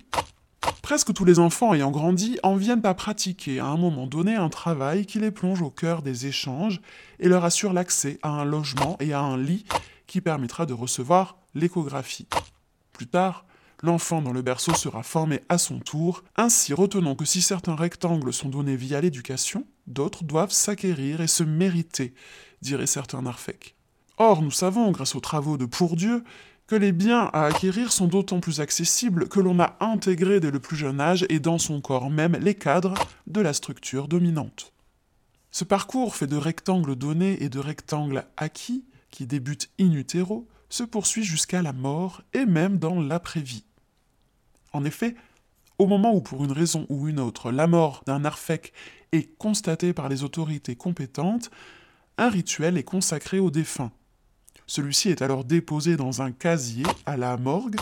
Presque 0.82 1.14
tous 1.14 1.26
les 1.26 1.40
enfants 1.40 1.74
ayant 1.74 1.90
grandi 1.90 2.38
en 2.44 2.56
viennent 2.56 2.86
à 2.86 2.94
pratiquer 2.94 3.60
à 3.60 3.66
un 3.66 3.78
moment 3.78 4.06
donné 4.06 4.36
un 4.36 4.50
travail 4.50 5.08
qui 5.08 5.20
les 5.20 5.32
plonge 5.32 5.64
au 5.64 5.72
cœur 5.72 6.04
des 6.04 6.28
échanges 6.28 6.80
et 7.20 7.28
leur 7.28 7.44
assure 7.44 7.74
l'accès 7.74 8.20
à 8.22 8.30
un 8.30 8.46
logement 8.46 8.96
et 9.00 9.12
à 9.12 9.20
un 9.20 9.36
lit 9.36 9.66
qui 10.06 10.22
permettra 10.22 10.68
de 10.68 10.74
recevoir 10.74 11.38
l'échographie. 11.56 12.28
Plus 12.94 13.08
tard, 13.08 13.46
l'enfant 13.82 14.22
dans 14.22 14.32
le 14.32 14.44
berceau 14.44 14.76
sera 14.76 15.02
formé 15.02 15.42
à 15.50 15.58
son 15.58 15.80
tour, 15.80 16.24
ainsi 16.36 16.74
retenons 16.74 17.16
que 17.16 17.26
si 17.26 17.42
certains 17.42 17.76
rectangles 17.76 18.32
sont 18.32 18.50
donnés 18.50 18.76
via 18.76 19.02
l'éducation, 19.02 19.66
d'autres 19.88 20.24
doivent 20.24 20.52
s'acquérir 20.52 21.22
et 21.22 21.28
se 21.28 21.44
mériter, 21.44 22.14
diraient 22.62 22.88
certains 22.88 23.22
narfèques. 23.22 23.76
Or, 24.18 24.42
nous 24.42 24.52
savons, 24.52 24.92
grâce 24.92 25.16
aux 25.16 25.20
travaux 25.20 25.58
de 25.58 25.66
Pourdieu, 25.66 26.24
que 26.68 26.76
les 26.76 26.92
biens 26.92 27.30
à 27.34 27.46
acquérir 27.46 27.92
sont 27.92 28.08
d'autant 28.08 28.40
plus 28.40 28.60
accessibles 28.60 29.28
que 29.28 29.40
l'on 29.40 29.60
a 29.60 29.78
intégré 29.80 30.40
dès 30.40 30.52
le 30.52 30.60
plus 30.60 30.76
jeune 30.76 31.00
âge 31.00 31.26
et 31.30 31.40
dans 31.40 31.60
son 31.60 31.80
corps 31.80 32.10
même 32.10 32.38
les 32.42 32.56
cadres 32.56 32.96
de 33.28 33.42
la 33.42 33.54
structure 33.54 34.08
dominante. 34.08 34.74
Ce 35.52 35.64
parcours 35.64 36.16
fait 36.16 36.28
de 36.28 36.38
rectangles 36.38 36.96
donnés 36.96 37.42
et 37.44 37.50
de 37.50 37.60
rectangles 37.60 38.26
acquis, 38.36 38.86
qui 39.12 39.28
débutent 39.28 39.70
in 39.80 39.94
utero, 39.94 40.48
se 40.70 40.84
poursuit 40.84 41.24
jusqu'à 41.24 41.62
la 41.62 41.72
mort 41.72 42.24
et 42.34 42.46
même 42.46 42.80
dans 42.80 43.00
l'après-vie. 43.00 43.64
En 44.74 44.84
effet, 44.84 45.16
au 45.78 45.88
moment 45.88 46.14
où 46.14 46.22
pour 46.22 46.44
une 46.44 46.52
raison 46.52 46.86
ou 46.90 47.08
une 47.08 47.20
autre 47.20 47.52
la 47.52 47.68
mort 47.68 48.04
d'un 48.06 48.20
narfec 48.20 48.74
est 49.16 49.38
constatée 49.38 49.94
par 49.94 50.10
les 50.10 50.24
autorités 50.24 50.76
compétentes, 50.76 51.50
un 52.18 52.30
rituel 52.30 52.78
est 52.78 52.84
consacré 52.84 53.40
au 53.40 53.52
défunt. 53.52 53.92
Celui-ci 54.68 55.10
est 55.10 55.22
alors 55.22 55.44
déposé 55.44 55.96
dans 55.98 56.22
un 56.22 56.32
casier 56.32 56.86
à 57.06 57.18
la 57.18 57.38
morgue, 57.38 57.76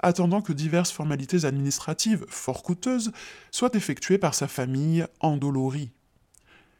attendant 0.00 0.42
que 0.42 0.52
diverses 0.52 0.92
formalités 0.92 1.44
administratives 1.44 2.24
fort 2.28 2.62
coûteuses 2.62 3.12
soient 3.50 3.74
effectuées 3.74 4.18
par 4.18 4.34
sa 4.34 4.46
famille 4.46 5.06
endolorie. 5.20 5.90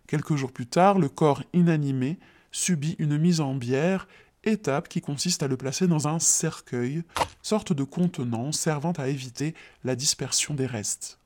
Quelques 0.07 0.37
jours 0.37 0.53
plus 0.53 0.67
tard, 0.67 0.99
le 0.99 1.09
corps 1.09 1.43
inanimé 1.53 2.19
subit 2.51 2.97
une 2.99 3.19
mise 3.19 3.41
en 3.41 3.55
bière 3.55 4.07
étape 4.45 4.89
qui 4.89 5.01
consiste 5.01 5.43
à 5.43 5.49
le 5.49 5.57
placer 5.57 5.87
dans 5.87 6.09
un 6.09 6.19
cercueil, 6.19 7.03
sorte 7.43 7.73
de 7.73 7.85
contenant 7.85 8.53
servant 8.53 8.93
à 8.93 9.09
éviter 9.09 9.55
la 9.85 9.97
dispersion 9.97 10.55
des 10.55 10.67
restes. 10.67 11.18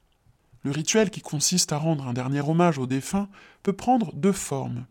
Le 0.65 0.71
rituel 0.71 1.11
qui 1.11 1.21
consiste 1.21 1.73
à 1.73 1.79
rendre 1.79 2.07
un 2.07 2.13
dernier 2.13 2.41
hommage 2.41 2.79
au 2.79 2.87
défunt 2.87 3.29
peut 3.63 3.73
prendre 3.73 4.13
deux 4.15 4.33
formes. 4.33 4.87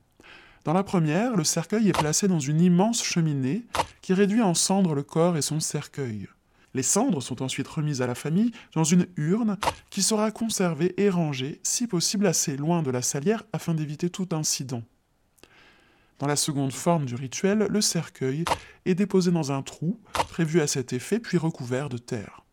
Dans 0.65 0.73
la 0.73 0.83
première, 0.83 1.35
le 1.35 1.43
cercueil 1.43 1.89
est 1.89 1.97
placé 1.97 2.27
dans 2.27 2.39
une 2.39 2.61
immense 2.61 3.03
cheminée 3.03 3.65
qui 4.01 4.13
réduit 4.13 4.41
en 4.41 4.53
cendres 4.53 4.93
le 4.93 5.03
corps 5.03 5.37
et 5.37 5.41
son 5.41 5.59
cercueil. 5.59 6.27
Les 6.73 6.83
cendres 6.83 7.21
sont 7.21 7.41
ensuite 7.41 7.67
remises 7.67 8.01
à 8.01 8.07
la 8.07 8.15
famille 8.15 8.51
dans 8.73 8.83
une 8.83 9.07
urne 9.17 9.57
qui 9.89 10.01
sera 10.01 10.31
conservée 10.31 10.93
et 10.97 11.09
rangée, 11.09 11.59
si 11.63 11.87
possible 11.87 12.27
assez 12.27 12.55
loin 12.55 12.83
de 12.83 12.91
la 12.91 13.01
salière 13.01 13.43
afin 13.51 13.73
d'éviter 13.73 14.09
tout 14.09 14.29
incident. 14.31 14.83
Dans 16.19 16.27
la 16.27 16.35
seconde 16.35 16.71
forme 16.71 17.05
du 17.05 17.15
rituel, 17.15 17.65
le 17.69 17.81
cercueil 17.81 18.45
est 18.85 18.95
déposé 18.95 19.31
dans 19.31 19.51
un 19.51 19.63
trou 19.63 19.99
prévu 20.13 20.61
à 20.61 20.67
cet 20.67 20.93
effet 20.93 21.19
puis 21.19 21.37
recouvert 21.37 21.89
de 21.89 21.97
terre. 21.97 22.43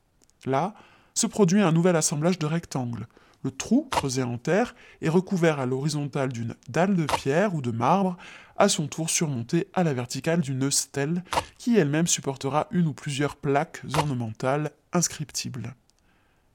Là 0.47 0.75
se 1.19 1.27
produit 1.27 1.61
un 1.61 1.73
nouvel 1.73 1.97
assemblage 1.97 2.39
de 2.39 2.47
rectangles. 2.47 3.09
Le 3.43 3.51
trou, 3.51 3.89
creusé 3.91 4.23
en 4.23 4.39
terre, 4.39 4.77
est 5.03 5.09
recouvert 5.09 5.59
à 5.59 5.66
l'horizontale 5.66 6.33
d'une 6.33 6.55
dalle 6.69 6.95
de 6.95 7.07
pierre 7.07 7.57
ou 7.57 7.61
de 7.61 7.73
marbre, 7.73 8.16
à 8.57 8.69
son 8.69 8.87
tour 8.87 9.11
surmonté 9.11 9.66
à 9.75 9.83
la 9.83 9.95
verticale 9.95 10.41
d'une 10.41 10.71
stèle, 10.71 11.25
qui 11.59 11.77
elle-même 11.77 12.07
supportera 12.07 12.69
une 12.71 12.87
ou 12.87 12.93
plusieurs 12.93 13.35
plaques 13.35 13.83
ornementales 13.97 14.71
inscriptibles. 14.93 15.75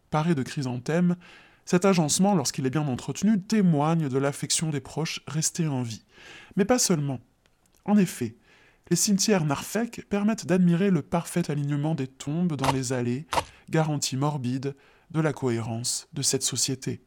Paré 0.09 0.33
de 0.33 0.43
chrysanthèmes, 0.43 1.17
cet 1.65 1.83
agencement, 1.83 2.33
lorsqu'il 2.33 2.65
est 2.65 2.69
bien 2.69 2.87
entretenu, 2.87 3.41
témoigne 3.41 4.07
de 4.07 4.17
l'affection 4.17 4.69
des 4.69 4.81
proches 4.81 5.21
restés 5.27 5.67
en 5.67 5.81
vie. 5.81 6.05
Mais 6.55 6.65
pas 6.65 6.79
seulement. 6.79 7.19
En 7.83 7.97
effet, 7.97 8.35
les 8.89 8.95
cimetières 8.95 9.45
narfèques 9.45 10.05
permettent 10.09 10.45
d'admirer 10.45 10.89
le 10.89 11.01
parfait 11.01 11.51
alignement 11.51 11.95
des 11.95 12.07
tombes 12.07 12.55
dans 12.55 12.71
les 12.71 12.93
allées, 12.93 13.27
garantie 13.69 14.17
morbide 14.17 14.75
de 15.11 15.19
la 15.19 15.33
cohérence 15.33 16.07
de 16.13 16.21
cette 16.21 16.43
société. 16.43 17.01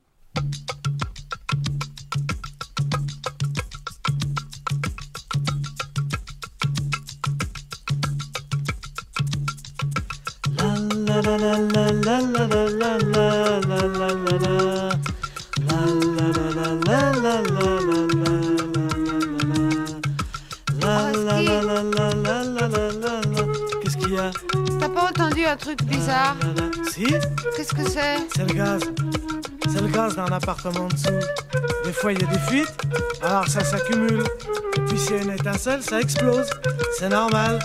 T'as 24.86 24.92
pas 24.92 25.08
entendu 25.08 25.44
un 25.44 25.56
truc 25.56 25.82
bizarre 25.82 26.36
Si, 26.92 27.06
Qu'est-ce 27.56 27.74
que 27.74 27.82
c'est 27.90 28.18
c'est 28.36 28.46
le 28.46 28.54
gaz. 28.54 28.80
C'est 29.68 29.80
le 29.80 29.88
gaz 29.88 30.14
d'un 30.14 30.26
appartement 30.26 30.84
en 30.84 30.88
dessous. 30.88 31.26
Des 31.84 31.92
fois, 31.92 32.12
il 32.12 32.20
y 32.20 32.24
a 32.24 32.28
des 32.28 32.38
fuites, 32.38 32.72
alors 33.20 33.48
ça 33.48 33.64
s'accumule. 33.64 34.22
Et 34.76 34.80
puis, 34.82 34.96
s'il 34.96 35.16
y 35.16 35.18
a 35.18 35.22
une 35.22 35.32
étincelle, 35.32 35.82
ça 35.82 36.00
explose. 36.00 36.48
C'est 36.96 37.08
normal. 37.08 37.58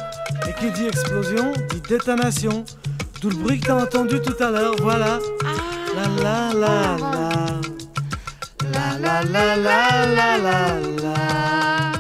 Et 0.50 0.54
qui 0.60 0.72
dit 0.72 0.88
explosion, 0.88 1.54
dit 1.70 1.82
détonation. 1.88 2.66
D'où 3.22 3.30
le 3.30 3.36
bruit 3.36 3.60
que 3.60 3.68
t'as 3.68 3.84
entendu 3.84 4.20
tout 4.20 4.44
à 4.44 4.50
l'heure, 4.50 4.76
voilà. 4.80 5.20
La 5.96 6.24
la 6.24 6.54
la. 6.56 6.98
La 8.74 8.98
la 8.98 9.24
la 9.24 9.56
la 9.58 10.06
la 10.08 10.38
la 10.38 10.80
la. 11.04 11.92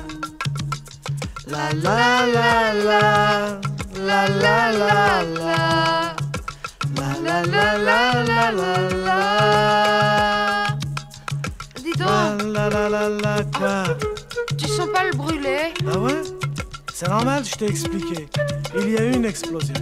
La 1.47 1.73
la 1.73 2.25
la 2.25 2.73
la. 2.73 3.61
La 3.61 3.70
la 4.11 4.71
la 4.71 5.23
la. 5.23 6.15
La 6.97 7.09
la 7.25 7.37
la 7.53 7.77
la 7.77 8.01
la 8.29 8.51
la 8.51 8.71
la. 9.07 9.19
Dis 11.83 11.93
La 11.97 12.05
donc, 12.05 12.53
la 12.55 12.69
la 12.69 12.89
la 12.89 13.09
la 13.09 13.43
quoi 13.57 13.83
tu 14.57 14.67
sens 14.67 14.89
pas 14.93 15.05
le 15.05 15.15
brûler 15.17 15.73
Ah 15.91 15.97
ouais 15.97 16.21
C'est 16.93 17.07
normal, 17.07 17.43
je 17.45 17.55
t'ai 17.55 17.65
expliqué. 17.67 18.27
Il 18.77 18.89
y 18.91 18.97
a 18.97 19.03
eu 19.05 19.13
une 19.13 19.25
explosion. 19.25 19.73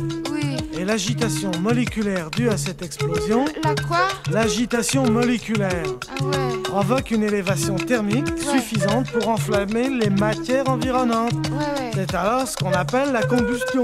Et 0.80 0.86
l'agitation 0.86 1.52
moléculaire 1.60 2.32
due 2.32 2.50
à 2.50 2.56
cette 2.56 2.82
explosion. 2.82 3.44
La 3.66 3.76
quoi? 3.86 4.08
L'agitation 4.32 5.04
moléculaire 5.12 5.84
ah 6.08 6.24
ouais. 6.24 6.64
provoque 6.64 7.12
une 7.12 7.24
élévation 7.24 7.76
thermique 7.76 8.30
suffisante 8.38 9.12
pour 9.12 9.28
enflammer 9.28 9.90
les 9.90 10.10
matières 10.10 10.70
environnantes. 10.70 11.34
Ouais, 11.50 11.92
C'est 11.94 12.16
alors 12.16 12.48
ce 12.48 12.56
qu'on 12.56 12.72
appelle 12.72 13.12
la 13.12 13.24
combustion. 13.24 13.84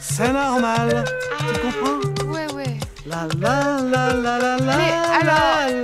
C'est 0.00 0.32
normal. 0.32 1.04
Ah. 1.04 1.44
Tu 1.52 1.60
comprends? 1.60 2.32
Ouais, 2.32 2.46
ouais. 2.54 2.78
La 3.06 3.28
la 3.38 3.78
la 3.82 4.14
la 4.14 4.38
la. 4.38 4.56
La 4.56 4.78
la 4.80 5.76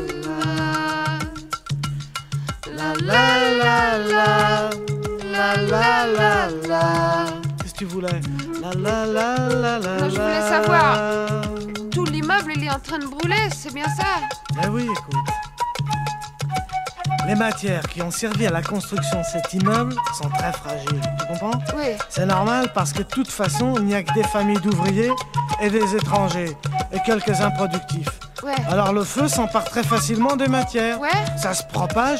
La 3.97 4.69
la 5.31 5.55
la 5.55 6.05
la 6.07 6.47
la 6.67 7.25
Qu'est-ce 7.61 7.73
que 7.73 7.79
tu 7.79 7.85
voulais? 7.85 8.19
La 8.61 8.71
la 8.73 9.05
la 9.05 9.37
la 9.49 9.79
la 9.79 9.97
Moi, 9.99 10.09
je 10.09 10.15
voulais 10.15 10.39
la. 10.39 10.49
savoir. 10.49 10.97
Tout 11.91 12.05
l'immeuble, 12.05 12.53
il 12.55 12.63
est 12.65 12.69
en 12.69 12.79
train 12.79 12.99
de 12.99 13.05
brûler, 13.05 13.49
c'est 13.55 13.73
bien 13.73 13.85
ça? 13.97 14.05
Eh 14.63 14.67
oui, 14.67 14.83
écoute. 14.83 15.15
Les 17.27 17.35
matières 17.35 17.83
qui 17.83 18.01
ont 18.01 18.11
servi 18.11 18.45
à 18.47 18.51
la 18.51 18.61
construction 18.61 19.19
de 19.21 19.25
cet 19.25 19.53
immeuble 19.53 19.95
sont 20.19 20.27
très 20.29 20.51
fragiles. 20.51 21.01
Tu 21.19 21.25
comprends? 21.27 21.57
Oui. 21.77 21.93
C'est 22.09 22.25
normal 22.25 22.71
parce 22.73 22.91
que 22.91 22.99
de 22.99 23.03
toute 23.07 23.31
façon, 23.31 23.75
il 23.77 23.85
n'y 23.85 23.95
a 23.95 24.03
que 24.03 24.13
des 24.13 24.23
familles 24.23 24.59
d'ouvriers 24.59 25.11
et 25.61 25.69
des 25.69 25.95
étrangers 25.95 26.57
et 26.91 26.99
quelques 27.05 27.39
improductifs. 27.39 28.09
Ouais. 28.43 28.55
Alors 28.69 28.91
le 28.91 29.05
feu 29.05 29.29
s'empare 29.29 29.63
très 29.63 29.83
facilement 29.83 30.35
des 30.35 30.49
matières. 30.49 30.99
Ouais 30.99 31.09
Ça 31.37 31.53
se 31.53 31.63
propage. 31.63 32.19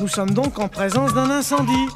Nous 0.00 0.08
sommes 0.08 0.30
donc 0.30 0.58
en 0.58 0.66
présence 0.66 1.12
d'un 1.12 1.30
incendie. 1.30 1.88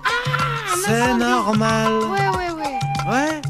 C'est 0.85 1.15
normal. 1.15 1.91
Ouais, 2.11 2.29
ouais, 2.37 2.51
ouais. 2.51 3.11
Ouais. 3.11 3.41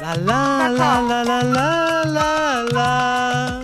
La 0.00 0.14
la 0.16 0.70
la 0.70 1.02
la 1.02 1.24
la 1.24 1.42
la 1.42 2.04
la 2.04 2.64
la. 2.72 3.60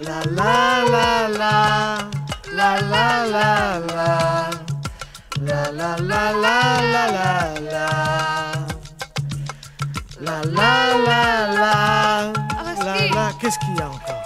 La 0.00 0.18
la 0.24 0.84
la 0.90 1.28
la. 1.28 1.98
La 2.52 2.80
la 2.80 3.26
la 3.26 3.78
la. 3.78 4.50
La 5.40 5.70
la 5.70 5.96
la 5.98 6.32
la 6.32 6.56
la 6.82 7.06
la 7.16 7.60
la. 7.70 7.88
La 10.20 10.38
la 10.42 10.72
la 11.06 11.22
la. 11.54 12.32
La 12.84 13.14
la. 13.14 13.32
Qu'est-ce 13.40 13.58
qu'il 13.60 13.76
y 13.76 13.80
a 13.80 13.86
encore 13.86 14.25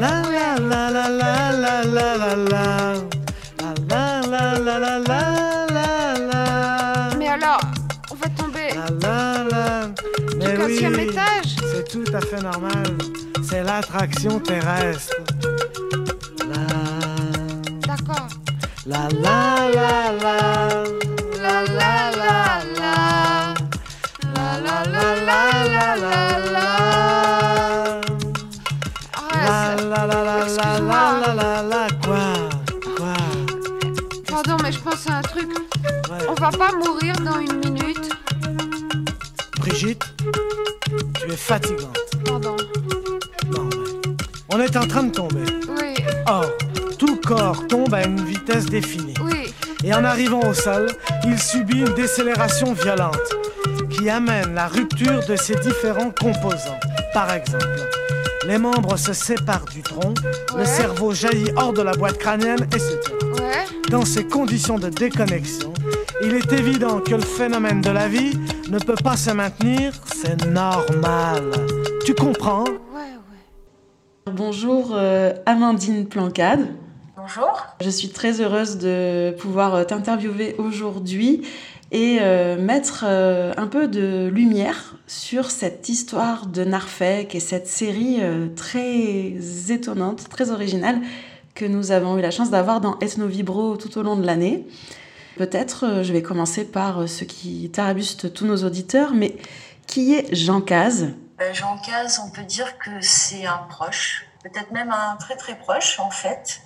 La 0.00 0.22
la 0.22 0.56
la 0.58 0.90
la 0.90 1.08
la 1.08 1.50
la 1.50 1.82
la 1.82 2.16
la 2.16 2.36
la. 2.36 2.94
La 3.88 4.20
la 4.22 4.54
la 4.58 4.58
la 4.58 4.78
la 4.78 4.98
la 5.00 5.20
la 5.76 6.18
la. 6.30 7.16
Mais 7.18 7.28
alors, 7.28 7.60
on 8.10 8.14
va 8.14 8.28
tomber 8.28 8.68
La 8.74 8.86
la 9.02 9.44
la. 9.50 9.90
Mais 10.38 10.52
du 10.52 10.58
quinzième 10.58 10.94
oui, 10.94 11.02
étage 11.02 11.56
c'est 11.72 11.88
tout 11.88 12.04
à 12.14 12.20
fait 12.20 12.40
normal. 12.40 12.96
C'est 13.42 13.64
l'attraction 13.64 14.38
terrestre. 14.38 15.16
La 16.48 16.64
D'accord. 17.86 18.28
la 18.86 19.08
la 19.08 19.70
la. 19.72 20.32
La 21.42 21.62
la 21.64 22.10
la 22.20 22.34
la. 22.78 23.54
La 24.34 24.48
la 24.64 24.78
la 24.84 25.14
la 25.26 25.40
la 25.66 25.96
la 25.96 25.96
la. 25.96 26.27
La 31.38 31.62
la 31.62 31.62
la 31.62 31.86
quoi 32.04 32.18
Quoi 32.96 33.14
Pardon, 34.28 34.56
mais 34.62 34.72
je 34.72 34.78
pense 34.80 35.06
à 35.08 35.18
un 35.18 35.22
truc. 35.22 35.48
Ouais. 36.10 36.26
On 36.28 36.34
va 36.34 36.50
pas 36.50 36.72
mourir 36.72 37.14
dans 37.24 37.38
une 37.40 37.58
minute. 37.70 38.10
Brigitte, 39.58 40.04
tu 41.20 41.32
es 41.32 41.36
fatigante. 41.36 41.98
Pardon. 42.24 42.56
Non, 43.56 43.64
mais 43.70 44.54
on 44.54 44.60
est 44.60 44.76
en 44.76 44.86
train 44.86 45.04
de 45.04 45.12
tomber. 45.12 45.44
Oui, 45.68 45.94
Or, 46.26 46.46
tout 46.98 47.16
corps 47.26 47.66
tombe 47.68 47.92
à 47.94 48.04
une 48.04 48.22
vitesse 48.24 48.66
définie. 48.66 49.14
oui. 49.22 49.52
Et 49.84 49.94
en 49.94 50.02
arrivant 50.04 50.40
au 50.40 50.54
sol, 50.54 50.88
il 51.24 51.38
subit 51.38 51.78
une 51.78 51.94
décélération 51.94 52.72
violente 52.72 53.16
qui 53.90 54.10
amène 54.10 54.52
la 54.54 54.66
rupture 54.66 55.24
de 55.26 55.36
ses 55.36 55.54
différents 55.56 56.10
composants. 56.10 56.80
Par 57.14 57.30
exemple, 57.32 57.64
les 58.48 58.56
membres 58.56 58.96
se 58.96 59.12
séparent 59.12 59.66
du 59.66 59.82
tronc, 59.82 60.14
le 60.56 60.64
cerveau 60.64 61.12
jaillit 61.12 61.52
hors 61.54 61.74
de 61.74 61.82
la 61.82 61.92
boîte 61.92 62.16
crânienne, 62.16 62.62
etc. 62.72 62.98
Ouais. 63.22 63.90
Dans 63.90 64.06
ces 64.06 64.26
conditions 64.26 64.78
de 64.78 64.88
déconnexion, 64.88 65.74
il 66.22 66.34
est 66.34 66.50
évident 66.54 67.00
que 67.00 67.14
le 67.14 67.20
phénomène 67.20 67.82
de 67.82 67.90
la 67.90 68.08
vie 68.08 68.32
ne 68.70 68.78
peut 68.78 68.96
pas 69.04 69.18
se 69.18 69.30
maintenir, 69.32 69.92
c'est 70.16 70.46
normal. 70.46 71.50
Tu 72.06 72.14
comprends? 72.14 72.64
Ouais, 72.64 73.02
ouais. 73.02 74.32
Bonjour 74.32 74.92
euh, 74.94 75.34
Amandine 75.44 76.06
Plancade. 76.06 76.68
Bonjour. 77.18 77.66
Je 77.82 77.90
suis 77.90 78.08
très 78.08 78.40
heureuse 78.40 78.78
de 78.78 79.36
pouvoir 79.38 79.74
euh, 79.74 79.84
t'interviewer 79.84 80.56
aujourd'hui 80.56 81.42
et 81.90 82.18
euh, 82.20 82.56
mettre 82.58 83.04
euh, 83.06 83.52
un 83.56 83.66
peu 83.66 83.88
de 83.88 84.28
lumière 84.28 84.96
sur 85.06 85.50
cette 85.50 85.88
histoire 85.88 86.46
de 86.46 86.64
Narfec 86.64 87.34
et 87.34 87.40
cette 87.40 87.66
série 87.66 88.18
euh, 88.20 88.48
très 88.54 89.32
étonnante, 89.70 90.28
très 90.28 90.50
originale 90.50 91.00
que 91.54 91.64
nous 91.64 91.90
avons 91.90 92.18
eu 92.18 92.20
la 92.20 92.30
chance 92.30 92.50
d'avoir 92.50 92.80
dans 92.80 92.98
Ethno 93.00 93.26
Vibro 93.26 93.76
tout 93.76 93.96
au 93.98 94.02
long 94.02 94.16
de 94.16 94.24
l'année. 94.24 94.66
Peut-être 95.36 96.02
je 96.02 96.12
vais 96.12 96.22
commencer 96.22 96.64
par 96.64 97.08
ce 97.08 97.24
qui 97.24 97.70
tarabuste 97.70 98.32
tous 98.32 98.44
nos 98.44 98.64
auditeurs, 98.64 99.12
mais 99.14 99.36
qui 99.86 100.14
est 100.14 100.34
Jean 100.34 100.60
Caz? 100.60 101.14
Jean 101.52 101.78
Caz, 101.78 102.20
on 102.24 102.30
peut 102.30 102.42
dire 102.42 102.78
que 102.78 102.90
c'est 103.00 103.46
un 103.46 103.66
proche, 103.68 104.26
peut-être 104.42 104.72
même 104.72 104.90
un 104.90 105.16
très 105.16 105.36
très 105.36 105.56
proche 105.56 105.98
en 106.00 106.10
fait. 106.10 106.60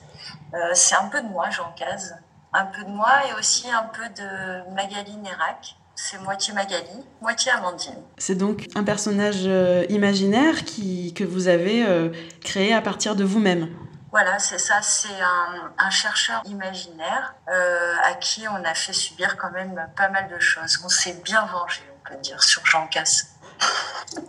C'est 0.74 0.94
un 0.94 1.08
peu 1.08 1.22
de 1.22 1.28
moi, 1.28 1.48
Jean 1.50 1.72
Caz. 1.76 2.14
Un 2.54 2.66
peu 2.66 2.84
de 2.84 2.90
moi 2.90 3.12
et 3.28 3.38
aussi 3.38 3.70
un 3.70 3.84
peu 3.84 4.06
de 4.14 4.74
Magali 4.74 5.16
Nérac. 5.16 5.76
C'est 5.94 6.18
moitié 6.20 6.52
Magali, 6.54 7.04
moitié 7.20 7.52
Amandine. 7.52 8.02
C'est 8.18 8.34
donc 8.34 8.66
un 8.74 8.82
personnage 8.82 9.42
euh, 9.44 9.84
imaginaire 9.88 10.64
qui, 10.64 11.14
que 11.14 11.22
vous 11.22 11.48
avez 11.48 11.84
euh, 11.84 12.10
créé 12.42 12.74
à 12.74 12.80
partir 12.80 13.14
de 13.14 13.24
vous-même. 13.24 13.68
Voilà, 14.10 14.38
c'est 14.38 14.58
ça, 14.58 14.80
c'est 14.82 15.20
un, 15.20 15.72
un 15.78 15.90
chercheur 15.90 16.42
imaginaire 16.44 17.34
euh, 17.48 17.94
à 18.04 18.14
qui 18.14 18.44
on 18.48 18.64
a 18.64 18.74
fait 18.74 18.92
subir 18.92 19.36
quand 19.36 19.50
même 19.52 19.86
pas 19.96 20.08
mal 20.08 20.28
de 20.28 20.38
choses. 20.38 20.80
On 20.84 20.88
s'est 20.88 21.20
bien 21.24 21.46
vengé, 21.46 21.80
on 22.04 22.10
peut 22.10 22.20
dire, 22.20 22.42
sur 22.42 22.64
Jean 22.66 22.86
Caz. 22.88 23.28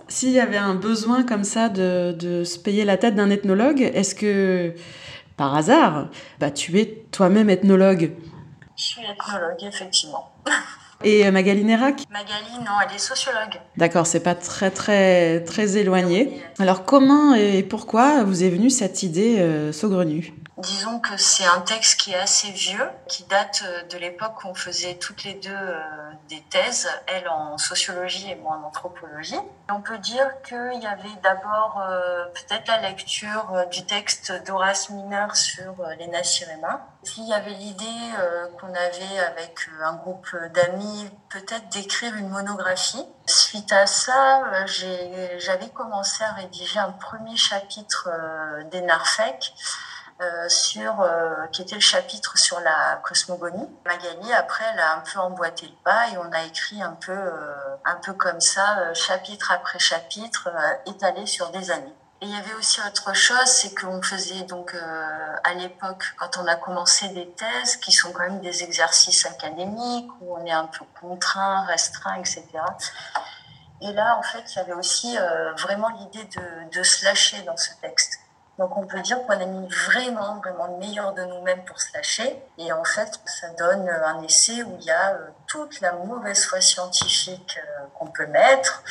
S'il 0.07 0.31
y 0.31 0.39
avait 0.39 0.57
un 0.57 0.75
besoin 0.75 1.23
comme 1.23 1.43
ça 1.43 1.67
de, 1.67 2.15
de 2.17 2.43
se 2.43 2.59
payer 2.59 2.85
la 2.85 2.97
tête 2.97 3.15
d'un 3.15 3.29
ethnologue, 3.29 3.81
est-ce 3.81 4.15
que 4.15 4.75
par 5.37 5.55
hasard, 5.55 6.07
bah, 6.39 6.51
tu 6.51 6.79
es 6.79 7.05
toi-même 7.11 7.49
ethnologue. 7.49 8.11
Je 8.75 8.83
suis 8.83 9.01
ethnologue, 9.01 9.63
effectivement. 9.63 10.31
Et 11.03 11.29
Magali 11.31 11.65
Nérac? 11.65 12.03
Magali, 12.09 12.59
non, 12.59 12.71
elle 12.87 12.95
est 12.95 12.99
sociologue. 12.99 13.59
D'accord, 13.75 14.07
c'est 14.07 14.21
pas 14.21 14.35
très 14.35 14.71
très 14.71 15.43
très 15.43 15.75
éloigné. 15.75 16.41
Alors 16.59 16.85
comment 16.85 17.33
et 17.33 17.61
pourquoi 17.61 18.23
vous 18.23 18.43
est 18.43 18.49
venue 18.49 18.69
cette 18.69 19.03
idée 19.03 19.39
euh, 19.39 19.73
saugrenue? 19.73 20.33
Disons 20.63 21.01
que 21.01 21.17
c'est 21.17 21.45
un 21.45 21.59
texte 21.59 21.99
qui 21.99 22.13
est 22.13 22.19
assez 22.19 22.49
vieux, 22.49 22.89
qui 23.09 23.25
date 23.25 23.63
euh, 23.65 23.83
de 23.83 23.97
l'époque 23.97 24.45
où 24.45 24.47
on 24.47 24.55
faisait 24.55 24.95
toutes 24.95 25.25
les 25.25 25.33
deux 25.33 25.49
euh, 25.51 25.81
des 26.29 26.41
thèses, 26.43 26.87
elle 27.07 27.27
en 27.27 27.57
sociologie 27.57 28.31
et 28.31 28.35
moi 28.35 28.55
en 28.55 28.67
anthropologie. 28.67 29.39
On 29.69 29.81
peut 29.81 29.97
dire 29.97 30.25
qu'il 30.43 30.81
y 30.81 30.87
avait 30.87 31.15
d'abord 31.21 31.81
euh, 31.81 32.23
peut-être 32.27 32.69
la 32.69 32.79
lecture 32.79 33.65
du 33.71 33.85
texte 33.85 34.31
d'Horace 34.45 34.89
Mineur 34.89 35.35
sur 35.35 35.75
les 35.99 36.07
Nasirema. 36.07 36.87
Puis 37.03 37.15
il 37.17 37.27
y 37.27 37.33
avait 37.33 37.51
l'idée 37.51 37.85
qu'on 38.57 38.73
avait 38.73 39.19
avec 39.19 39.67
un 39.81 39.95
groupe 39.95 40.29
d'amis 40.53 41.09
peut-être 41.29 41.67
d'écrire 41.69 42.15
une 42.15 42.29
monographie. 42.29 43.05
Suite 43.25 43.73
à 43.73 43.85
ça, 43.85 44.43
j'avais 44.65 45.69
commencé 45.73 46.23
à 46.23 46.31
rédiger 46.31 46.79
un 46.79 46.91
premier 46.91 47.35
chapitre 47.35 48.09
des 48.71 48.81
Narfec 48.81 49.53
euh, 50.23 50.47
sur 50.47 51.01
euh, 51.01 51.47
qui 51.51 51.61
était 51.61 51.75
le 51.75 51.81
chapitre 51.81 52.37
sur 52.37 52.59
la 52.61 53.01
cosmogonie. 53.03 53.67
Magali 53.85 54.31
après 54.33 54.63
elle 54.73 54.79
a 54.79 54.95
un 54.95 54.99
peu 55.01 55.19
emboîté 55.19 55.67
le 55.67 55.75
pas 55.83 56.07
et 56.09 56.17
on 56.17 56.31
a 56.31 56.43
écrit 56.43 56.81
un 56.81 56.93
peu 56.93 57.11
euh, 57.11 57.75
un 57.83 57.95
peu 57.95 58.13
comme 58.13 58.39
ça 58.39 58.93
chapitre 58.93 59.51
après 59.51 59.79
chapitre 59.79 60.49
étalé 60.85 61.25
sur 61.25 61.49
des 61.51 61.71
années. 61.71 61.93
Et 62.21 62.25
il 62.25 62.31
y 62.31 62.37
avait 62.37 62.53
aussi 62.53 62.79
autre 62.87 63.13
chose, 63.13 63.45
c'est 63.45 63.75
qu'on 63.75 64.01
faisait 64.01 64.43
donc 64.43 64.73
à 65.43 65.53
l'époque, 65.55 66.05
quand 66.17 66.37
on 66.37 66.47
a 66.47 66.55
commencé 66.55 67.09
des 67.09 67.29
thèses, 67.31 67.75
qui 67.75 67.91
sont 67.91 68.13
quand 68.13 68.23
même 68.23 68.39
des 68.39 68.63
exercices 68.63 69.25
académiques, 69.25 70.09
où 70.21 70.37
on 70.37 70.45
est 70.45 70.51
un 70.53 70.67
peu 70.67 70.85
contraint, 71.01 71.65
restreint, 71.65 72.15
etc. 72.15 72.45
Et 73.81 73.91
là, 73.91 74.17
en 74.17 74.23
fait, 74.23 74.43
il 74.53 74.55
y 74.55 74.59
avait 74.59 74.73
aussi 74.73 75.17
vraiment 75.57 75.89
l'idée 75.89 76.23
de, 76.23 76.77
de 76.77 76.83
se 76.83 77.03
lâcher 77.03 77.41
dans 77.41 77.57
ce 77.57 77.71
texte. 77.81 78.22
Donc 78.59 78.77
on 78.77 78.85
peut 78.85 79.01
dire 79.01 79.25
qu'on 79.25 79.33
a 79.33 79.45
mis 79.45 79.67
vraiment, 79.67 80.35
vraiment 80.35 80.67
le 80.67 80.77
meilleur 80.77 81.13
de 81.13 81.23
nous-mêmes 81.23 81.65
pour 81.65 81.79
se 81.81 81.91
lâcher. 81.93 82.39
Et 82.59 82.71
en 82.71 82.83
fait, 82.83 83.19
ça 83.25 83.49
donne 83.49 83.89
un 83.89 84.21
essai 84.21 84.61
où 84.61 84.77
il 84.79 84.85
y 84.85 84.91
a 84.91 85.13
euh, 85.13 85.27
toute 85.47 85.81
la 85.81 85.93
mauvaise 85.93 86.45
foi 86.45 86.61
scientifique 86.61 87.57
euh, 87.57 87.85
qu'on 87.97 88.07
peut 88.07 88.27
mettre, 88.27 88.83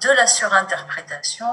de 0.00 0.10
la 0.10 0.26
surinterprétation, 0.26 1.46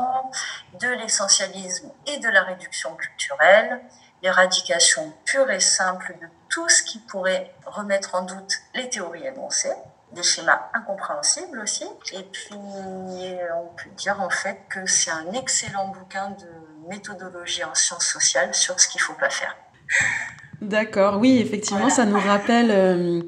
de 0.80 0.90
l'essentialisme 0.90 1.92
et 2.06 2.18
de 2.20 2.30
la 2.30 2.44
réduction 2.44 2.96
culturelle, 2.96 3.82
l'éradication 4.22 5.12
pure 5.26 5.50
et 5.50 5.60
simple 5.60 6.16
de 6.22 6.28
tout 6.50 6.70
ce 6.70 6.84
qui 6.84 7.00
pourrait 7.00 7.56
remettre 7.66 8.14
en 8.14 8.22
doute 8.22 8.54
les 8.76 8.90
théories 8.90 9.26
énoncées 9.26 9.74
des 10.12 10.24
schémas 10.24 10.70
incompréhensibles 10.74 11.60
aussi. 11.60 11.86
Et 12.14 12.24
puis, 12.24 12.56
on 12.56 13.68
peut 13.76 13.90
dire 13.98 14.22
en 14.22 14.30
fait 14.30 14.62
que 14.70 14.86
c'est 14.86 15.12
un 15.12 15.32
excellent 15.34 15.90
bouquin 15.90 16.30
de 16.30 16.48
méthodologie 16.90 17.64
en 17.64 17.74
sciences 17.74 18.06
sociales 18.06 18.54
sur 18.54 18.80
ce 18.80 18.88
qu'il 18.88 19.00
ne 19.00 19.06
faut 19.06 19.20
pas 19.20 19.30
faire. 19.30 19.56
D'accord, 20.62 21.20
oui, 21.20 21.40
effectivement, 21.40 21.90
ça 21.90 22.06
nous 22.06 22.20
rappelle 22.20 22.72
euh, 22.72 23.22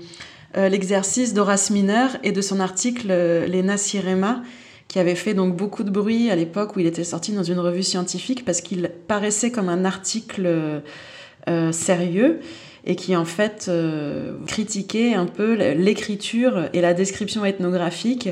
euh, 0.55 0.69
l'exercice 0.69 1.33
d'Horace 1.33 1.69
Mineur 1.69 2.17
et 2.23 2.31
de 2.31 2.41
son 2.41 2.59
article 2.59 3.07
euh, 3.09 3.45
Lena 3.47 3.77
Sirema, 3.77 4.41
qui 4.87 4.99
avait 4.99 5.15
fait 5.15 5.33
donc 5.33 5.55
beaucoup 5.55 5.83
de 5.83 5.91
bruit 5.91 6.31
à 6.31 6.35
l'époque 6.35 6.75
où 6.75 6.79
il 6.79 6.87
était 6.87 7.03
sorti 7.03 7.33
dans 7.33 7.43
une 7.43 7.59
revue 7.59 7.83
scientifique 7.83 8.45
parce 8.45 8.61
qu'il 8.61 8.89
paraissait 9.07 9.51
comme 9.51 9.67
un 9.67 9.83
article 9.83 10.81
sérieux 11.71 12.39
et 12.85 12.95
qui 12.95 13.13
en 13.17 13.25
fait 13.25 13.69
critiquait 14.47 15.13
un 15.13 15.25
peu 15.25 15.55
l'écriture 15.73 16.69
et 16.71 16.79
la 16.79 16.93
description 16.93 17.43
ethnographique 17.43 18.29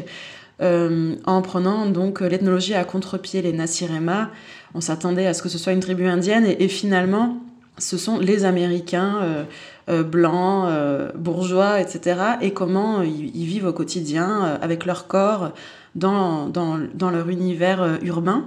en 0.61 1.41
prenant 1.41 1.87
donc 1.87 2.21
l'ethnologie 2.21 2.73
à 2.73 2.85
contre-pied, 2.85 3.41
les 3.41 3.51
Nasirema, 3.51 4.31
on 4.75 4.81
s'attendait 4.81 5.25
à 5.25 5.33
ce 5.33 5.41
que 5.41 5.49
ce 5.49 5.57
soit 5.57 5.73
une 5.73 5.79
tribu 5.79 6.05
indienne 6.05 6.45
et, 6.45 6.67
finalement 6.67 7.37
ce 7.77 7.97
sont 7.97 8.19
les 8.19 8.45
Américains 8.45 9.19
euh, 9.21 9.43
euh, 9.89 10.03
blancs, 10.03 10.67
euh, 10.69 11.11
bourgeois, 11.13 11.81
etc. 11.81 12.21
et 12.41 12.51
comment 12.51 13.01
ils, 13.01 13.45
vivent 13.45 13.65
au 13.65 13.73
quotidien 13.73 14.57
avec 14.61 14.85
leur 14.85 15.07
corps 15.07 15.51
dans, 15.93 16.47
dans, 16.47 17.09
leur 17.09 17.29
univers 17.29 17.99
urbain. 18.01 18.45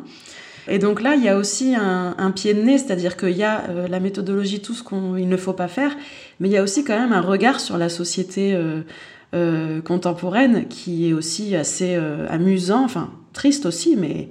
Et 0.66 0.78
donc 0.78 1.02
là, 1.02 1.14
il 1.14 1.22
y 1.22 1.28
a 1.28 1.36
aussi 1.36 1.74
un, 1.74 2.30
pied 2.30 2.54
de 2.54 2.62
nez, 2.62 2.78
c'est-à-dire 2.78 3.16
qu'il 3.16 3.36
y 3.36 3.42
a 3.42 3.64
la 3.88 4.00
méthodologie, 4.00 4.60
tout 4.60 4.74
ce 4.74 4.82
qu'il 4.82 5.28
ne 5.28 5.36
faut 5.36 5.54
pas 5.54 5.68
faire, 5.68 5.94
mais 6.40 6.48
il 6.48 6.52
y 6.52 6.58
a 6.58 6.62
aussi 6.62 6.84
quand 6.84 6.98
même 6.98 7.12
un 7.12 7.22
regard 7.22 7.60
sur 7.60 7.78
la 7.78 7.88
société 7.88 8.58
contemporaine 9.32 10.68
qui 10.68 11.08
est 11.08 11.12
aussi 11.14 11.56
assez 11.56 11.98
amusant, 12.28 12.84
enfin 12.84 13.10
triste 13.32 13.64
aussi, 13.64 13.96
mais 13.96 14.28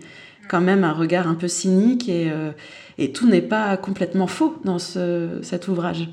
quand 0.50 0.62
même 0.62 0.84
un 0.84 0.94
regard 0.94 1.28
un 1.28 1.36
peu 1.36 1.48
cynique 1.48 2.10
et, 2.10 2.32
euh, 2.32 2.52
et 2.98 3.12
tout 3.12 3.28
n'est 3.28 3.42
pas 3.42 3.78
complètement 3.78 4.28
faux 4.28 4.60
dans 4.64 4.80
ce, 4.80 5.40
cet 5.44 5.68
ouvrage. 5.68 6.10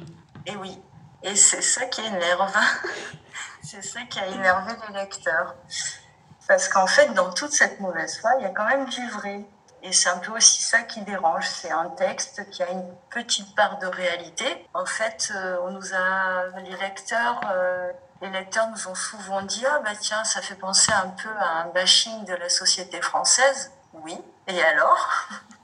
Et 0.46 0.56
oui, 0.56 0.78
et 1.22 1.34
c'est 1.36 1.62
ça 1.62 1.86
qui 1.86 2.02
énerve. 2.02 2.52
c'est 3.62 3.82
ça 3.82 4.00
qui 4.10 4.18
a 4.18 4.26
énervé 4.26 4.72
le 4.88 4.94
lecteur. 4.94 5.54
Parce 6.46 6.68
qu'en 6.68 6.86
fait, 6.86 7.14
dans 7.14 7.32
toute 7.32 7.52
cette 7.52 7.80
mauvaise 7.80 8.18
foi, 8.20 8.32
il 8.38 8.42
y 8.42 8.46
a 8.46 8.50
quand 8.50 8.66
même 8.66 8.86
du 8.86 9.08
vrai. 9.08 9.46
Et 9.82 9.92
c'est 9.92 10.08
un 10.08 10.18
peu 10.18 10.32
aussi 10.32 10.62
ça 10.62 10.82
qui 10.82 11.02
dérange. 11.02 11.46
C'est 11.46 11.70
un 11.70 11.90
texte 11.90 12.48
qui 12.50 12.62
a 12.62 12.70
une 12.70 12.84
petite 13.10 13.54
part 13.54 13.78
de 13.78 13.86
réalité. 13.86 14.66
En 14.72 14.86
fait, 14.86 15.30
euh, 15.34 15.58
on 15.62 15.72
nous 15.72 15.94
a, 15.94 16.46
les 16.62 16.76
lecteurs, 16.76 17.40
euh, 17.52 17.90
les 18.22 18.30
lecteurs 18.30 18.68
nous 18.68 18.88
ont 18.88 18.94
souvent 18.94 19.42
dit, 19.42 19.64
ah 19.66 19.80
bah 19.84 19.90
tiens, 20.00 20.24
ça 20.24 20.40
fait 20.40 20.54
penser 20.54 20.92
un 20.92 21.08
peu 21.08 21.28
à 21.38 21.62
un 21.62 21.66
bashing 21.66 22.24
de 22.24 22.34
la 22.34 22.48
société 22.48 23.00
française. 23.02 23.72
Oui. 24.02 24.16
Et 24.48 24.62
alors? 24.62 25.08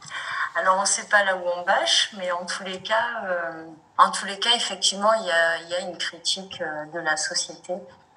Alors 0.57 0.76
on 0.78 0.83
ne 0.83 0.87
sait 0.87 1.09
pas 1.09 1.24
là 1.24 1.37
où 1.37 1.43
on 1.57 1.64
bâche, 1.64 2.12
mais 2.18 2.31
en 2.33 2.45
tous 2.45 2.64
les 2.64 2.81
cas, 2.81 3.24
euh, 3.24 3.66
en 3.99 4.11
tous 4.11 4.26
les 4.26 4.39
cas, 4.39 4.51
effectivement, 4.57 5.12
il 5.14 5.26
y 5.26 5.74
a, 5.74 5.81
une 5.89 5.97
critique 5.97 6.61
euh, 6.61 6.85
de 6.93 6.99
la 6.99 7.16
société 7.16 7.74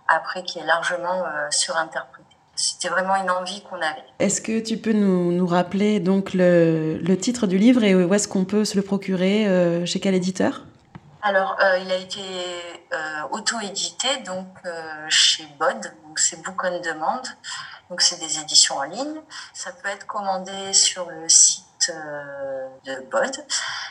après 0.07 0.43
qui 0.43 0.59
est 0.59 0.65
largement 0.65 1.23
euh, 1.25 1.47
surinterprétée. 1.51 2.23
C'était 2.55 2.89
vraiment 2.89 3.15
une 3.15 3.29
envie 3.29 3.63
qu'on 3.63 3.77
avait. 3.77 4.03
Est-ce 4.19 4.41
que 4.41 4.59
tu 4.59 4.77
peux 4.77 4.93
nous, 4.93 5.47
rappeler 5.47 5.99
donc 5.99 6.31
le, 6.33 7.15
titre 7.19 7.47
du 7.47 7.57
livre 7.57 7.83
et 7.83 7.95
où 7.95 8.13
est-ce 8.13 8.27
qu'on 8.27 8.45
peut 8.45 8.63
se 8.63 8.75
le 8.75 8.83
procurer 8.83 9.83
Chez 9.87 9.99
quel 9.99 10.13
éditeur? 10.13 10.61
Alors, 11.23 11.57
il 11.81 11.91
a 11.91 11.95
été 11.95 12.21
auto-édité 13.31 14.07
donc 14.23 14.45
chez 15.09 15.47
Bod, 15.59 15.81
donc 16.05 16.19
c'est 16.19 16.43
Book 16.43 16.61
on 16.63 16.79
Demand. 16.79 17.23
Donc 17.93 18.01
c'est 18.01 18.19
des 18.19 18.39
éditions 18.39 18.77
en 18.77 18.85
ligne. 18.85 19.21
Ça 19.53 19.69
peut 19.71 19.87
être 19.87 20.07
commandé 20.07 20.73
sur 20.73 21.07
le 21.11 21.29
site 21.29 21.91
euh, 21.91 22.65
de 22.85 23.05
BOD. 23.11 23.37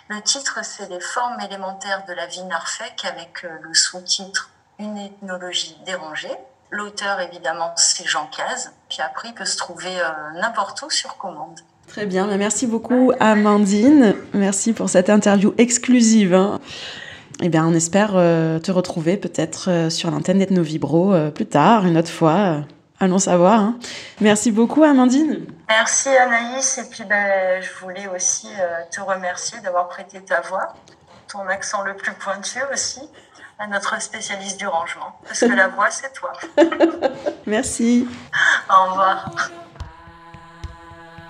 Le 0.08 0.20
titre, 0.22 0.58
c'est 0.64 0.90
Les 0.90 0.98
formes 0.98 1.38
élémentaires 1.38 2.02
de 2.08 2.12
la 2.12 2.26
vie 2.26 2.42
narfec 2.42 3.00
avec 3.04 3.44
euh, 3.44 3.48
le 3.62 3.72
sous-titre 3.72 4.50
Une 4.80 4.98
ethnologie 4.98 5.76
dérangée. 5.86 6.34
L'auteur, 6.70 7.20
évidemment, 7.20 7.72
c'est 7.76 8.04
Jean 8.04 8.28
Caz. 8.36 8.72
Puis 8.88 8.98
après, 9.02 9.28
il 9.28 9.34
peut 9.34 9.44
se 9.44 9.56
trouver 9.56 9.96
euh, 10.00 10.40
n'importe 10.40 10.82
où 10.82 10.90
sur 10.90 11.16
commande. 11.16 11.60
Très 11.86 12.06
bien, 12.06 12.26
merci 12.36 12.66
beaucoup 12.66 13.12
Amandine. 13.20 14.16
Merci 14.34 14.72
pour 14.72 14.90
cette 14.90 15.10
interview 15.10 15.54
exclusive. 15.58 16.34
Hein. 16.34 16.58
Eh 17.40 17.48
bien, 17.48 17.64
on 17.64 17.72
espère 17.72 18.14
te 18.14 18.70
retrouver 18.72 19.16
peut-être 19.16 19.88
sur 19.90 20.10
l'antenne 20.10 20.40
d'Ethnovibro 20.40 21.30
plus 21.30 21.46
tard, 21.46 21.86
une 21.86 21.96
autre 21.98 22.10
fois 22.10 22.64
allons 23.02 23.18
savoir. 23.18 23.60
Hein. 23.60 23.78
Merci 24.20 24.52
beaucoup, 24.52 24.82
Amandine. 24.84 25.46
Merci, 25.68 26.08
Anaïs. 26.08 26.78
Et 26.78 26.88
puis, 26.88 27.04
ben, 27.04 27.60
je 27.60 27.84
voulais 27.84 28.06
aussi 28.06 28.48
euh, 28.58 28.82
te 28.90 29.00
remercier 29.00 29.58
d'avoir 29.60 29.88
prêté 29.88 30.20
ta 30.22 30.40
voix, 30.40 30.74
ton 31.28 31.46
accent 31.48 31.82
le 31.82 31.94
plus 31.94 32.12
pointu 32.12 32.60
aussi, 32.72 33.00
à 33.58 33.66
notre 33.66 34.00
spécialiste 34.00 34.58
du 34.58 34.66
rangement. 34.66 35.18
Parce 35.24 35.40
que 35.40 35.46
la 35.46 35.68
voix, 35.76 35.90
c'est 35.90 36.12
toi. 36.12 36.32
Merci. 37.46 38.06
Au 38.70 38.90
revoir. 38.90 39.30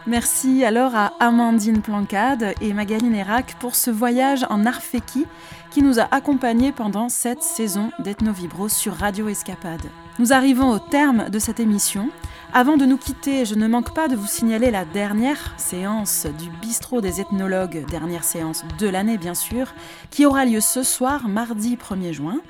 Merci 0.09 0.65
alors 0.65 0.97
à 0.97 1.13
Amandine 1.21 1.81
Plancade 1.81 2.55
et 2.61 2.73
Magali 2.73 3.09
Nérac 3.09 3.55
pour 3.61 3.77
ce 3.77 3.89
voyage 3.89 4.45
en 4.51 4.67
Arfeki 4.67 5.27
qui 5.71 5.81
nous 5.81 6.01
a 6.01 6.09
accompagnés 6.11 6.73
pendant 6.73 7.09
cette 7.09 7.45
saison 7.45 7.93
d'Ethnovibro 8.01 8.69
sur 8.69 8.95
Radio 8.95 9.29
Escapade. 9.29 9.85
Nous 10.19 10.33
arrivons 10.33 10.71
au 10.71 10.81
terme 10.81 11.31
de 11.31 11.39
cette 11.39 11.61
émission. 11.61 12.09
Avant 12.53 12.77
de 12.77 12.85
nous 12.85 12.97
quitter, 12.97 13.45
je 13.45 13.55
ne 13.55 13.69
manque 13.69 13.95
pas 13.95 14.09
de 14.09 14.17
vous 14.17 14.27
signaler 14.27 14.73
la 14.73 14.85
dernière 14.85 15.55
séance 15.57 16.27
du 16.37 16.51
bistrot 16.61 17.01
des 17.01 17.21
ethnologues, 17.21 17.87
dernière 17.89 18.25
séance 18.25 18.65
de 18.81 18.89
l'année 18.89 19.19
bien 19.19 19.35
sûr, 19.35 19.73
qui 20.11 20.27
aura 20.27 20.45
lieu 20.45 20.61
ce 20.61 20.83
soir, 20.83 21.29
mardi 21.29 21.77
1er 21.77 22.13
juin, 22.13 22.41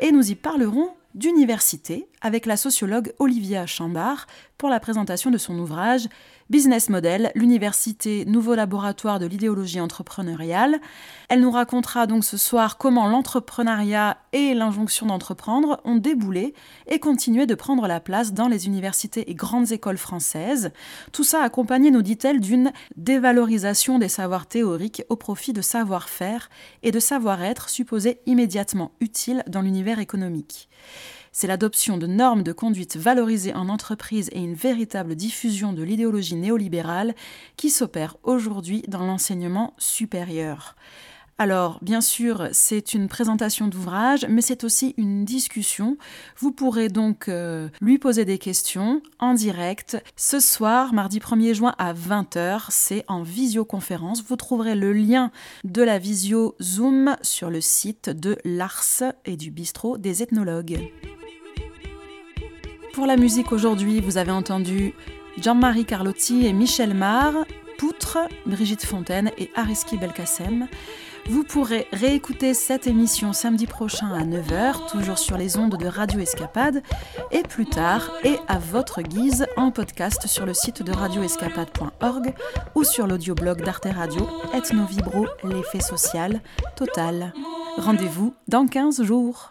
et 0.00 0.10
nous 0.10 0.28
y 0.28 0.34
parlerons 0.34 0.90
d'université 1.14 2.08
avec 2.20 2.46
la 2.46 2.56
sociologue 2.56 3.12
Olivia 3.18 3.64
Chambard, 3.64 4.26
pour 4.58 4.68
la 4.68 4.80
présentation 4.80 5.30
de 5.30 5.38
son 5.38 5.58
ouvrage 5.58 6.08
Business 6.48 6.90
Model, 6.90 7.32
l'université 7.34 8.24
Nouveau 8.24 8.54
Laboratoire 8.54 9.18
de 9.18 9.26
l'idéologie 9.26 9.80
entrepreneuriale. 9.80 10.80
Elle 11.28 11.40
nous 11.40 11.50
racontera 11.50 12.06
donc 12.06 12.24
ce 12.24 12.36
soir 12.36 12.78
comment 12.78 13.08
l'entrepreneuriat 13.08 14.18
et 14.32 14.54
l'injonction 14.54 15.06
d'entreprendre 15.06 15.80
ont 15.84 15.96
déboulé 15.96 16.54
et 16.86 17.00
continué 17.00 17.46
de 17.46 17.56
prendre 17.56 17.88
la 17.88 17.98
place 17.98 18.32
dans 18.32 18.46
les 18.46 18.66
universités 18.66 19.28
et 19.28 19.34
grandes 19.34 19.72
écoles 19.72 19.98
françaises. 19.98 20.70
Tout 21.10 21.24
ça 21.24 21.42
accompagné, 21.42 21.90
nous 21.90 22.02
dit-elle, 22.02 22.38
d'une 22.38 22.72
dévalorisation 22.96 23.98
des 23.98 24.08
savoirs 24.08 24.46
théoriques 24.46 25.02
au 25.08 25.16
profit 25.16 25.52
de 25.52 25.62
savoir-faire 25.62 26.48
et 26.84 26.92
de 26.92 27.00
savoir-être 27.00 27.68
supposés 27.68 28.20
immédiatement 28.24 28.92
utiles 29.00 29.42
dans 29.48 29.62
l'univers 29.62 29.98
économique 29.98 30.68
c'est 31.36 31.48
l'adoption 31.48 31.98
de 31.98 32.06
normes 32.06 32.42
de 32.42 32.52
conduite 32.52 32.96
valorisées 32.96 33.52
en 33.52 33.68
entreprise 33.68 34.30
et 34.32 34.38
une 34.38 34.54
véritable 34.54 35.14
diffusion 35.14 35.74
de 35.74 35.82
l'idéologie 35.82 36.34
néolibérale 36.34 37.14
qui 37.58 37.68
s'opère 37.68 38.16
aujourd'hui 38.22 38.82
dans 38.88 39.04
l'enseignement 39.04 39.74
supérieur. 39.76 40.76
Alors, 41.36 41.78
bien 41.82 42.00
sûr, 42.00 42.48
c'est 42.52 42.94
une 42.94 43.08
présentation 43.08 43.68
d'ouvrage, 43.68 44.24
mais 44.30 44.40
c'est 44.40 44.64
aussi 44.64 44.94
une 44.96 45.26
discussion. 45.26 45.98
Vous 46.38 46.52
pourrez 46.52 46.88
donc 46.88 47.28
euh, 47.28 47.68
lui 47.82 47.98
poser 47.98 48.24
des 48.24 48.38
questions 48.38 49.02
en 49.18 49.34
direct. 49.34 50.02
Ce 50.16 50.40
soir, 50.40 50.94
mardi 50.94 51.18
1er 51.18 51.52
juin 51.52 51.74
à 51.76 51.92
20h, 51.92 52.68
c'est 52.70 53.04
en 53.08 53.22
visioconférence. 53.22 54.24
Vous 54.26 54.36
trouverez 54.36 54.74
le 54.74 54.94
lien 54.94 55.30
de 55.64 55.82
la 55.82 55.98
visio 55.98 56.56
Zoom 56.62 57.14
sur 57.20 57.50
le 57.50 57.60
site 57.60 58.08
de 58.08 58.38
l'Ars 58.46 59.02
et 59.26 59.36
du 59.36 59.50
bistrot 59.50 59.98
des 59.98 60.22
ethnologues. 60.22 60.80
Pour 62.96 63.04
la 63.04 63.18
musique 63.18 63.52
aujourd'hui, 63.52 64.00
vous 64.00 64.16
avez 64.16 64.30
entendu 64.30 64.94
Jean-Marie 65.38 65.84
Carlotti 65.84 66.46
et 66.46 66.54
Michel 66.54 66.94
Mar, 66.94 67.34
Poutre, 67.76 68.16
Brigitte 68.46 68.86
Fontaine 68.86 69.30
et 69.36 69.50
Ariski 69.54 69.98
Belkacem. 69.98 70.66
Vous 71.28 71.44
pourrez 71.44 71.88
réécouter 71.92 72.54
cette 72.54 72.86
émission 72.86 73.34
samedi 73.34 73.66
prochain 73.66 74.14
à 74.14 74.24
9h, 74.24 74.90
toujours 74.90 75.18
sur 75.18 75.36
les 75.36 75.58
ondes 75.58 75.76
de 75.76 75.86
Radio 75.86 76.20
Escapade, 76.20 76.82
et 77.32 77.42
plus 77.42 77.66
tard, 77.66 78.10
et 78.24 78.38
à 78.48 78.58
votre 78.58 79.02
guise, 79.02 79.46
en 79.58 79.70
podcast 79.72 80.26
sur 80.26 80.46
le 80.46 80.54
site 80.54 80.82
de 80.82 80.92
radioescapade.org 80.92 82.34
ou 82.74 82.82
sur 82.82 83.06
l'audioblog 83.06 83.62
d'Arte 83.62 83.88
Radio, 83.94 84.26
Ethno 84.54 84.86
Vibro, 84.86 85.26
l'effet 85.44 85.80
social, 85.80 86.40
total. 86.76 87.34
Rendez-vous 87.76 88.32
dans 88.48 88.66
15 88.66 89.02
jours. 89.02 89.50